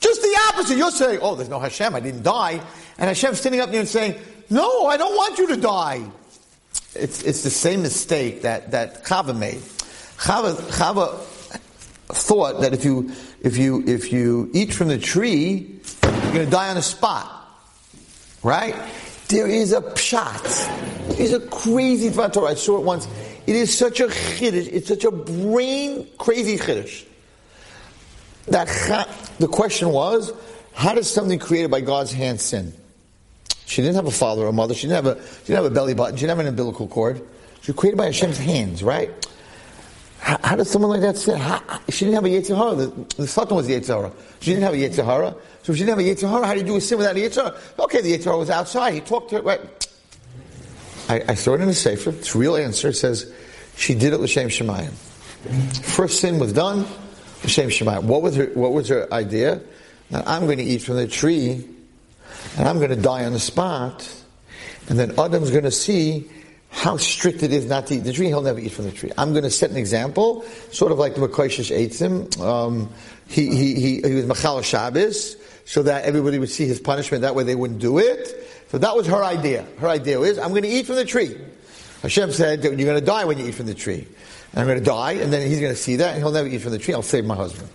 Just 0.00 0.20
the 0.20 0.38
opposite. 0.48 0.76
You're 0.76 0.90
saying, 0.90 1.20
oh, 1.22 1.36
there's 1.36 1.48
no 1.48 1.60
Hashem, 1.60 1.94
I 1.94 2.00
didn't 2.00 2.22
die. 2.22 2.60
And 2.98 3.08
Hashem's 3.08 3.40
standing 3.40 3.60
up 3.60 3.70
there 3.70 3.80
and 3.80 3.88
saying, 3.88 4.20
no, 4.50 4.86
I 4.86 4.96
don't 4.96 5.14
want 5.14 5.38
you 5.38 5.46
to 5.48 5.56
die. 5.56 6.04
It's, 6.94 7.22
it's 7.22 7.42
the 7.42 7.50
same 7.50 7.82
mistake 7.82 8.42
that, 8.42 8.72
that 8.72 9.04
Chava 9.04 9.36
made. 9.36 9.60
Chava, 10.18 10.54
Chava 10.72 11.18
thought 12.08 12.60
that 12.60 12.74
if 12.74 12.84
you, 12.84 13.10
if 13.40 13.56
you, 13.56 13.82
if 13.86 14.12
you 14.12 14.50
eat 14.52 14.74
from 14.74 14.88
the 14.88 14.98
tree, 14.98 15.80
you're 16.02 16.32
going 16.32 16.44
to 16.44 16.50
die 16.50 16.68
on 16.68 16.74
the 16.74 16.82
spot. 16.82 17.38
Right? 18.42 18.74
There 19.28 19.46
is 19.46 19.72
a 19.72 19.80
pshat. 19.80 21.16
There's 21.16 21.32
a 21.32 21.40
crazy 21.40 22.10
Torah. 22.10 22.50
I 22.50 22.54
saw 22.54 22.78
it 22.78 22.84
once. 22.84 23.06
It 23.46 23.56
is 23.56 23.76
such 23.76 24.00
a 24.00 24.06
chiddush. 24.06 24.68
It's 24.72 24.88
such 24.88 25.04
a 25.04 25.10
brain 25.10 26.08
crazy 26.18 26.56
chiddush. 26.58 27.04
That 28.46 28.68
the 29.38 29.48
question 29.48 29.90
was, 29.90 30.32
how 30.74 30.94
does 30.94 31.12
something 31.12 31.38
created 31.38 31.70
by 31.70 31.80
God's 31.80 32.12
hand 32.12 32.40
sin? 32.40 32.72
She 33.66 33.82
didn't 33.82 33.96
have 33.96 34.06
a 34.06 34.10
father 34.10 34.42
or 34.42 34.48
a 34.48 34.52
mother. 34.52 34.74
She 34.74 34.86
didn't 34.86 35.04
have 35.04 35.16
a 35.16 35.22
she 35.22 35.46
didn't 35.46 35.56
have 35.56 35.64
a 35.66 35.74
belly 35.74 35.94
button. 35.94 36.16
She 36.16 36.22
didn't 36.22 36.36
have 36.36 36.40
an 36.40 36.48
umbilical 36.48 36.88
cord. 36.88 37.22
She 37.62 37.72
was 37.72 37.78
created 37.78 37.96
by 37.96 38.06
Hashem's 38.06 38.38
hands, 38.38 38.82
right? 38.82 39.10
How, 40.18 40.38
how 40.42 40.56
does 40.56 40.70
someone 40.70 40.90
like 40.90 41.00
that 41.00 41.16
sin? 41.16 41.36
How, 41.36 41.60
she 41.88 42.04
didn't 42.04 42.14
have 42.14 42.24
a 42.24 42.28
Yetzer 42.28 42.56
Hara. 42.56 42.74
The, 42.74 42.86
the 43.16 43.26
Satan 43.26 43.56
was 43.56 43.66
the 43.66 43.74
Yetzer 43.74 43.96
Hara. 43.96 44.12
She 44.40 44.50
didn't 44.50 44.64
have 44.64 44.74
a 44.74 44.76
Yetzer 44.76 45.04
Hara. 45.04 45.34
So 45.62 45.72
if 45.72 45.78
she 45.78 45.84
didn't 45.84 45.98
have 45.98 45.98
a 45.98 46.02
Yetzer 46.02 46.28
Hara, 46.28 46.46
how 46.46 46.52
do 46.54 46.60
you 46.60 46.66
do 46.66 46.76
a 46.76 46.80
sin 46.80 46.98
without 46.98 47.16
a 47.16 47.18
Yetzer 47.18 47.44
Hara? 47.44 47.60
Okay, 47.80 48.00
the 48.02 48.16
Yetzer 48.16 48.24
Hara 48.24 48.38
was 48.38 48.50
outside. 48.50 48.94
He 48.94 49.00
talked 49.00 49.30
to 49.30 49.36
her. 49.36 49.42
Right? 49.42 49.81
I, 51.08 51.22
I 51.28 51.34
throw 51.34 51.54
it 51.54 51.60
in 51.60 51.68
a 51.68 51.74
sefer. 51.74 52.10
It's 52.10 52.34
a 52.34 52.38
real 52.38 52.56
answer. 52.56 52.88
It 52.88 52.94
says 52.94 53.32
she 53.76 53.94
did 53.94 54.12
it 54.12 54.20
l'shem 54.20 54.48
shemayim. 54.48 54.92
First 55.84 56.20
sin 56.20 56.38
was 56.38 56.52
done. 56.52 56.86
L'shem 57.44 57.68
shemayim. 57.68 58.04
What 58.04 58.22
was 58.22 58.36
her? 58.36 58.46
What 58.54 58.72
was 58.72 58.88
her 58.88 59.12
idea? 59.12 59.60
That 60.10 60.26
I'm 60.28 60.46
going 60.46 60.58
to 60.58 60.64
eat 60.64 60.82
from 60.82 60.96
the 60.96 61.06
tree, 61.06 61.66
and 62.56 62.68
I'm 62.68 62.78
going 62.78 62.90
to 62.90 62.96
die 62.96 63.24
on 63.24 63.32
the 63.32 63.40
spot, 63.40 64.08
and 64.88 64.98
then 64.98 65.18
Adam's 65.18 65.50
going 65.50 65.64
to 65.64 65.70
see 65.70 66.28
how 66.70 66.96
strict 66.96 67.42
it 67.42 67.52
is 67.52 67.66
not 67.66 67.86
to 67.88 67.94
eat 67.94 68.04
the 68.04 68.12
tree. 68.12 68.28
He'll 68.28 68.42
never 68.42 68.58
eat 68.58 68.72
from 68.72 68.86
the 68.86 68.92
tree. 68.92 69.10
I'm 69.18 69.32
going 69.32 69.44
to 69.44 69.50
set 69.50 69.70
an 69.70 69.76
example, 69.76 70.42
sort 70.70 70.92
of 70.92 70.98
like 70.98 71.14
the 71.14 71.20
Mekoshesh 71.26 71.70
Eitzim. 71.76 72.40
Um, 72.40 72.90
he, 73.28 73.54
he, 73.54 73.74
he, 73.74 74.02
he 74.02 74.14
was 74.14 74.26
Machal 74.26 74.62
Shabbos, 74.62 75.36
so 75.64 75.82
that 75.82 76.04
everybody 76.04 76.38
would 76.38 76.50
see 76.50 76.66
his 76.66 76.80
punishment. 76.80 77.22
That 77.22 77.34
way 77.34 77.44
they 77.44 77.54
wouldn't 77.54 77.80
do 77.80 77.98
it. 77.98 78.48
So 78.72 78.78
that 78.78 78.96
was 78.96 79.06
her 79.06 79.22
idea. 79.22 79.66
Her 79.80 79.88
idea 79.88 80.18
is, 80.22 80.38
I'm 80.38 80.48
going 80.48 80.62
to 80.62 80.68
eat 80.68 80.86
from 80.86 80.96
the 80.96 81.04
tree. 81.04 81.36
Hashem 82.00 82.32
said, 82.32 82.64
you're 82.64 82.74
going 82.74 82.98
to 82.98 83.04
die 83.04 83.26
when 83.26 83.38
you 83.38 83.46
eat 83.46 83.54
from 83.54 83.66
the 83.66 83.74
tree. 83.74 84.06
And 84.52 84.60
I'm 84.60 84.66
going 84.66 84.78
to 84.78 84.84
die, 84.84 85.12
and 85.12 85.30
then 85.30 85.46
he's 85.46 85.60
going 85.60 85.74
to 85.74 85.78
see 85.78 85.96
that, 85.96 86.14
and 86.14 86.22
he'll 86.22 86.32
never 86.32 86.48
eat 86.48 86.62
from 86.62 86.72
the 86.72 86.78
tree. 86.78 86.94
I'll 86.94 87.02
save 87.02 87.26
my 87.26 87.36
husband. 87.36 87.68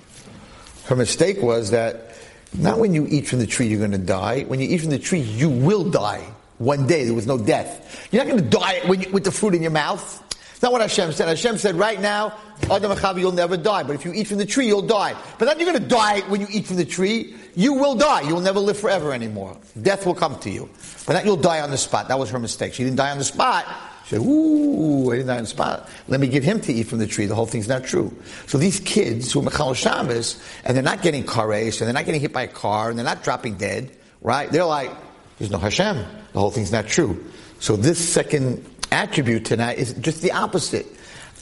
Her 0.85 0.95
mistake 0.95 1.39
was 1.39 1.69
that 1.69 2.15
not 2.51 2.79
when 2.79 2.95
you 2.95 3.05
eat 3.07 3.27
from 3.27 3.37
the 3.37 3.45
tree 3.45 3.67
you're 3.67 3.77
going 3.77 3.91
to 3.91 3.99
die. 3.99 4.45
When 4.45 4.59
you 4.59 4.67
eat 4.67 4.79
from 4.79 4.89
the 4.89 4.97
tree, 4.97 5.19
you 5.19 5.49
will 5.49 5.87
die. 5.87 6.27
One 6.57 6.87
day, 6.87 7.03
there 7.03 7.13
was 7.13 7.27
no 7.27 7.37
death. 7.37 8.09
You're 8.11 8.25
not 8.25 8.31
going 8.31 8.43
to 8.43 8.57
die 8.57 8.81
you, 8.85 9.11
with 9.11 9.23
the 9.23 9.31
fruit 9.31 9.53
in 9.53 9.61
your 9.61 9.69
mouth. 9.69 10.23
That's 10.57 10.63
not 10.63 10.71
what 10.71 10.81
Hashem 10.81 11.11
said. 11.11 11.27
Hashem 11.27 11.59
said, 11.59 11.75
right 11.75 12.01
now, 12.01 12.35
Adam 12.63 12.91
Achavi, 12.91 13.19
you'll 13.19 13.31
never 13.31 13.57
die. 13.57 13.83
But 13.83 13.93
if 13.93 14.03
you 14.03 14.11
eat 14.11 14.25
from 14.25 14.39
the 14.39 14.45
tree, 14.47 14.65
you'll 14.65 14.81
die. 14.81 15.15
But 15.37 15.45
not 15.45 15.59
you're 15.59 15.71
going 15.71 15.79
to 15.83 15.87
die 15.87 16.21
when 16.21 16.41
you 16.41 16.47
eat 16.49 16.65
from 16.65 16.77
the 16.77 16.85
tree. 16.85 17.35
You 17.53 17.73
will 17.73 17.93
die. 17.93 18.21
You 18.21 18.33
will 18.33 18.41
never 18.41 18.59
live 18.59 18.75
forever 18.75 19.13
anymore. 19.13 19.55
Death 19.79 20.07
will 20.07 20.15
come 20.15 20.39
to 20.39 20.49
you. 20.49 20.67
But 21.05 21.13
not 21.13 21.25
you'll 21.25 21.37
die 21.37 21.59
on 21.59 21.69
the 21.69 21.77
spot. 21.77 22.07
That 22.07 22.17
was 22.17 22.31
her 22.31 22.39
mistake. 22.39 22.73
She 22.73 22.83
didn't 22.83 22.95
die 22.95 23.11
on 23.11 23.19
the 23.19 23.23
spot. 23.23 23.67
She 24.05 24.15
said, 24.15 24.21
ooh, 24.21 25.11
I 25.11 25.17
didn't 25.17 25.27
die 25.27 25.35
on 25.35 25.43
the 25.43 25.47
spot. 25.47 25.87
Let 26.07 26.19
me 26.19 26.27
give 26.27 26.43
him 26.43 26.59
to 26.61 26.73
eat 26.73 26.87
from 26.87 26.97
the 26.97 27.05
tree. 27.05 27.27
The 27.27 27.35
whole 27.35 27.45
thing's 27.45 27.67
not 27.67 27.83
true. 27.83 28.11
So 28.47 28.57
these 28.57 28.79
kids 28.79 29.31
who 29.31 29.41
are 29.41 29.43
Mechal 29.43 29.75
Shabbos, 29.75 30.41
and 30.65 30.75
they're 30.75 30.83
not 30.83 31.03
getting 31.03 31.23
kares, 31.23 31.81
and 31.81 31.87
they're 31.87 31.93
not 31.93 32.05
getting 32.05 32.21
hit 32.21 32.33
by 32.33 32.41
a 32.41 32.47
car, 32.47 32.89
and 32.89 32.97
they're 32.97 33.05
not 33.05 33.23
dropping 33.23 33.57
dead, 33.57 33.91
right? 34.21 34.51
They're 34.51 34.65
like, 34.65 34.89
there's 35.37 35.51
no 35.51 35.59
Hashem. 35.59 35.97
The 36.33 36.39
whole 36.39 36.49
thing's 36.49 36.71
not 36.71 36.87
true. 36.87 37.23
So 37.59 37.75
this 37.75 37.97
second 37.97 38.65
attribute 38.91 39.45
tonight 39.45 39.77
is 39.77 39.93
just 39.93 40.21
the 40.21 40.31
opposite. 40.31 40.85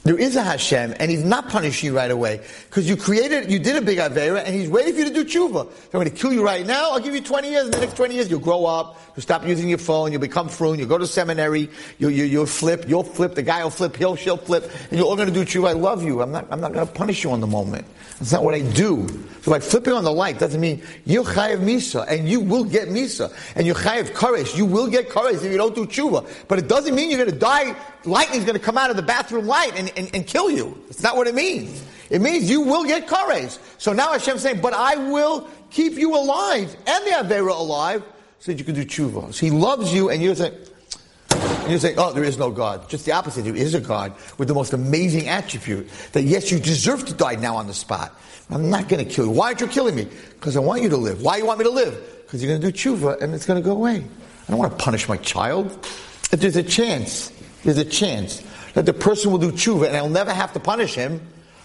There 0.06 0.20
is 0.20 0.36
a 0.36 0.44
Hashem, 0.44 0.94
and 1.00 1.10
He's 1.10 1.24
not 1.24 1.50
punishing 1.50 1.88
you 1.88 1.96
right 1.98 2.12
away 2.12 2.40
because 2.70 2.88
you 2.88 2.96
created, 2.96 3.52
you 3.52 3.58
did 3.58 3.76
a 3.76 3.82
big 3.82 3.98
avera, 3.98 4.44
and 4.46 4.54
He's 4.54 4.70
waiting 4.70 4.94
for 4.94 5.00
you 5.00 5.06
to 5.06 5.12
do 5.12 5.26
tshuva. 5.26 5.66
If 5.66 5.96
I'm 5.96 6.00
going 6.00 6.08
to 6.08 6.16
kill 6.16 6.32
you 6.32 6.46
right 6.46 6.64
now, 6.64 6.92
I'll 6.92 7.00
give 7.00 7.16
you 7.16 7.22
20 7.22 7.50
years. 7.50 7.66
In 7.66 7.72
the 7.72 7.80
next 7.80 7.98
20 7.98 8.14
years, 8.14 8.30
you'll 8.30 8.40
grow 8.40 8.68
up, 8.68 9.02
you'll 9.16 9.24
stop 9.24 9.48
using 9.48 9.68
your 9.68 9.80
phone, 9.80 10.12
you'll 10.12 10.22
become 10.22 10.48
frum, 10.48 10.76
you'll 10.76 10.88
go 10.88 11.00
to 11.00 11.08
seminary, 11.08 11.72
you'll, 11.98 12.12
you, 12.12 12.38
will 12.38 12.46
flip, 12.46 12.88
you'll 12.88 13.04
flip, 13.04 13.34
the 13.34 13.42
guy 13.42 13.64
will 13.64 13.72
flip, 13.72 13.96
he'll, 13.96 14.16
she'll 14.16 14.38
flip, 14.38 14.72
and 14.92 15.00
you're 15.00 15.08
all 15.08 15.16
going 15.16 15.28
to 15.28 15.34
do 15.34 15.44
tshuva. 15.44 15.70
I 15.70 15.74
love 15.74 16.04
you. 16.04 16.22
I'm 16.22 16.32
not, 16.32 16.46
I'm 16.52 16.62
not 16.62 16.72
going 16.72 16.86
to 16.86 16.94
punish 16.94 17.24
you 17.24 17.32
on 17.32 17.40
the 17.40 17.48
moment. 17.48 17.88
That's 18.20 18.32
not 18.32 18.44
what 18.44 18.54
I 18.54 18.62
do. 18.62 19.08
So 19.42 19.50
by 19.50 19.60
flipping 19.60 19.94
on 19.94 20.04
the 20.04 20.12
light 20.12 20.38
doesn't 20.38 20.62
mean 20.62 20.84
you're 21.06 21.24
chayiv 21.24 21.62
misa, 21.62 22.06
and 22.08 22.30
you 22.30 22.42
will 22.42 22.64
get 22.64 22.90
misa, 22.90 23.34
and 23.56 23.66
you're 23.66 23.76
chayiv 23.76 24.12
kares. 24.12 24.56
You 24.56 24.66
will 24.66 24.88
get 24.88 25.10
kares 25.10 25.44
if 25.44 25.52
you 25.52 25.58
don't 25.58 25.74
do 25.74 25.88
tshuva. 25.88 26.30
But 26.48 26.60
it 26.60 26.68
doesn't 26.68 26.94
mean 26.94 27.10
you're 27.10 27.26
going 27.26 27.32
to 27.32 27.40
die. 27.40 27.76
Lightning's 28.06 28.46
going 28.46 28.58
to 28.58 28.64
come 28.64 28.78
out 28.78 28.90
of 28.90 28.96
the 28.96 29.02
bathroom 29.02 29.46
light 29.46 29.74
and, 29.76 29.92
and, 29.98 30.10
and 30.14 30.28
kill 30.28 30.50
you. 30.50 30.82
It's 30.90 31.04
not 31.04 31.16
what 31.18 31.28
it 31.28 31.36
means. 31.36 31.84
It 32.10 32.22
means 32.22 32.50
you 32.50 32.62
will 32.62 32.84
get 32.84 33.08
kares. 33.08 33.60
So 33.78 33.94
now 33.94 34.12
Hashem's 34.12 34.42
saying, 34.42 34.62
but 34.62 34.74
I 34.74 34.96
will 34.96 35.50
keep 35.72 35.94
you 35.94 36.16
alive 36.16 36.76
and 36.86 37.06
the 37.06 37.12
Avera 37.12 37.58
alive 37.58 38.04
so 38.40 38.52
that 38.52 38.60
you 38.60 38.66
can 38.66 38.76
do 38.76 38.86
tshuva. 38.86 39.34
So 39.34 39.46
He 39.46 39.52
loves 39.52 39.94
you, 39.94 40.10
and 40.10 40.22
you're 40.22 40.36
saying. 40.36 40.54
And 41.32 41.72
you 41.72 41.80
say, 41.80 41.96
oh, 41.98 42.14
there 42.14 42.24
is 42.24 42.38
no 42.38 42.52
God. 42.52 42.88
Just 42.90 43.06
the 43.06 43.12
opposite. 43.12 43.42
There 43.42 43.56
is 43.56 43.74
a 43.74 43.82
God 43.82 44.14
with 44.38 44.48
the 44.48 44.54
most 44.54 44.72
amazing 44.74 45.28
attribute 45.28 45.90
that 46.12 46.22
yes, 46.22 46.52
you 46.52 46.60
deserve 46.60 47.06
to 47.08 47.14
die 47.14 47.36
now 47.36 47.56
on 47.56 47.66
the 47.66 47.74
spot. 47.74 48.14
I'm 48.52 48.70
not 48.70 48.88
going 48.88 49.04
to 49.04 49.12
kill 49.12 49.26
you. 49.26 49.32
Why 49.32 49.48
aren't 49.48 49.62
you 49.62 49.68
killing 49.68 49.96
me? 49.96 50.08
Because 50.34 50.56
I 50.56 50.60
want 50.60 50.84
you 50.84 50.90
to 50.90 50.98
live. 50.98 51.24
Why 51.24 51.38
do 51.38 51.40
you 51.40 51.48
want 51.48 51.58
me 51.58 51.66
to 51.66 51.72
live? 51.72 52.22
Because 52.22 52.44
you're 52.44 52.52
going 52.52 52.62
to 52.62 52.72
do 52.72 52.78
tshuva 52.78 53.20
and 53.20 53.34
it's 53.34 53.48
going 53.48 53.62
to 53.62 53.68
go 53.68 53.76
away. 53.76 54.06
I 54.48 54.52
don't 54.52 54.60
want 54.60 54.78
to 54.78 54.78
punish 54.78 55.10
my 55.10 55.18
child. 55.18 55.72
If 56.32 56.40
there's 56.40 56.56
a 56.56 56.64
chance, 56.64 57.32
there's 57.66 57.78
a 57.78 57.86
chance 57.86 58.42
that 58.76 58.86
the 58.86 58.94
person 58.94 59.32
will 59.32 59.40
do 59.40 59.52
tshuva 59.52 59.88
and 59.88 59.98
I'll 59.98 60.08
never 60.08 60.32
have 60.32 60.54
to 60.54 60.60
punish 60.60 60.96
him. 60.96 61.20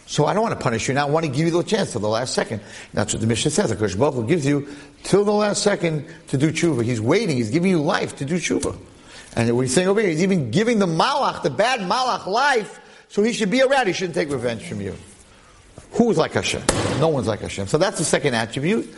So 0.06 0.26
I 0.26 0.34
don't 0.34 0.42
want 0.42 0.58
to 0.58 0.62
punish 0.62 0.88
you 0.88 0.94
now. 0.94 1.06
I 1.06 1.10
want 1.10 1.24
to 1.24 1.30
give 1.30 1.46
you 1.46 1.52
the 1.52 1.62
chance 1.62 1.92
till 1.92 2.00
the 2.00 2.08
last 2.08 2.34
second. 2.34 2.60
That's 2.92 3.12
what 3.12 3.20
the 3.20 3.28
Mishnah 3.28 3.52
says. 3.52 3.70
The 3.70 3.96
Baruch 3.96 4.26
gives 4.26 4.44
you 4.44 4.66
till 5.04 5.24
the 5.24 5.32
last 5.32 5.62
second 5.62 6.04
to 6.28 6.36
do 6.36 6.50
tshuva. 6.50 6.82
He's 6.82 7.00
waiting. 7.00 7.36
He's 7.36 7.50
giving 7.50 7.70
you 7.70 7.80
life 7.80 8.16
to 8.16 8.24
do 8.24 8.36
tshuva. 8.36 8.76
And 9.36 9.54
what 9.54 9.60
he's 9.60 9.74
saying 9.74 9.86
over 9.86 10.00
here, 10.00 10.10
he's 10.10 10.22
even 10.24 10.50
giving 10.50 10.80
the 10.80 10.86
malach, 10.86 11.42
the 11.42 11.50
bad 11.50 11.80
malach, 11.80 12.26
life, 12.26 12.80
so 13.08 13.22
he 13.22 13.32
should 13.32 13.50
be 13.50 13.62
around. 13.62 13.86
He 13.86 13.92
shouldn't 13.92 14.16
take 14.16 14.30
revenge 14.30 14.64
from 14.66 14.80
you. 14.80 14.96
Who 15.92 16.10
is 16.10 16.18
like 16.18 16.32
Hashem? 16.32 16.62
No 16.98 17.08
one's 17.08 17.28
like 17.28 17.40
Hashem. 17.40 17.68
So 17.68 17.78
that's 17.78 17.98
the 17.98 18.04
second 18.04 18.34
attribute. 18.34 18.92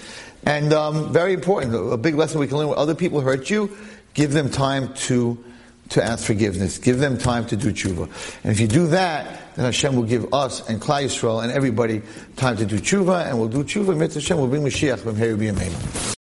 And 0.44 0.72
um, 0.72 1.12
very 1.12 1.34
important, 1.34 1.74
a 1.74 1.96
big 1.98 2.14
lesson 2.14 2.40
we 2.40 2.46
can 2.46 2.56
learn 2.56 2.68
when 2.68 2.78
other 2.78 2.94
people 2.94 3.20
hurt 3.20 3.50
you, 3.50 3.76
give 4.14 4.32
them 4.32 4.50
time 4.50 4.94
to 4.94 5.42
to 5.90 6.02
ask 6.02 6.24
forgiveness. 6.24 6.78
Give 6.78 6.98
them 6.98 7.18
time 7.18 7.46
to 7.46 7.56
do 7.56 7.72
tshuva. 7.72 8.08
And 8.44 8.52
if 8.52 8.60
you 8.60 8.66
do 8.66 8.86
that, 8.88 9.54
then 9.56 9.64
Hashem 9.66 9.94
will 9.94 10.04
give 10.04 10.32
us 10.32 10.66
and 10.68 10.80
Klal 10.80 11.04
Yisrael 11.04 11.42
and 11.42 11.52
everybody 11.52 12.02
time 12.36 12.56
to 12.56 12.64
do 12.64 12.78
tshuva, 12.78 13.26
and 13.26 13.38
we'll 13.38 13.48
do 13.48 13.62
tshuva. 13.62 13.96
Mitzvah 13.96 14.20
Hashem 14.20 14.38
will 14.38 14.46
bring 14.46 14.62
Mashiach. 14.62 15.02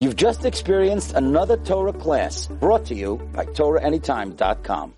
You've 0.02 0.16
just 0.16 0.46
experienced 0.46 1.14
another 1.14 1.58
Torah 1.58 1.94
class 1.94 2.48
brought 2.48 2.86
to 2.88 2.96
you 2.96 3.18
by 3.34 3.46
TorahAnytime.com. 3.46 4.90